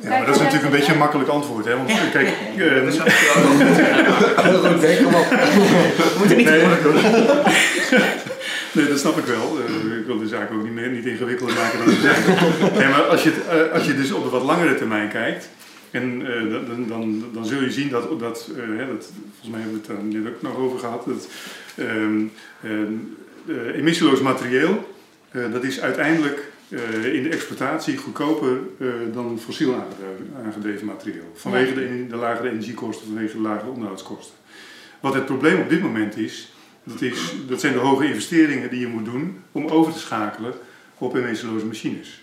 Ja, 0.00 0.08
maar 0.08 0.26
dat 0.26 0.34
is 0.34 0.40
natuurlijk 0.40 0.72
een 0.72 0.78
beetje 0.78 0.92
een 0.92 0.98
makkelijk 0.98 1.28
antwoord. 1.28 1.64
Hè? 1.64 1.76
Want 1.76 2.10
kijk, 2.10 2.28
eh, 2.28 2.84
Dat. 2.84 3.02
Heel 4.42 4.58
goed, 4.70 4.80
nee, 4.80 5.02
kom 5.02 5.14
op. 5.14 5.28
We 5.98 6.14
moeten 6.18 6.36
niet 6.36 6.46
te 6.46 6.52
moeilijk 6.52 6.82
doen. 6.82 6.96
Nee, 8.76 8.88
dat 8.88 8.98
snap 8.98 9.16
ik 9.18 9.24
wel. 9.24 9.58
Eh, 9.60 9.98
ik 9.98 10.06
wil 10.06 10.18
de 10.18 10.28
zaak 10.28 10.52
ook 10.52 10.62
niet, 10.62 10.72
meer, 10.72 10.90
niet 10.90 11.06
ingewikkelder 11.06 11.54
maken 11.56 11.78
dan 11.78 11.88
ze 11.94 12.00
zijn. 12.00 12.22
nee, 12.78 12.88
maar 12.88 13.02
als 13.02 13.22
je, 13.22 13.30
het, 13.30 13.46
eh, 13.68 13.72
als 13.72 13.86
je 13.86 13.94
dus 13.96 14.12
op 14.12 14.22
de 14.24 14.30
wat 14.30 14.42
langere 14.42 14.74
termijn 14.74 15.08
kijkt, 15.08 15.48
en, 15.90 16.26
eh, 16.26 16.50
dan- 16.50 16.64
dan, 16.66 16.86
dan, 16.88 17.24
dan 17.32 17.46
zul 17.46 17.62
je 17.62 17.70
zien 17.70 17.88
dat, 17.88 18.20
dat, 18.20 18.50
hè, 18.56 18.86
dat 18.86 19.12
volgens 19.30 19.50
mij 19.50 19.60
hebben 19.60 19.80
we 19.82 19.92
het 19.92 20.12
daar 20.12 20.20
net 20.22 20.32
ook 20.34 20.42
nog 20.42 20.56
over 20.56 20.78
gehad, 20.78 21.04
dat 21.06 21.28
ehm, 21.76 22.20
ehm, 22.62 22.92
eh, 23.46 23.76
emissieloos 23.78 24.20
materieel, 24.20 24.94
dat 25.52 25.64
is 25.64 25.80
uiteindelijk 25.80 26.50
in 27.12 27.22
de 27.22 27.28
exploitatie 27.28 27.96
goedkoper 27.96 28.58
dan 29.12 29.38
fossiel 29.44 29.74
aangedreven, 29.74 30.34
aangedreven 30.44 30.86
materieel. 30.86 31.32
Vanwege 31.34 31.74
de, 31.74 32.06
de 32.08 32.16
lagere 32.16 32.50
energiekosten, 32.50 33.06
vanwege 33.06 33.36
de 33.36 33.42
lagere 33.42 33.70
onderhoudskosten. 33.70 34.34
Wat 35.00 35.14
het 35.14 35.26
probleem 35.26 35.60
op 35.60 35.68
dit 35.68 35.82
moment 35.82 36.16
is, 36.16 36.52
dat, 36.86 37.00
is, 37.00 37.32
dat 37.48 37.60
zijn 37.60 37.72
de 37.72 37.78
hoge 37.78 38.06
investeringen 38.06 38.70
die 38.70 38.80
je 38.80 38.86
moet 38.86 39.04
doen 39.04 39.42
om 39.52 39.66
over 39.66 39.92
te 39.92 39.98
schakelen 39.98 40.54
op 40.98 41.14
emissieloze 41.14 41.66
machines. 41.66 42.20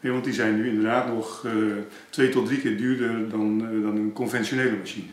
Ja, 0.00 0.10
want 0.10 0.24
die 0.24 0.32
zijn 0.32 0.56
nu 0.56 0.68
inderdaad 0.68 1.06
nog 1.08 1.44
eh, 1.44 1.52
twee 2.10 2.28
tot 2.28 2.46
drie 2.46 2.60
keer 2.60 2.76
duurder 2.76 3.28
dan, 3.28 3.60
eh, 3.60 3.82
dan 3.82 3.96
een 3.96 4.12
conventionele 4.12 4.76
machine. 4.76 5.06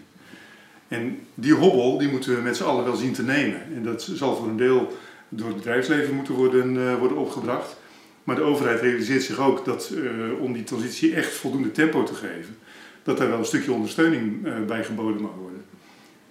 En 0.87 1.19
die 1.33 1.53
hobbel 1.53 1.97
die 1.97 2.09
moeten 2.09 2.35
we 2.35 2.41
met 2.41 2.57
z'n 2.57 2.63
allen 2.63 2.83
wel 2.83 2.95
zien 2.95 3.13
te 3.13 3.23
nemen. 3.23 3.61
En 3.75 3.83
dat 3.83 4.01
zal 4.01 4.35
voor 4.35 4.47
een 4.47 4.57
deel 4.57 4.97
door 5.29 5.47
het 5.47 5.55
bedrijfsleven 5.55 6.15
moeten 6.15 6.33
worden, 6.33 6.87
eh, 6.87 6.99
worden 6.99 7.17
opgebracht. 7.17 7.75
Maar 8.23 8.35
de 8.35 8.41
overheid 8.41 8.81
realiseert 8.81 9.23
zich 9.23 9.39
ook 9.39 9.65
dat 9.65 9.93
om 10.39 10.53
die 10.53 10.63
transitie 10.63 11.15
echt 11.15 11.33
voldoende 11.33 11.71
tempo 11.71 12.03
te 12.03 12.13
geven, 12.13 12.57
dat 13.03 13.17
daar 13.17 13.29
wel 13.29 13.37
een 13.37 13.45
stukje 13.45 13.71
ondersteuning 13.71 14.41
bij 14.65 14.83
geboden 14.83 15.21
mag 15.21 15.31
worden. 15.35 15.63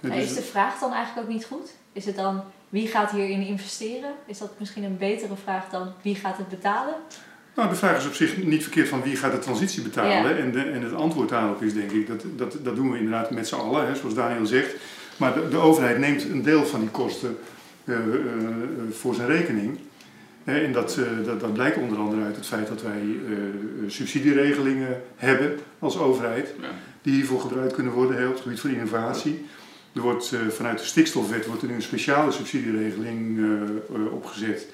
Maar 0.01 0.11
dus- 0.11 0.25
is 0.25 0.35
de 0.35 0.43
vraag 0.43 0.79
dan 0.79 0.93
eigenlijk 0.93 1.27
ook 1.27 1.33
niet 1.33 1.45
goed? 1.45 1.75
Is 1.93 2.05
het 2.05 2.17
dan 2.17 2.43
wie 2.73 2.87
gaat 2.87 3.11
hierin 3.11 3.47
investeren? 3.47 4.11
Is 4.27 4.39
dat 4.39 4.53
misschien 4.59 4.85
een 4.85 4.97
betere 4.97 5.37
vraag 5.43 5.69
dan 5.69 5.93
wie 6.03 6.15
gaat 6.15 6.37
het 6.37 6.49
betalen? 6.49 6.95
Nou, 7.55 7.69
de 7.69 7.75
vraag 7.75 7.97
is 7.99 8.07
op 8.07 8.15
zich 8.15 8.43
niet 8.43 8.63
verkeerd 8.63 8.89
van 8.89 9.03
wie 9.03 9.17
gaat 9.17 9.33
de 9.33 9.39
transitie 9.39 9.83
betalen. 9.83 10.37
Ja. 10.37 10.37
En, 10.37 10.53
de, 10.53 10.61
en 10.61 10.83
het 10.83 10.95
antwoord 10.95 11.29
daarop 11.29 11.63
is 11.63 11.75
denk 11.75 11.91
ik, 11.91 12.07
dat, 12.07 12.25
dat, 12.37 12.57
dat 12.63 12.77
doen 12.77 12.91
we 12.91 12.99
inderdaad 12.99 13.31
met 13.31 13.49
z'n 13.49 13.55
allen, 13.55 13.87
hè, 13.87 13.95
zoals 13.95 14.15
Daniel 14.15 14.47
zegt. 14.47 14.75
Maar 15.17 15.35
de, 15.35 15.49
de 15.49 15.57
overheid 15.57 15.99
neemt 15.99 16.23
een 16.23 16.43
deel 16.43 16.65
van 16.65 16.81
die 16.81 16.89
kosten 16.89 17.39
eh, 17.85 17.97
eh, 17.97 18.03
voor 18.91 19.15
zijn 19.15 19.29
rekening. 19.29 19.79
Eh, 20.45 20.65
en 20.65 20.73
dat, 20.73 20.99
eh, 20.99 21.27
dat, 21.27 21.41
dat 21.41 21.53
blijkt 21.53 21.77
onder 21.77 21.99
andere 21.99 22.23
uit 22.25 22.37
het 22.37 22.47
feit 22.47 22.69
dat 22.69 22.83
wij 22.83 23.01
eh, 23.01 23.37
subsidieregelingen 23.87 25.03
hebben 25.17 25.59
als 25.79 25.99
overheid. 25.99 26.55
Ja. 26.61 26.69
Die 27.03 27.15
hiervoor 27.15 27.41
gebruikt 27.41 27.75
kunnen 27.75 27.93
worden 27.93 28.17
hè, 28.17 28.27
op 28.27 28.33
het 28.33 28.43
gebied 28.43 28.61
van 28.61 28.71
innovatie. 28.71 29.47
Er 29.93 30.01
wordt 30.01 30.33
eh, 30.33 30.41
vanuit 30.49 30.79
de 30.79 30.85
stikstofwet 30.85 31.47
wordt 31.47 31.63
er 31.63 31.69
nu 31.69 31.75
een 31.75 31.83
speciale 31.83 32.33
subsidieregeling 32.33 33.39
eh, 33.39 33.45
eh, 33.97 34.13
opgezet. 34.13 34.67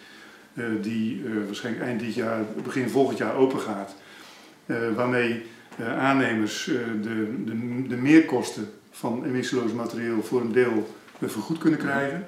die 0.81 1.23
waarschijnlijk 1.47 1.85
eind 1.85 2.01
dit 2.01 2.15
jaar, 2.15 2.45
begin 2.65 2.91
volgend 2.91 3.19
jaar 3.19 3.35
open 3.35 3.61
gaat. 3.61 3.95
Waarmee 4.95 5.45
aannemers 5.99 6.65
de, 7.03 7.45
de, 7.45 7.87
de 7.89 7.97
meerkosten 7.97 8.71
van 8.91 9.25
emissieloos 9.25 9.73
materieel 9.73 10.23
voor 10.23 10.41
een 10.41 10.53
deel 10.53 10.95
vergoed 11.21 11.59
kunnen 11.59 11.79
krijgen. 11.79 12.27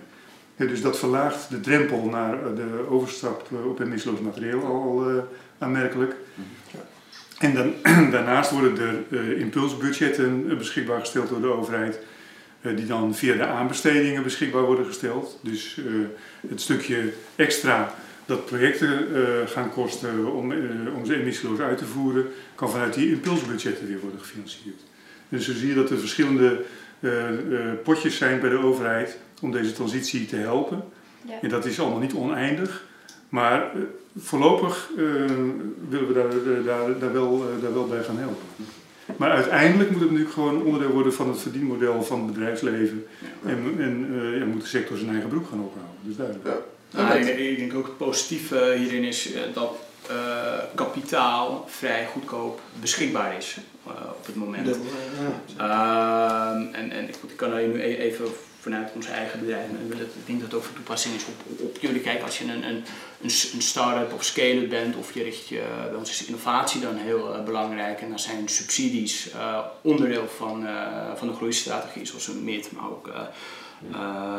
Dus 0.57 0.83
dat 0.83 0.99
verlaagt 0.99 1.51
de 1.51 1.61
drempel 1.61 2.05
naar 2.05 2.55
de 2.55 2.87
overstap 2.89 3.49
op 3.67 3.81
emissieloos 3.81 4.21
materieel 4.21 4.65
al 4.65 5.25
aanmerkelijk. 5.59 6.15
En 7.39 7.55
dan, 7.55 7.75
daarnaast 8.15 8.51
worden 8.51 9.07
er 9.11 9.37
impulsbudgetten 9.37 10.59
beschikbaar 10.59 11.01
gesteld 11.01 11.29
door 11.29 11.41
de 11.41 11.53
overheid, 11.53 11.99
die 12.61 12.87
dan 12.87 13.15
via 13.15 13.35
de 13.35 13.47
aanbestedingen 13.47 14.23
beschikbaar 14.23 14.63
worden 14.63 14.87
gesteld. 14.87 15.39
Dus 15.41 15.79
eh, 15.79 15.85
het 16.49 16.61
stukje 16.61 17.13
extra 17.37 17.95
dat 18.27 18.47
projecten 18.47 19.15
eh, 19.15 19.23
gaan 19.47 19.73
kosten 19.73 20.33
om, 20.33 20.53
eh, 20.53 20.59
om 20.97 21.07
ze 21.07 21.21
emissieloos 21.21 21.59
uit 21.59 21.79
te 21.79 21.87
voeren, 21.87 22.27
kan 22.55 22.71
vanuit 22.71 22.95
die 22.95 23.11
impulsbudgetten 23.11 23.87
weer 23.87 24.01
worden 24.01 24.21
gefinancierd. 24.21 24.81
Dus 25.29 25.45
zo 25.45 25.53
zie 25.53 25.69
je 25.69 25.75
dat 25.75 25.91
er 25.91 25.99
verschillende 25.99 26.63
eh, 27.01 27.29
eh, 27.29 27.79
potjes 27.85 28.17
zijn 28.17 28.41
bij 28.41 28.51
de 28.51 28.59
overheid 28.59 29.19
om 29.41 29.53
deze 29.53 29.73
transitie 29.73 30.27
te 30.27 30.37
helpen. 30.37 30.85
Ja. 31.27 31.41
En 31.43 31.49
dat 31.49 31.65
is 31.65 31.81
allemaal 31.81 31.99
niet 31.99 32.15
oneindig, 32.15 32.85
maar 33.29 33.63
eh, 33.63 33.81
voorlopig 34.17 34.91
eh, 34.97 35.03
willen 35.89 36.09
we 36.09 36.13
daar, 36.13 36.29
eh, 36.29 36.65
daar, 36.65 36.99
daar, 36.99 37.13
wel, 37.13 37.43
eh, 37.43 37.63
daar 37.63 37.75
wel 37.75 37.87
bij 37.87 38.03
gaan 38.03 38.19
helpen. 38.19 38.47
Maar 39.17 39.31
uiteindelijk 39.31 39.91
moet 39.91 40.01
het 40.01 40.09
natuurlijk 40.11 40.35
gewoon 40.35 40.63
onderdeel 40.63 40.91
worden 40.91 41.15
van 41.15 41.29
het 41.29 41.39
verdienmodel 41.41 42.03
van 42.03 42.19
het 42.19 42.33
bedrijfsleven. 42.35 43.07
En, 43.45 43.75
en 43.79 44.09
eh, 44.21 44.39
ja, 44.39 44.45
moet 44.45 44.61
de 44.61 44.67
sector 44.67 44.97
zijn 44.97 45.11
eigen 45.11 45.29
broek 45.29 45.49
gaan 45.49 45.61
ophouden. 45.61 45.95
Dus 46.03 46.17
duidelijk. 46.17 46.47
Ja. 46.47 46.57
Nou, 47.03 47.19
ik, 47.19 47.39
ik 47.39 47.59
denk 47.59 47.75
ook 47.75 47.87
het 47.87 47.97
positieve 47.97 48.75
hierin 48.79 49.05
is 49.05 49.33
eh, 49.33 49.41
dat 49.55 49.77
eh, 50.09 50.15
kapitaal 50.75 51.65
vrij 51.69 52.07
goedkoop 52.13 52.61
beschikbaar 52.81 53.37
is 53.37 53.57
eh, 53.87 53.93
op 54.19 54.27
het 54.27 54.35
moment. 54.37 54.65
De- 54.67 54.81
ja. 55.57 56.53
Ehm, 56.55 56.75
en, 56.75 56.91
en 56.91 57.09
ik, 57.09 57.15
ik 57.29 57.37
kan 57.37 57.51
daar 57.51 57.63
nu 57.67 57.81
e- 57.83 57.97
even 57.97 58.27
vanuit 58.61 58.91
ons 58.95 59.07
eigen 59.07 59.41
bedrijf, 59.41 59.69
en 59.69 59.89
dat- 59.89 60.01
ik 60.01 60.27
denk 60.27 60.41
dat 60.41 60.49
het 60.49 60.59
ook 60.59 60.65
van 60.65 60.75
toepassing 60.75 61.15
is 61.15 61.23
op, 61.59 61.77
jullie. 61.81 62.01
Kijk, 62.01 62.23
als 62.23 62.39
je 62.39 62.45
een, 62.45 62.65
een, 62.65 62.85
een, 63.23 63.63
start-up 63.63 64.13
of 64.13 64.25
scale-up 64.25 64.69
bent, 64.69 64.97
of 64.97 65.15
je 65.15 65.23
richt 65.23 65.49
je, 65.49 65.63
bij 65.89 65.99
ons 65.99 66.11
is 66.11 66.25
innovatie 66.25 66.81
dan 66.81 66.97
heel 66.97 67.35
eh, 67.35 67.45
belangrijk. 67.45 68.01
En 68.01 68.09
dan 68.09 68.19
zijn 68.19 68.49
subsidies 68.49 69.31
eh, 69.31 69.59
onderdeel 69.81 70.29
van, 70.29 70.67
eh, 70.67 71.15
van 71.17 71.29
de 71.29 71.35
groeistrategie, 71.35 72.07
zoals 72.07 72.29
een 72.29 72.45
MIT, 72.45 72.73
maar 72.73 72.91
ook 72.91 73.11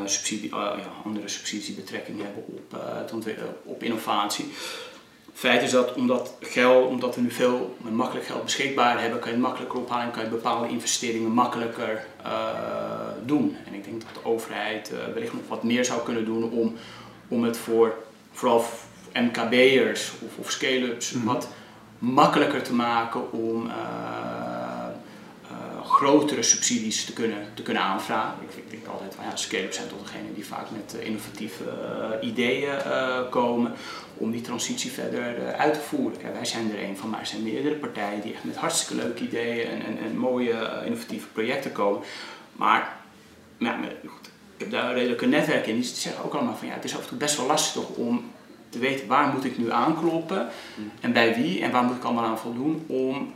subsidie, 0.06 0.50
ja, 0.50 0.78
andere 1.06 1.26
betrekking 1.76 2.22
hebben 2.22 2.44
op, 2.48 2.76
op 3.64 3.84
innovatie. 3.84 4.52
Feit 5.34 5.62
is 5.62 5.72
dat 5.72 5.94
omdat, 5.94 6.34
geld, 6.40 6.88
omdat 6.88 7.16
we 7.16 7.22
nu 7.22 7.32
veel 7.32 7.76
makkelijk 7.92 8.26
geld 8.26 8.44
beschikbaar 8.44 9.02
hebben, 9.02 9.20
kan 9.20 9.30
je 9.30 9.36
het 9.36 9.46
makkelijker 9.46 9.80
ophalen 9.80 10.06
en 10.06 10.12
kan 10.12 10.24
je 10.24 10.30
bepaalde 10.30 10.68
investeringen 10.68 11.32
makkelijker 11.32 12.06
eh, 12.24 12.32
doen. 13.26 13.58
En 13.68 13.74
ik 13.74 13.84
denk 13.84 14.02
dat 14.02 14.24
de 14.24 14.30
overheid 14.30 14.92
eh, 14.92 15.14
wellicht 15.14 15.34
nog 15.34 15.48
wat 15.48 15.64
meer 15.64 15.86
zou 15.86 16.02
kunnen 16.04 16.26
doen 16.26 16.52
om, 16.52 16.76
om 17.28 17.44
het 17.44 17.58
voor 17.58 17.96
vooral 18.32 18.66
MKB'ers 19.14 20.12
of, 20.26 20.38
of 20.38 20.52
scale-ups 20.52 21.12
Mhm. 21.12 21.26
wat 21.26 21.48
makkelijker 22.00 22.62
te 22.64 22.74
maken 22.74 23.32
om 23.32 23.68
eh, 23.68 24.41
grotere 26.02 26.44
subsidies 26.44 27.06
te 27.06 27.14
kunnen, 27.14 27.38
te 27.54 27.62
kunnen 27.62 27.84
aanvragen. 27.84 28.44
Ik, 28.44 28.56
ik 28.56 28.72
denk 28.72 28.88
altijd 28.88 29.16
van 29.16 29.24
ja, 29.24 29.36
scale-ups 29.36 29.76
zijn 29.76 29.88
toch 29.88 30.02
degene 30.04 30.34
die 30.34 30.46
vaak 30.46 30.66
met 30.72 31.00
eh, 31.00 31.06
innovatieve 31.06 31.64
eh, 31.64 32.28
ideeën 32.28 32.78
eh, 32.78 33.30
komen 33.30 33.74
om 34.18 34.32
die 34.32 34.42
transitie 34.42 34.92
verder 34.92 35.54
uit 35.54 35.74
te 35.74 35.80
voeren. 35.80 36.22
Ja, 36.22 36.32
wij 36.32 36.46
zijn 36.46 36.72
er 36.72 36.84
een 36.84 36.98
van, 36.98 37.10
maar 37.10 37.20
er 37.20 37.26
zijn 37.26 37.44
meerdere 37.44 37.76
partijen 37.76 38.22
die 38.22 38.34
echt 38.34 38.44
met 38.44 38.56
hartstikke 38.56 39.04
leuke 39.04 39.24
ideeën 39.24 39.68
en, 39.68 39.86
en, 39.86 39.98
en 39.98 40.18
mooie 40.18 40.82
innovatieve 40.86 41.28
projecten 41.28 41.72
komen. 41.72 42.02
Maar 42.52 42.98
ja, 43.58 43.80
goed, 44.06 44.28
ik 44.56 44.60
heb 44.60 44.72
daar 44.72 44.90
een 44.90 44.94
redelijke 44.94 45.26
netwerk 45.26 45.68
in, 45.68 45.76
die 45.76 45.84
zeggen 45.84 46.24
ook 46.24 46.34
allemaal 46.34 46.56
van 46.56 46.68
ja, 46.68 46.74
het 46.74 46.84
is 46.84 46.96
af 46.96 47.02
en 47.02 47.08
toe 47.08 47.18
best 47.18 47.38
wel 47.38 47.46
lastig 47.46 47.88
om 47.88 48.32
te 48.70 48.80
weten 48.80 49.08
waar 49.08 49.34
moet 49.34 49.46
ik 49.46 49.58
nu 49.58 49.72
aankloppen 49.72 50.48
en 51.00 51.14
bij 51.14 51.36
wie 51.36 51.62
en 51.62 51.72
waar 51.72 51.84
moet 51.84 51.96
ik 51.96 52.04
allemaal 52.04 52.26
aan 52.26 52.40
voldoen 52.40 52.86
om 52.88 53.34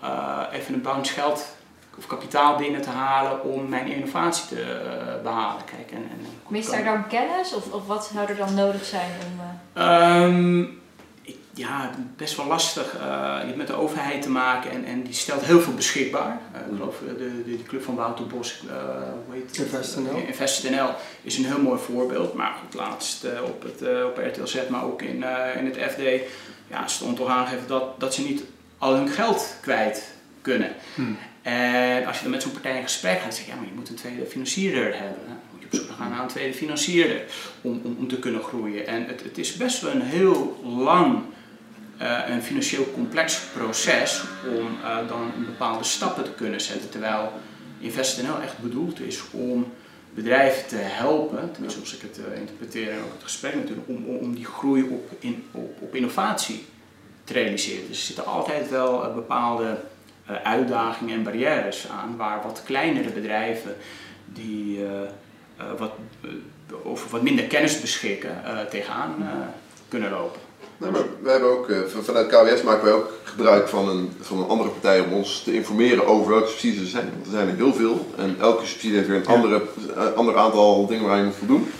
even 0.51 0.73
een 0.73 0.81
bounce 0.81 1.13
geld 1.13 1.55
of 1.97 2.07
kapitaal 2.07 2.57
binnen 2.57 2.81
te 2.81 2.89
halen 2.89 3.43
om 3.43 3.69
mijn 3.69 3.87
innovatie 3.87 4.47
te 4.47 4.61
uh, 4.61 5.23
behalen. 5.23 5.65
Kijk, 5.65 5.91
en, 5.91 6.09
en, 6.11 6.25
Mist 6.47 6.71
daar 6.71 6.83
dan 6.83 7.07
kennis 7.07 7.53
of, 7.53 7.71
of 7.71 7.87
wat 7.87 8.11
zou 8.13 8.29
er 8.29 8.35
dan 8.35 8.53
nodig 8.53 8.85
zijn 8.85 9.11
om... 9.25 9.41
Uh... 9.81 10.21
Um, 10.21 10.83
ik, 11.21 11.37
ja, 11.53 11.91
best 12.15 12.35
wel 12.35 12.45
lastig. 12.45 12.95
Uh, 12.95 13.01
je 13.39 13.45
hebt 13.45 13.55
met 13.55 13.67
de 13.67 13.73
overheid 13.73 14.21
te 14.21 14.29
maken 14.29 14.71
en, 14.71 14.85
en 14.85 15.03
die 15.03 15.13
stelt 15.13 15.43
heel 15.43 15.59
veel 15.59 15.73
beschikbaar. 15.73 16.39
ik 16.53 16.77
geloof 16.77 16.95
de, 17.07 17.15
de, 17.17 17.57
de, 17.57 17.63
club 17.63 17.83
van 17.83 17.95
Wouter 17.95 18.27
Bos, 18.27 18.61
hoe 19.25 19.35
heet 19.35 19.57
InvestNL. 19.57 20.15
InvestNL 20.27 20.89
is 21.21 21.37
een 21.37 21.45
heel 21.45 21.61
mooi 21.61 21.79
voorbeeld. 21.79 22.33
Maar 22.33 22.55
goed, 22.61 22.73
laatst 22.73 23.25
op, 23.43 23.63
het, 23.63 24.03
op 24.05 24.17
RTL 24.17 24.45
Z, 24.45 24.57
maar 24.69 24.83
ook 24.83 25.01
in, 25.01 25.25
in 25.57 25.65
het 25.65 25.77
FD 25.91 26.01
ja, 26.67 26.87
stond 26.87 27.17
toch 27.17 27.29
aangegeven 27.29 27.67
dat, 27.67 27.99
dat 27.99 28.13
ze 28.13 28.23
niet 28.23 28.43
al 28.77 28.93
hun 28.93 29.09
geld 29.09 29.55
kwijt 29.61 30.13
kunnen. 30.41 30.75
Hmm. 30.95 31.17
En 31.45 32.05
als 32.05 32.17
je 32.17 32.23
dan 32.23 32.31
met 32.31 32.41
zo'n 32.41 32.51
partij 32.51 32.77
in 32.77 32.83
gesprek 32.83 33.19
gaat, 33.19 33.35
zeg 33.35 33.45
je 33.45 33.51
ja, 33.51 33.57
maar 33.57 33.65
je 33.65 33.73
moet 33.75 33.89
een 33.89 33.95
tweede 33.95 34.25
financierder 34.25 34.97
hebben. 34.97 35.19
Dan 35.27 35.37
moet 35.51 35.61
je 35.61 35.65
op 35.65 35.73
zoek 35.73 35.97
gaan 35.97 36.09
naar 36.09 36.21
een 36.21 36.27
tweede 36.27 36.53
financierder 36.53 37.23
om, 37.61 37.81
om, 37.83 37.95
om 37.99 38.07
te 38.07 38.19
kunnen 38.19 38.43
groeien. 38.43 38.87
En 38.87 39.05
het, 39.07 39.23
het 39.23 39.37
is 39.37 39.55
best 39.55 39.81
wel 39.81 39.91
een 39.91 40.01
heel 40.01 40.61
lang 40.63 41.23
uh, 42.01 42.19
een 42.27 42.41
financieel 42.41 42.91
complex 42.93 43.39
proces 43.53 44.23
om 44.57 44.67
uh, 44.81 45.07
dan 45.07 45.31
bepaalde 45.45 45.83
stappen 45.83 46.23
te 46.23 46.31
kunnen 46.31 46.61
zetten. 46.61 46.89
Terwijl 46.89 47.31
InvestNL 47.79 48.41
echt 48.41 48.57
bedoeld 48.57 48.99
is 48.99 49.21
om 49.31 49.73
bedrijven 50.13 50.67
te 50.67 50.75
helpen, 50.77 51.51
tenminste 51.51 51.79
zoals 51.79 51.95
ik 51.95 52.01
het 52.01 52.19
uh, 52.27 52.39
interpreteer 52.39 52.91
en 52.91 52.97
ook 52.97 53.13
het 53.13 53.23
gesprek 53.23 53.55
natuurlijk, 53.55 53.87
om, 53.87 54.05
om, 54.05 54.35
die 54.35 54.45
groei 54.45 54.83
op, 54.83 55.11
in, 55.19 55.43
op, 55.51 55.81
op 55.81 55.95
innovatie 55.95 56.65
te 57.23 57.33
realiseren. 57.33 57.87
Dus 57.87 57.97
er 57.97 58.05
zitten 58.05 58.25
altijd 58.25 58.69
wel 58.69 59.13
bepaalde 59.13 59.77
uitdagingen 60.43 61.15
en 61.15 61.23
barrières 61.23 61.87
aan 61.89 62.17
waar 62.17 62.41
wat 62.43 62.61
kleinere 62.65 63.09
bedrijven 63.09 63.75
die 64.25 64.77
uh, 64.77 64.87
uh, 65.59 65.65
wat, 65.77 65.91
over 66.83 67.09
wat 67.09 67.21
minder 67.21 67.45
kennis 67.45 67.81
beschikken 67.81 68.41
tegenaan 68.69 69.29
kunnen 69.87 70.11
lopen. 70.11 70.39
Nee, 70.77 70.91
maar 70.91 71.01
we 71.21 71.29
hebben 71.29 71.49
ook, 71.49 71.71
vanuit 72.03 72.27
KWS 72.27 72.61
maken 72.61 72.83
wij 72.83 72.93
ook 72.93 73.11
gebruik 73.23 73.67
van 73.67 73.89
een, 73.89 74.11
van 74.21 74.37
een 74.37 74.47
andere 74.47 74.69
partij 74.69 74.99
om 74.99 75.13
ons 75.13 75.43
te 75.43 75.53
informeren 75.53 76.07
over 76.07 76.31
welke 76.31 76.47
subsidies 76.47 76.81
er 76.81 76.87
zijn. 76.87 77.09
Want 77.13 77.25
er 77.25 77.31
zijn 77.31 77.47
er 77.47 77.55
heel 77.55 77.73
veel 77.73 78.07
en 78.17 78.35
elke 78.39 78.65
subsidie 78.65 78.95
heeft 78.95 79.07
weer 79.07 79.17
een 79.17 79.27
andere, 79.27 79.61
ander 80.15 80.37
aantal 80.37 80.87
dingen 80.87 81.05
waar 81.05 81.17
je 81.17 81.23
moet 81.23 81.35
voldoen. 81.35 81.71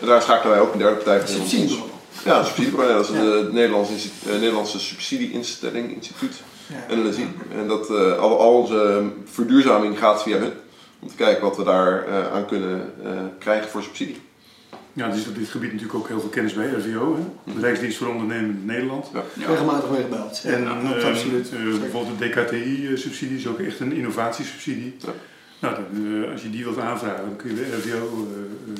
En 0.00 0.06
daar 0.06 0.22
schakelen 0.22 0.56
wij 0.56 0.60
ook 0.60 0.72
een 0.72 0.78
derde 0.78 0.94
partij 0.94 1.20
voor. 1.20 1.28
Subsidie? 1.28 1.82
Ja, 2.24 2.38
een 2.38 2.44
subsidiebureau. 2.44 2.92
Dat 2.92 3.08
is 3.08 3.18
het 3.18 3.52
Nederlandse, 3.52 4.08
Nederlandse 4.24 4.78
Subsidieinstelling 4.78 5.94
Instituut. 5.94 6.34
Ja. 6.66 6.94
NLSI. 6.94 7.28
En 7.56 7.68
dat, 7.68 7.90
uh, 7.90 8.18
al, 8.18 8.40
al, 8.40 8.60
onze 8.60 9.10
verduurzaming 9.24 9.98
gaat 9.98 10.22
via 10.22 10.38
hun. 10.38 10.52
Om 10.98 11.08
te 11.08 11.14
kijken 11.14 11.42
wat 11.42 11.56
we 11.56 11.64
daar 11.64 12.08
uh, 12.08 12.32
aan 12.32 12.46
kunnen 12.46 12.92
uh, 13.04 13.10
krijgen 13.38 13.70
voor 13.70 13.82
subsidie. 13.82 14.20
Ja, 14.92 15.08
dus 15.08 15.28
op 15.28 15.34
dit 15.34 15.48
gebied 15.48 15.72
natuurlijk 15.72 15.98
ook 15.98 16.08
heel 16.08 16.20
veel 16.20 16.28
kennis 16.28 16.52
bij 16.52 16.66
RVO, 16.66 17.16
hè? 17.16 17.52
de. 17.52 17.60
Rijksdienst 17.60 17.96
voor 17.96 18.08
Ondernemen 18.08 18.50
in 18.50 18.64
Nederland. 18.64 19.10
Ja. 19.12 19.22
Ja. 19.32 19.46
Regelmatig 19.46 19.90
mee 19.90 20.02
gebeld. 20.02 20.42
En 20.44 20.62
ja, 20.62 21.08
absoluut. 21.08 21.50
bijvoorbeeld 21.80 22.18
de 22.18 22.28
DKTI-subsidie 22.28 23.36
is 23.36 23.46
ook 23.46 23.58
echt 23.58 23.80
een 23.80 23.92
innovatiesubsidie. 23.92 24.96
Ja. 24.98 25.12
Nou, 25.60 25.74
dan, 25.74 26.30
als 26.32 26.42
je 26.42 26.50
die 26.50 26.64
wilt 26.64 26.78
aanvragen, 26.78 27.24
dan 27.24 27.36
kun 27.36 27.48
je 27.48 27.54
bij 27.54 27.78
RVO 27.78 28.28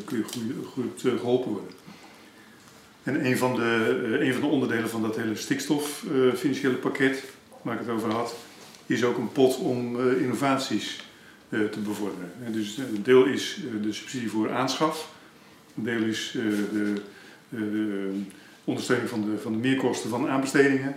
kun 0.04 0.18
je 0.18 0.24
goed, 0.24 0.42
goed 0.72 1.18
geholpen 1.18 1.50
worden. 1.50 1.70
En 3.02 3.26
een 3.26 3.38
van, 3.38 3.54
de, 3.54 4.18
een 4.20 4.32
van 4.32 4.40
de 4.40 4.48
onderdelen 4.48 4.88
van 4.88 5.02
dat 5.02 5.16
hele 5.16 5.36
stikstof 5.36 6.04
financiële 6.34 6.74
pakket 6.74 7.22
waar 7.66 7.74
ik 7.74 7.86
het 7.86 7.94
over 7.94 8.10
had, 8.10 8.34
is 8.86 9.04
ook 9.04 9.18
een 9.18 9.32
pot 9.32 9.58
om 9.58 9.96
uh, 9.96 10.20
innovaties 10.20 11.04
uh, 11.48 11.68
te 11.68 11.80
bevorderen. 11.80 12.32
En 12.44 12.52
dus 12.52 12.76
een 12.76 13.02
deel 13.02 13.24
is 13.24 13.58
uh, 13.64 13.82
de 13.82 13.92
subsidie 13.92 14.30
voor 14.30 14.52
aanschaf, 14.52 15.10
een 15.76 15.84
deel 15.84 16.02
is 16.02 16.30
de, 16.32 17.02
de 17.48 18.10
ondersteuning 18.64 19.08
van 19.08 19.30
de, 19.30 19.38
van 19.38 19.52
de 19.52 19.58
meerkosten 19.58 20.10
van 20.10 20.28
aanbestedingen. 20.28 20.94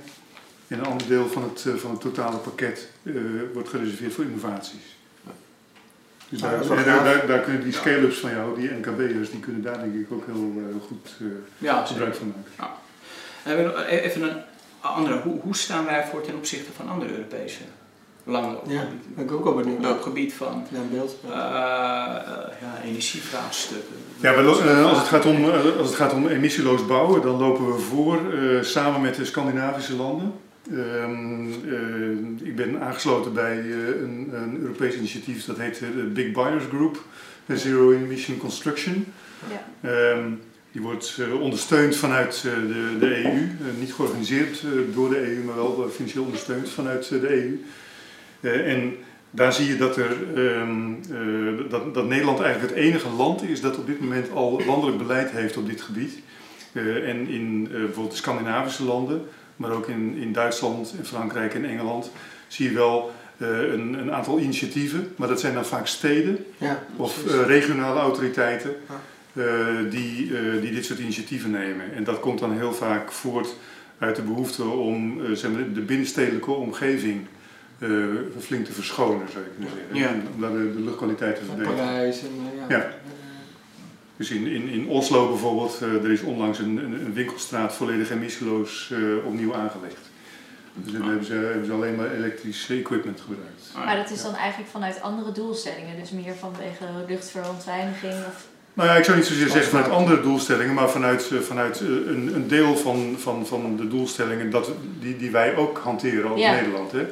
En 0.68 0.80
een 0.80 0.86
ander 0.86 1.08
deel 1.08 1.28
van 1.28 1.44
het, 1.44 1.66
van 1.82 1.92
het 1.92 2.02
totale 2.02 2.38
pakket 2.38 2.90
wordt 3.54 3.70
gereserveerd 3.70 4.14
voor 4.14 4.24
innovaties. 4.24 4.98
Dus 6.30 6.40
daar, 6.42 6.68
daar, 6.68 7.04
daar, 7.04 7.28
daar, 7.28 7.40
kunnen 7.40 7.64
die 7.64 7.74
scale-ups 7.74 8.18
van 8.18 8.30
jou, 8.30 8.60
die 8.60 8.72
NKB'ers, 8.72 9.30
die 9.32 9.40
kunnen 9.40 9.62
daar 9.62 9.80
denk 9.80 9.96
ik 9.96 10.12
ook 10.12 10.26
heel 10.26 10.54
goed 10.88 11.16
ja, 11.58 11.86
gebruik 11.86 12.16
van 12.16 12.34
maken. 12.58 12.72
Ja. 13.46 13.88
Even 13.88 14.22
een 14.22 14.42
andere, 14.82 15.20
hoe, 15.20 15.40
hoe 15.42 15.56
staan 15.56 15.86
wij 15.86 16.06
voor 16.12 16.22
ten 16.22 16.36
opzichte 16.36 16.72
van 16.76 16.90
andere 16.90 17.12
Europese 17.12 17.62
landen? 18.24 18.58
Op 18.62 18.70
ja, 18.70 18.80
gebied, 18.80 19.16
ben 19.16 19.26
ik 19.26 19.32
ook 19.32 19.46
al 19.46 19.54
benieuwd. 19.54 19.78
Op 19.78 19.84
het 19.84 20.04
gebied 20.04 20.34
van 20.34 20.66
ja, 20.72 20.80
beeld, 20.92 21.16
ja. 21.28 21.30
Uh, 21.30 22.54
ja, 22.62 22.82
energievraagstukken. 22.86 23.96
Ja, 24.20 24.34
als, 24.34 24.98
het 24.98 25.08
gaat 25.08 25.26
om, 25.26 25.50
als 25.78 25.88
het 25.88 25.96
gaat 25.96 26.14
om 26.14 26.28
emissieloos 26.28 26.86
bouwen, 26.86 27.22
dan 27.22 27.38
lopen 27.38 27.74
we 27.74 27.80
voor 27.80 28.34
uh, 28.34 28.64
samen 28.64 29.02
met 29.02 29.16
de 29.16 29.26
Scandinavische 29.26 29.96
landen. 29.96 30.34
Um, 30.74 31.48
uh, 31.66 32.48
ik 32.48 32.56
ben 32.56 32.82
aangesloten 32.82 33.34
bij 33.34 33.58
een, 33.58 34.30
een, 34.34 34.58
Europees 34.62 34.96
initiatief 34.96 35.46
dat 35.46 35.58
heet 35.58 35.80
de 35.80 36.10
Big 36.14 36.32
Buyers 36.32 36.64
Group, 36.70 37.04
Zero 37.48 37.92
Emission 37.92 38.38
Construction. 38.38 39.14
Ja. 39.82 40.12
Um, 40.12 40.42
die 40.72 40.82
wordt 40.82 41.18
uh, 41.20 41.42
ondersteund 41.42 41.96
vanuit 41.96 42.44
uh, 42.46 42.54
de, 42.54 42.98
de, 43.00 43.26
EU, 43.26 43.34
uh, 43.34 43.80
niet 43.80 43.94
georganiseerd 43.94 44.64
door 44.94 45.10
de 45.10 45.18
EU, 45.18 45.44
maar 45.44 45.56
wel 45.56 45.90
financieel 45.92 46.24
ondersteund 46.24 46.70
vanuit 46.70 47.10
de 47.10 47.30
EU. 47.30 47.64
en 48.42 48.96
daar 49.32 49.54
zie 49.54 49.68
je 49.68 49.78
dat, 49.78 49.98
er, 49.98 50.12
um, 50.38 51.00
dat, 51.70 51.94
dat, 51.94 52.08
Nederland 52.08 52.40
eigenlijk 52.40 52.74
het 52.74 52.84
enige 52.84 53.10
land 53.10 53.44
is 53.44 53.62
dat 53.62 53.78
op 53.78 53.88
dit 53.88 54.00
moment 54.00 54.32
al 54.32 54.62
landelijk 54.66 54.98
beleid 54.98 55.32
heeft 55.32 55.58
op 55.58 55.68
dit 55.68 55.82
gebied. 55.82 56.20
en 56.74 57.28
in 57.28 57.68
bijvoorbeeld 57.72 58.12
de 58.12 58.18
Scandinavische 58.18 58.84
landen, 58.84 59.22
maar 59.56 59.72
ook 59.72 59.88
in, 59.88 60.16
in 60.16 60.34
Duitsland, 60.34 60.94
in 60.98 61.06
Frankrijk 61.06 61.54
en 61.54 61.66
Engeland, 61.66 62.12
zie 62.48 62.70
je 62.70 62.76
wel 62.76 63.12
een, 63.38 63.94
een, 63.94 64.12
aantal 64.12 64.40
initiatieven, 64.40 65.14
maar 65.16 65.28
dat 65.28 65.40
zijn 65.40 65.54
dan 65.54 65.66
vaak 65.66 65.88
steden 65.88 66.46
ja, 66.58 66.84
of 66.96 67.26
regionale 67.46 68.00
autoriteiten. 68.00 68.76
Ja 68.90 68.96
eh, 68.96 68.96
die, 69.90 70.38
eh, 70.38 70.62
die 70.62 70.72
dit 70.72 70.86
soort 70.86 71.00
initiatieven 71.00 71.52
nemen. 71.52 71.94
En 71.94 72.04
dat 72.04 72.20
komt 72.20 72.40
dan 72.40 72.58
heel 72.58 72.74
vaak 72.74 73.12
voort 73.12 73.56
uit 73.98 74.16
de 74.16 74.22
behoefte 74.22 74.64
om 74.64 75.26
eh, 75.26 75.32
zeg 75.32 75.52
maar, 75.52 75.74
de 75.74 75.82
binnenstedelijke 75.82 76.52
omgeving 76.52 77.26
flink 78.40 78.66
te 78.66 78.74
verschonen, 78.74 79.30
zou 79.32 79.44
ik 79.44 79.52
kunnen 79.52 79.74
zeggen. 79.76 79.96
Ja. 79.96 80.32
Om 80.34 80.42
daar 80.42 80.52
de, 80.52 80.74
de 80.74 80.82
luchtkwaliteit 80.82 81.36
te 81.36 81.46
verbeteren. 81.46 81.78
Parijs 81.78 82.22
en 82.22 82.30
ja. 82.70 82.78
ja. 82.78 82.92
Dus 84.18 84.32
in, 84.32 84.48
in, 84.48 84.68
in 84.68 84.88
Oslo 84.88 85.28
bijvoorbeeld, 85.28 85.80
uh, 85.84 86.04
er 86.04 86.12
is 86.12 86.22
onlangs 86.22 86.60
een, 86.60 86.78
een, 86.78 87.06
een 87.06 87.14
winkelstraat 87.14 87.74
volledig 87.74 88.12
emissieloos 88.12 88.90
uh, 88.94 89.26
opnieuw 89.26 89.56
aangelegd. 89.56 90.10
Dus 90.74 90.94
dan 90.94 91.02
hebben 91.02 91.26
ze, 91.26 91.34
hebben 91.34 91.66
ze 91.66 91.72
alleen 91.72 91.96
maar 91.96 92.12
elektrisch 92.12 92.70
equipment 92.70 93.22
gebruikt. 93.22 93.72
Maar 93.76 93.96
dat 93.96 94.10
is 94.10 94.22
dan 94.22 94.36
eigenlijk 94.36 94.72
vanuit 94.72 95.02
andere 95.02 95.32
doelstellingen, 95.32 96.00
dus 96.00 96.12
meer 96.12 96.36
vanwege 96.36 96.86
luchtverontreiniging 97.08 98.14
of 98.14 98.48
nou 98.74 98.90
ja, 98.90 98.96
ik 98.96 99.04
zou 99.04 99.18
niet 99.18 99.26
zozeer 99.26 99.50
zeggen 99.50 99.72
vanuit 99.72 99.92
andere 99.92 100.22
doelstellingen, 100.22 100.74
maar 100.74 100.90
vanuit, 100.90 101.32
eh, 101.32 101.40
vanuit 101.40 101.82
eh, 101.82 101.88
een, 101.88 102.32
een 102.36 102.48
deel 102.48 102.78
van, 102.78 103.16
van, 103.18 103.48
van 103.48 103.78
de 103.78 103.88
doelstellingen 103.88 104.50
dat, 104.50 104.72
die, 105.00 105.18
die 105.18 105.32
wij 105.32 105.56
ook 105.56 105.78
hanteren 105.78 106.32
als 106.32 106.42
Nederland. 106.42 106.92
Hè. 106.92 107.06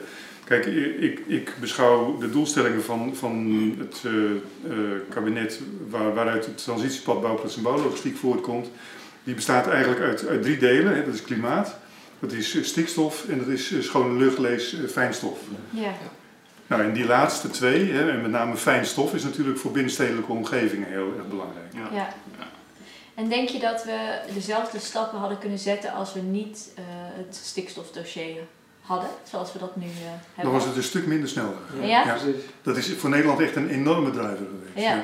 Kijk, 0.43 0.66
ik, 0.99 1.22
ik 1.28 1.53
beschouw 1.60 2.18
de 2.18 2.30
doelstellingen 2.30 2.84
van, 2.84 3.16
van 3.16 3.74
het 3.78 4.03
uh, 4.05 4.14
uh, 4.14 4.32
kabinet 5.10 5.60
waar, 5.89 6.14
waaruit 6.14 6.45
het 6.45 6.64
transitiepad 6.64 7.22
bouwplaats 7.22 7.55
en 7.55 7.62
bouwlogistiek 7.62 8.18
voortkomt, 8.18 8.70
die 9.24 9.36
bestaat 9.36 9.68
eigenlijk 9.68 10.01
uit, 10.01 10.28
uit 10.28 10.41
drie 10.41 10.58
delen. 10.58 10.95
Hè. 10.95 11.05
Dat 11.05 11.14
is 11.14 11.22
klimaat, 11.22 11.78
dat 12.20 12.32
is 12.32 12.68
stikstof 12.68 13.26
en 13.30 13.38
dat 13.38 13.47
is 13.47 13.74
schone 13.80 14.18
lucht, 14.18 14.38
lees 14.38 14.76
fijnstof. 14.91 15.39
Ja. 15.70 15.93
Nou, 16.68 16.84
en 16.84 16.93
die 16.93 17.05
laatste 17.05 17.49
twee, 17.49 17.91
hè, 17.91 18.09
en 18.11 18.22
met 18.22 18.32
name 18.32 18.55
fijnstof, 18.55 19.13
is 19.13 19.24
natuurlijk 19.24 19.57
voor 19.59 19.72
binnenstedelijke 19.72 20.32
omgevingen 20.32 20.88
heel 20.89 21.13
erg 21.18 21.28
belangrijk. 21.28 21.74
Ja. 21.74 21.88
ja. 21.91 22.09
En 23.15 23.30
denk 23.30 23.49
je 23.49 23.59
dat 23.59 23.84
we 23.84 24.20
dezelfde 24.34 24.80
stappen 24.80 25.20
hadden 25.20 25.38
kunnen 25.38 25.59
zetten 25.59 25.91
als 25.93 26.13
we 26.13 26.20
niet 26.20 26.70
uh, 26.80 26.84
het 26.89 27.36
stikstofdossier 27.43 28.41
hadden, 28.82 29.09
zoals 29.24 29.53
we 29.53 29.59
dat 29.59 29.76
nu 29.76 29.86
eh, 29.86 29.91
Dan 29.91 30.20
hebben. 30.34 30.53
was 30.53 30.65
het 30.65 30.76
een 30.76 30.84
stuk 30.84 31.05
minder 31.05 31.30
snel. 31.30 31.53
Ja? 31.82 31.86
Ja. 31.88 32.01
Precies. 32.15 32.41
Dat 32.61 32.78
is 32.78 32.93
voor 32.93 33.09
Nederland 33.09 33.39
echt 33.39 33.55
een 33.55 33.70
enorme 33.70 34.09
driver 34.11 34.38
geweest. 34.38 34.88
Ja. 34.88 34.95
Ja, 34.95 35.03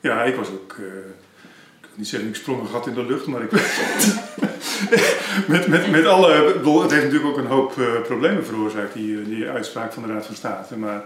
Ja, 0.00 0.22
ik 0.22 0.34
was 0.34 0.48
ook. 0.48 0.76
eh, 0.78 0.84
niet 1.98 2.08
zeggen, 2.08 2.28
ik 2.28 2.34
sprong 2.34 2.60
een 2.60 2.68
gat 2.68 2.86
in 2.86 2.94
de 2.94 3.04
lucht, 3.04 3.26
maar 3.26 3.42
ik. 3.42 3.50
met, 5.52 5.66
met, 5.66 5.90
met 5.90 6.06
alle. 6.06 6.32
Het 6.82 6.90
heeft 6.90 7.04
natuurlijk 7.04 7.24
ook 7.24 7.36
een 7.36 7.46
hoop 7.46 7.78
eh, 7.78 8.00
problemen 8.02 8.44
veroorzaakt, 8.44 8.92
die, 8.94 9.18
eh, 9.20 9.24
die 9.24 9.48
uitspraak 9.48 9.92
van 9.92 10.02
de 10.02 10.12
Raad 10.12 10.26
van 10.26 10.34
State. 10.34 10.76
Maar 10.76 11.02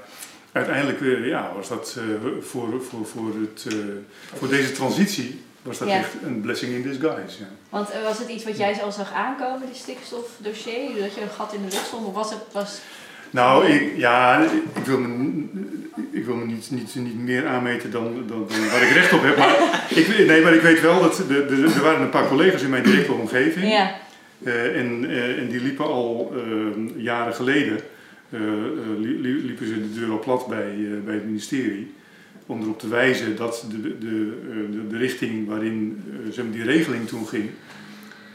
uiteindelijk 0.52 1.00
eh, 1.00 1.26
ja, 1.26 1.52
was 1.54 1.68
dat 1.68 1.98
voor, 2.40 2.82
voor, 2.82 3.06
voor, 3.06 3.32
het, 3.40 3.74
voor 4.38 4.48
deze 4.48 4.72
transitie. 4.72 5.42
Was 5.62 5.78
dat 5.78 5.88
Ja. 5.88 5.94
echt 5.96 6.12
een 6.24 6.40
blessing 6.40 6.72
in 6.72 6.82
disguise. 6.82 7.38
Ja. 7.38 7.46
Want 7.68 7.88
was 8.04 8.18
het 8.18 8.28
iets 8.28 8.44
wat 8.44 8.56
jij 8.56 8.82
al 8.82 8.92
zag 8.92 9.12
aankomen, 9.12 9.66
die 9.66 9.74
stikstofdossier? 9.80 11.00
Dat 11.00 11.14
je 11.14 11.20
een 11.20 11.30
gat 11.36 11.52
in 11.52 11.62
de 11.62 11.68
lucht 11.72 11.86
stond? 11.86 12.06
Of 12.06 12.14
was 12.14 12.30
het... 12.30 12.40
Was... 12.52 12.78
Nou, 13.32 13.66
ik, 13.66 13.96
ja, 13.96 14.42
ik 14.74 14.84
wil 14.84 14.98
me, 14.98 15.42
ik 16.10 16.24
wil 16.24 16.36
me 16.36 16.44
niet, 16.44 16.70
niet, 16.70 16.94
niet 16.94 17.18
meer 17.18 17.46
aanmeten 17.46 17.90
dan, 17.90 18.04
dan, 18.26 18.46
dan 18.48 18.68
waar 18.70 18.82
ik 18.82 18.90
recht 18.94 19.12
op 19.12 19.22
heb. 19.22 19.36
Maar 19.36 19.56
ik, 19.98 20.26
nee, 20.26 20.42
maar 20.42 20.54
ik 20.54 20.60
weet 20.60 20.80
wel 20.80 21.00
dat 21.00 21.16
de, 21.16 21.24
de, 21.46 21.72
er 21.76 21.82
waren 21.82 22.00
een 22.02 22.08
paar 22.10 22.28
collega's 22.28 22.62
in 22.62 22.70
mijn 22.70 22.82
directe 22.82 23.12
omgeving. 23.12 23.68
Ja, 23.72 23.94
eh, 24.44 24.80
en, 24.80 25.04
eh, 25.10 25.38
en 25.38 25.48
die 25.48 25.60
liepen 25.60 25.84
al 25.84 26.32
eh, 26.36 27.02
jaren 27.02 27.34
geleden, 27.34 27.80
li- 28.98 29.20
li- 29.20 29.44
liepen 29.46 29.66
ze 29.66 29.74
de 29.74 30.00
deur 30.00 30.10
al 30.10 30.18
plat 30.20 30.46
bij, 30.48 30.74
bij 31.04 31.14
het 31.14 31.24
ministerie. 31.26 31.92
Om 32.46 32.62
erop 32.62 32.78
te 32.78 32.88
wijzen 32.88 33.36
dat 33.36 33.66
de, 33.70 33.80
de, 33.82 33.98
de, 33.98 34.86
de, 34.88 34.96
richting 34.96 35.48
waarin 35.48 36.02
zeg 36.30 36.44
maar, 36.44 36.52
die 36.54 36.64
regeling 36.64 37.08
toen 37.08 37.26
ging, 37.26 37.50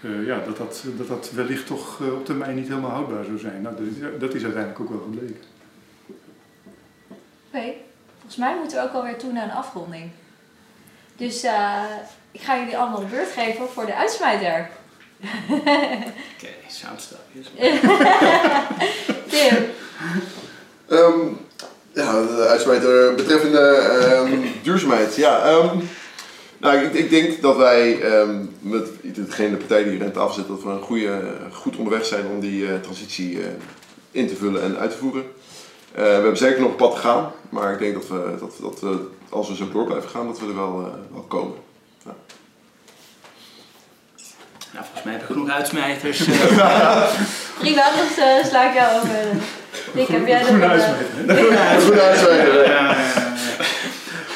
eh, 0.04 0.26
ja, 0.26 0.40
dat, 0.46 0.58
dat, 0.58 0.84
dat 0.98 1.08
dat 1.08 1.32
wellicht 1.34 1.66
toch 1.68 2.02
eh, 2.02 2.14
op 2.14 2.26
termijn 2.26 2.56
niet 2.56 2.68
helemaal 2.68 2.90
houdbaar 2.92 3.24
zou 3.26 3.38
zijn. 3.38 3.62
Nou, 3.62 3.76
dat, 3.76 3.86
is- 3.86 4.20
dat 4.20 4.34
is 4.34 4.44
uiteindelijk 4.44 4.80
ook 4.82 4.90
wel 4.90 5.02
gebleken. 5.12 5.42
oké. 7.52 7.74
Volgens 8.18 8.36
mij 8.38 8.56
moeten 8.60 8.78
we 8.78 8.84
ook 8.84 8.94
alweer 8.94 9.18
toe 9.18 9.32
naar 9.32 9.44
een 9.44 9.52
afronding. 9.52 10.10
Dus 11.18 11.44
eh, 11.44 11.84
ik 12.32 12.42
ga 12.42 12.58
jullie 12.58 12.78
allemaal 12.78 13.00
de 13.00 13.06
beurt 13.06 13.32
geven 13.32 13.70
voor 13.70 13.86
de 13.86 13.96
uitsmijter. 13.96 14.70
Oké, 15.50 16.50
soundstapjes. 16.68 17.48
Tim. 19.30 19.56
Ehm, 20.88 21.28
ja, 21.94 22.12
de 22.22 22.46
uitsmijter 22.50 23.16
betreffende 23.16 23.60
ehm, 23.60 24.42
duurzaamheid. 24.64 25.16
Ja, 25.16 25.44
ehm, 25.46 25.80
nou, 26.58 26.78
ik, 26.78 26.94
ik 26.94 27.10
denk 27.10 27.42
dat 27.42 27.58
wij 27.58 28.02
ehm, 28.02 28.46
met 28.60 28.88
degene 29.02 29.50
de 29.50 29.58
partij 29.58 29.84
die 29.84 29.92
hier 29.92 30.04
aan 30.04 30.12
tafel 30.12 30.34
zit, 30.34 30.48
dat 30.48 30.64
we 30.64 30.70
een 30.70 30.82
goede, 30.82 31.22
goed 31.52 31.76
onderweg 31.76 32.06
zijn 32.06 32.26
om 32.28 32.40
die 32.40 32.68
eh, 32.68 32.80
transitie 32.82 33.42
eh, 33.42 33.48
in 34.12 34.28
te 34.28 34.36
vullen 34.36 34.64
en 34.64 34.78
uit 34.78 34.92
te 34.92 34.98
voeren. 34.98 35.24
Eh, 35.98 36.04
we 36.04 36.10
hebben 36.10 36.38
zeker 36.38 36.60
nog 36.60 36.70
een 36.70 36.76
pad 36.76 36.92
te 36.96 37.02
gaan, 37.02 37.32
maar 37.50 37.72
ik 37.72 37.80
denk 37.80 37.94
dat 37.94 38.08
we, 38.08 38.36
dat, 38.40 38.54
dat 38.62 38.80
we 38.80 39.10
als 39.30 39.48
we 39.48 39.56
zo 39.56 39.70
door 39.72 39.86
blijven 39.86 40.10
gaan, 40.10 40.28
dat 40.28 40.40
we 40.40 40.46
er 40.46 40.56
wel, 40.56 40.86
eh, 40.86 41.14
wel 41.14 41.26
komen. 41.28 41.56
Nou, 44.74 44.86
volgens 44.86 45.04
mij 45.04 45.14
heb 45.14 45.22
ik 45.22 45.28
genoeg 45.28 45.50
uitsmijters. 45.50 46.18
Prima, 47.60 47.90
dus 47.92 48.18
eh, 48.18 48.46
sla 48.50 48.70
ik 48.70 48.74
jou 48.74 48.96
over. 48.96 49.26
Dick, 49.94 50.08
heb 50.08 50.28
jij 50.28 50.40
nog 50.40 50.48
Groene 50.48 50.68
uitsmijter. 50.68 51.86
Goede 51.86 52.02
uitsmijter. 52.02 52.96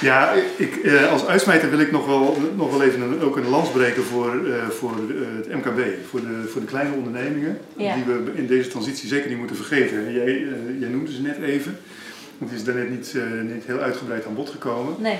Ja, 0.01 0.33
ik, 0.57 0.75
eh, 0.75 1.11
als 1.11 1.25
uitsmijter 1.25 1.69
wil 1.69 1.79
ik 1.79 1.91
nog 1.91 2.05
wel, 2.05 2.37
nog 2.55 2.71
wel 2.71 2.83
even 2.83 3.01
een, 3.01 3.21
ook 3.21 3.37
een 3.37 3.49
lans 3.49 3.69
breken 3.69 4.03
voor, 4.03 4.47
eh, 4.47 4.69
voor 4.69 4.91
eh, 4.91 5.37
het 5.37 5.53
MKB, 5.53 5.79
voor 6.09 6.19
de, 6.21 6.47
voor 6.47 6.61
de 6.61 6.67
kleine 6.67 6.95
ondernemingen, 6.95 7.57
Ja. 7.75 7.95
die 7.95 8.03
we 8.03 8.31
in 8.33 8.47
deze 8.47 8.69
transitie 8.69 9.07
zeker 9.07 9.29
niet 9.29 9.37
moeten 9.37 9.55
vergeten. 9.55 10.13
Jij, 10.13 10.47
jij 10.79 10.89
noemde 10.89 11.11
ze 11.11 11.21
net 11.21 11.37
even, 11.41 11.77
want 12.37 12.51
het 12.51 12.59
is 12.59 12.65
daarnet 12.65 12.89
niet, 12.89 13.15
niet 13.53 13.65
heel 13.65 13.79
uitgebreid 13.79 14.25
aan 14.25 14.35
bod 14.35 14.49
gekomen. 14.49 14.95
Nee, 14.99 15.17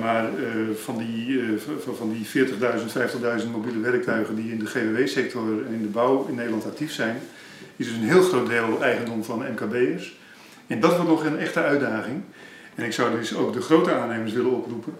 maar 0.00 0.28
van 0.74 0.98
die, 0.98 1.42
van, 1.84 1.96
van 1.96 2.12
die 2.12 2.46
40.000, 2.46 2.52
50.000 3.42 3.50
mobiele 3.50 3.80
werktuigen 3.80 4.36
die 4.36 4.50
in 4.50 4.58
de 4.58 4.66
GWW-sector 4.66 5.42
en 5.42 5.72
in 5.72 5.82
de 5.82 5.88
bouw 5.88 6.26
in 6.28 6.34
Nederland 6.34 6.66
actief 6.66 6.92
zijn, 6.92 7.16
is 7.76 7.86
dus 7.86 7.94
een 7.94 8.08
heel 8.08 8.22
groot 8.22 8.48
deel 8.48 8.82
eigendom 8.82 9.24
van 9.24 9.44
MKB'ers. 9.52 10.16
En 10.66 10.80
dat 10.80 10.96
wordt 10.96 11.10
nog 11.10 11.24
een 11.24 11.38
echte 11.38 11.62
uitdaging. 11.62 12.22
En 12.78 12.84
ik 12.84 12.92
zou 12.92 13.16
dus 13.18 13.34
ook 13.36 13.52
de 13.52 13.60
grote 13.60 13.92
aannemers 13.92 14.32
willen 14.32 14.52
oproepen 14.52 14.92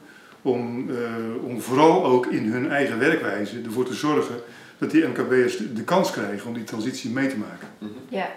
om, 0.42 0.90
eh, 0.90 1.44
om 1.44 1.60
vooral 1.60 2.04
ook 2.04 2.26
in 2.26 2.52
hun 2.52 2.70
eigen 2.70 2.98
werkwijze 2.98 3.60
ervoor 3.64 3.84
te 3.84 3.94
zorgen 3.94 4.34
dat 4.78 4.90
die 4.90 5.06
MKB'ers 5.06 5.56
de, 5.74 5.82
kans 5.84 6.10
krijgen 6.10 6.48
om 6.48 6.54
die 6.54 6.64
transitie 6.64 7.10
mee 7.10 7.28
te 7.28 7.36
maken. 7.36 7.68
ja. 8.08 8.28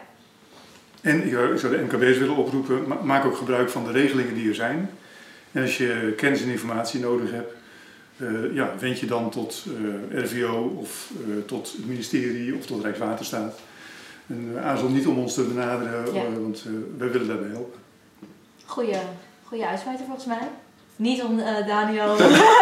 En 1.02 1.26
ik 1.26 1.32
zou- 1.32 1.54
ik 1.54 1.60
zou 1.60 1.76
de 1.78 1.82
MKB's 1.84 2.18
willen 2.18 2.36
oproepen, 2.36 2.88
ma- 2.88 3.00
maak 3.04 3.26
ook 3.26 3.36
gebruik 3.38 3.70
van 3.70 3.84
de 3.86 3.92
regelingen 3.92 4.34
die 4.34 4.50
er 4.50 4.56
zijn. 4.56 4.89
En 5.52 5.62
als 5.62 5.78
je 5.78 6.14
kennis 6.18 6.42
en 6.42 6.50
informatie 6.50 7.00
nodig 7.00 7.32
hebt, 7.32 7.54
eh, 8.18 8.54
ja, 8.54 8.74
wend 8.80 9.00
je 9.00 9.06
dan 9.06 9.30
tot 9.30 9.66
eh, 10.12 10.24
RVO 10.24 10.76
of 10.80 11.12
eh, 11.28 11.44
tot 11.46 11.72
het 11.78 11.86
ministerie 11.88 12.56
of 12.56 12.66
tot 12.66 12.84
Rijkswaterstaat. 12.84 13.60
En 14.28 14.52
eh, 14.56 14.66
aarzel 14.66 14.89
niet 14.89 15.08
om 15.08 15.18
ons 15.18 15.34
te 15.34 15.44
benaderen, 15.44 16.14
Ja. 16.14 16.22
eh, 16.24 16.34
want 16.42 16.64
eh, 16.68 16.72
wij 16.98 17.12
willen 17.12 17.28
daarbij 17.28 17.50
helpen. 17.50 17.80
Goeie, 18.66 18.98
goeie 19.52 19.66
uitsmijter 19.66 20.06
volgens 20.06 20.26
mij. 20.26 20.47
Niet 20.95 21.24
om 21.24 21.39
eh, 21.39 21.68
Daniel. 21.68 22.16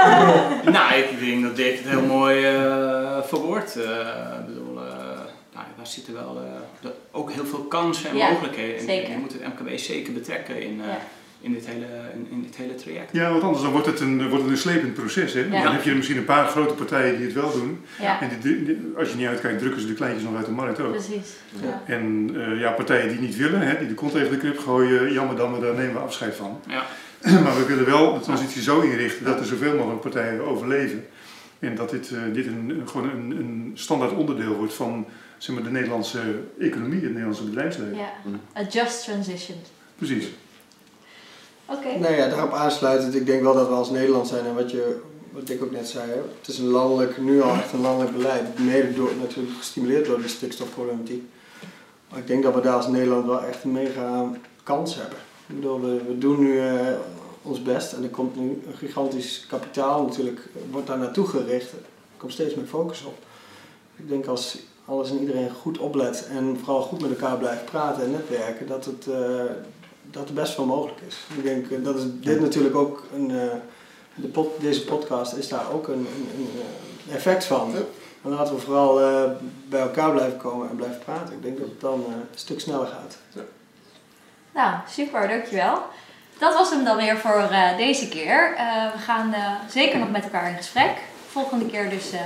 nou, 0.75 0.93
ik 0.93 1.19
denk 1.19 1.43
dat 1.43 1.55
Dick 1.55 1.77
het 1.77 1.87
heel 1.89 2.01
mooi 2.01 2.45
eh 2.45 3.17
verwoordt. 3.23 3.75
Eh, 3.75 3.83
ik 4.39 4.45
bedoel, 4.45 4.77
eh, 4.77 4.83
nou, 5.53 5.65
daar 5.77 5.87
zitten 5.87 6.13
wel 6.13 6.41
eh, 6.83 6.89
ook 7.11 7.31
heel 7.31 7.45
veel 7.45 7.59
kansen 7.63 8.09
en 8.09 8.15
Ja, 8.17 8.29
mogelijkheden. 8.29 8.77
En, 8.77 8.85
zeker. 8.85 9.05
en 9.05 9.11
je 9.11 9.17
moet 9.17 9.33
het 9.33 9.41
MKB 9.47 9.77
zeker 9.77 10.13
betrekken 10.13 10.61
in, 10.61 10.81
eh, 10.81 10.87
Ja. 10.87 10.97
In, 11.41 11.53
dit, 11.53 11.65
hele, 11.65 11.85
in, 12.13 12.27
in 12.31 12.41
dit 12.41 12.55
hele 12.55 12.75
traject. 12.75 13.09
Ja, 13.13 13.31
want 13.31 13.43
anders 13.43 13.63
dan 13.63 13.71
wordt 13.71 13.85
het 13.87 13.99
een, 13.99 14.29
wordt 14.29 14.43
het 14.43 14.51
een 14.51 14.57
slepend 14.57 14.93
proces. 14.93 15.33
Hè? 15.33 15.39
Ja. 15.39 15.63
Dan 15.63 15.71
heb 15.73 15.83
je 15.83 15.95
misschien 15.95 16.17
een 16.17 16.25
paar 16.25 16.47
grote 16.47 16.73
partijen 16.73 17.15
die 17.17 17.25
het 17.25 17.35
wel 17.35 17.51
doen. 17.51 17.81
ja, 18.01 18.21
En 18.21 18.29
die, 18.41 18.63
die- 18.63 18.77
als 18.97 19.09
je 19.09 19.15
niet 19.15 19.27
uitkijkt, 19.27 19.59
drukken 19.59 19.81
ze 19.81 19.87
de 19.87 19.93
kleintjes 19.93 20.23
nog 20.23 20.35
uit 20.35 20.45
de 20.45 20.51
markt 20.51 20.79
ook. 20.79 20.91
precies. 20.91 21.35
Ja. 21.63 21.83
En 21.85 22.31
eh, 22.35 22.59
ja, 22.59 22.71
partijen 22.71 23.09
die 23.09 23.19
niet 23.19 23.35
willen, 23.37 23.61
hè, 23.61 23.77
die 23.79 23.87
de 23.87 23.93
kont 23.93 24.11
tegen 24.11 24.29
de 24.31 24.37
krip 24.37 24.57
gooien, 24.59 25.13
jammer 25.13 25.35
dan, 25.35 25.51
maar 25.51 25.59
daar 25.61 25.73
nemen 25.75 25.93
we 25.93 25.99
afscheid 25.99 26.35
van. 26.35 26.59
Ja. 26.67 26.85
Maar 27.43 27.57
we 27.57 27.65
willen 27.67 27.85
wel 27.85 28.13
de 28.13 28.19
transitie 28.19 28.61
zo 28.61 28.79
inrichten 28.81 29.25
dat 29.25 29.39
er 29.39 29.45
zoveel 29.45 29.75
mogelijk 29.75 30.01
partijen 30.01 30.41
overleven. 30.41 31.05
En 31.59 31.75
dat 31.75 31.89
dit, 31.89 32.11
eh, 32.11 32.19
dit 32.33 32.45
een, 32.45 32.69
een- 32.69 32.87
gewoon 32.87 33.09
een, 33.09 33.31
een 33.31 33.71
standaard 33.73 34.11
onderdeel 34.11 34.53
wordt 34.55 34.73
van 34.73 35.05
zeg 35.37 35.55
maar, 35.55 35.63
de 35.63 35.71
Nederlandse 35.71 36.19
economie, 36.59 36.99
het 37.01 37.09
Nederlandse 37.09 37.43
bedrijfsleven. 37.43 37.95
ja. 37.97 38.11
A 38.61 38.67
just 38.69 39.03
transition. 39.03 39.57
Precies. 39.97 40.25
Nou 41.99 42.15
ja, 42.15 42.27
daarop 42.27 42.53
aansluitend, 42.53 43.15
ik 43.15 43.25
denk 43.25 43.41
wel 43.41 43.53
dat 43.53 43.67
we 43.67 43.73
als 43.73 43.89
Nederland 43.89 44.27
zijn 44.27 44.45
en 44.45 44.55
wat, 44.55 44.71
je, 44.71 44.99
wat 45.31 45.49
ik 45.49 45.63
ook 45.63 45.71
net 45.71 45.87
zei, 45.87 46.11
het 46.39 46.47
is 46.47 46.57
een 46.57 46.67
landelijk, 46.67 47.17
nu 47.17 47.41
al 47.41 47.53
echt 47.53 47.73
een 47.73 47.81
landelijk 47.81 48.17
beleid, 48.17 48.59
mede 48.59 48.93
door, 48.93 49.11
natuurlijk 49.19 49.57
gestimuleerd 49.57 50.05
door 50.05 50.21
de 50.21 50.27
stikstofproblematiek. 50.27 51.23
Maar 52.09 52.19
ik 52.19 52.27
denk 52.27 52.43
dat 52.43 52.53
we 52.53 52.61
daar 52.61 52.75
als 52.75 52.87
Nederland 52.87 53.25
wel 53.25 53.43
echt 53.43 53.63
een 53.63 53.71
mega 53.71 54.31
kans 54.63 54.95
hebben. 54.95 55.17
Ik 55.47 55.55
bedoel, 55.55 55.81
we, 55.81 56.01
we 56.07 56.17
doen 56.17 56.39
nu 56.39 56.59
eh, 56.59 56.93
ons 57.41 57.61
best 57.61 57.93
en 57.93 58.03
er 58.03 58.09
komt 58.09 58.35
nu 58.35 58.61
een 58.67 58.77
gigantisch 58.77 59.45
kapitaal 59.49 60.03
natuurlijk, 60.05 60.49
wordt 60.71 60.87
daar 60.87 60.97
naartoe 60.97 61.27
gericht. 61.27 61.71
Er 61.71 61.77
komt 62.17 62.31
steeds 62.31 62.55
meer 62.55 62.65
focus 62.65 63.03
op. 63.03 63.17
Ik 63.95 64.09
denk 64.09 64.25
als 64.25 64.57
alles 64.85 65.09
en 65.09 65.19
iedereen 65.19 65.49
goed 65.49 65.77
oplet 65.77 66.27
en 66.31 66.57
vooral 66.57 66.81
goed 66.81 67.01
met 67.01 67.09
elkaar 67.09 67.37
blijft 67.37 67.65
praten 67.65 68.03
en 68.03 68.11
netwerken, 68.11 68.67
dat 68.67 68.85
het, 68.85 69.07
eh, 69.07 69.43
dat 70.11 70.27
er 70.27 70.33
best 70.33 70.57
wel 70.57 70.65
mogelijk 70.65 70.99
is. 71.07 71.15
Ik 71.37 71.43
denk 71.43 71.69
eh, 71.71 71.83
dat 71.83 71.95
is 71.95 72.03
dit 72.05 72.39
natuurlijk 72.41 72.75
ook 72.75 73.03
een, 73.15 73.31
eh, 73.31 73.47
de 74.15 74.27
pod- 74.27 74.61
deze 74.61 74.83
podcast 74.85 75.33
is 75.33 75.47
daar 75.49 75.71
ook 75.73 75.87
een, 75.87 75.93
een, 75.93 76.29
een, 76.37 76.49
eh, 77.09 77.15
effect 77.15 77.45
van. 77.45 77.71
Ja. 77.73 77.79
En 78.23 78.29
laten 78.29 78.55
we 78.55 78.61
vooral 78.61 79.01
eh, 79.01 79.31
bij 79.65 79.81
elkaar 79.81 80.11
blijven 80.11 80.37
komen 80.37 80.69
en 80.69 80.75
blijven 80.75 80.99
praten. 80.99 81.33
Ik 81.33 81.41
denk 81.43 81.57
dat 81.59 81.67
het 81.67 81.81
dan 81.81 82.03
eh, 82.07 82.13
een 82.13 82.25
stuk 82.35 82.59
sneller 82.59 82.87
gaat. 82.87 83.17
Nou, 84.53 84.75
super, 84.89 85.27
dankjewel. 85.27 85.81
Dat 86.39 86.53
was 86.53 86.69
hem 86.69 86.83
dan 86.83 86.97
weer 86.97 87.17
voor 87.17 87.39
eh, 87.51 87.77
deze 87.77 88.09
keer. 88.09 88.53
Eh, 88.57 88.91
we 88.93 88.97
gaan 88.99 89.33
eh, 89.33 89.51
zeker 89.69 89.99
nog 89.99 90.11
met 90.11 90.23
elkaar 90.23 90.49
in 90.49 90.55
gesprek. 90.57 90.91
Volgende 91.27 91.65
keer 91.65 91.89
dus 91.89 92.11
eh, 92.11 92.19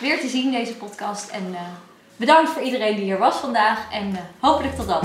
weer 0.00 0.20
te 0.20 0.28
zien 0.28 0.50
deze 0.50 0.74
podcast. 0.76 1.30
En 1.30 1.46
eh, 1.54 1.60
bedankt 2.16 2.50
voor 2.50 2.62
iedereen 2.62 2.94
die 2.96 3.04
hier 3.04 3.18
was 3.18 3.36
vandaag. 3.36 3.92
En 3.92 4.10
eh, 4.16 4.20
hopelijk 4.40 4.76
tot 4.76 4.86
dan. 4.88 5.00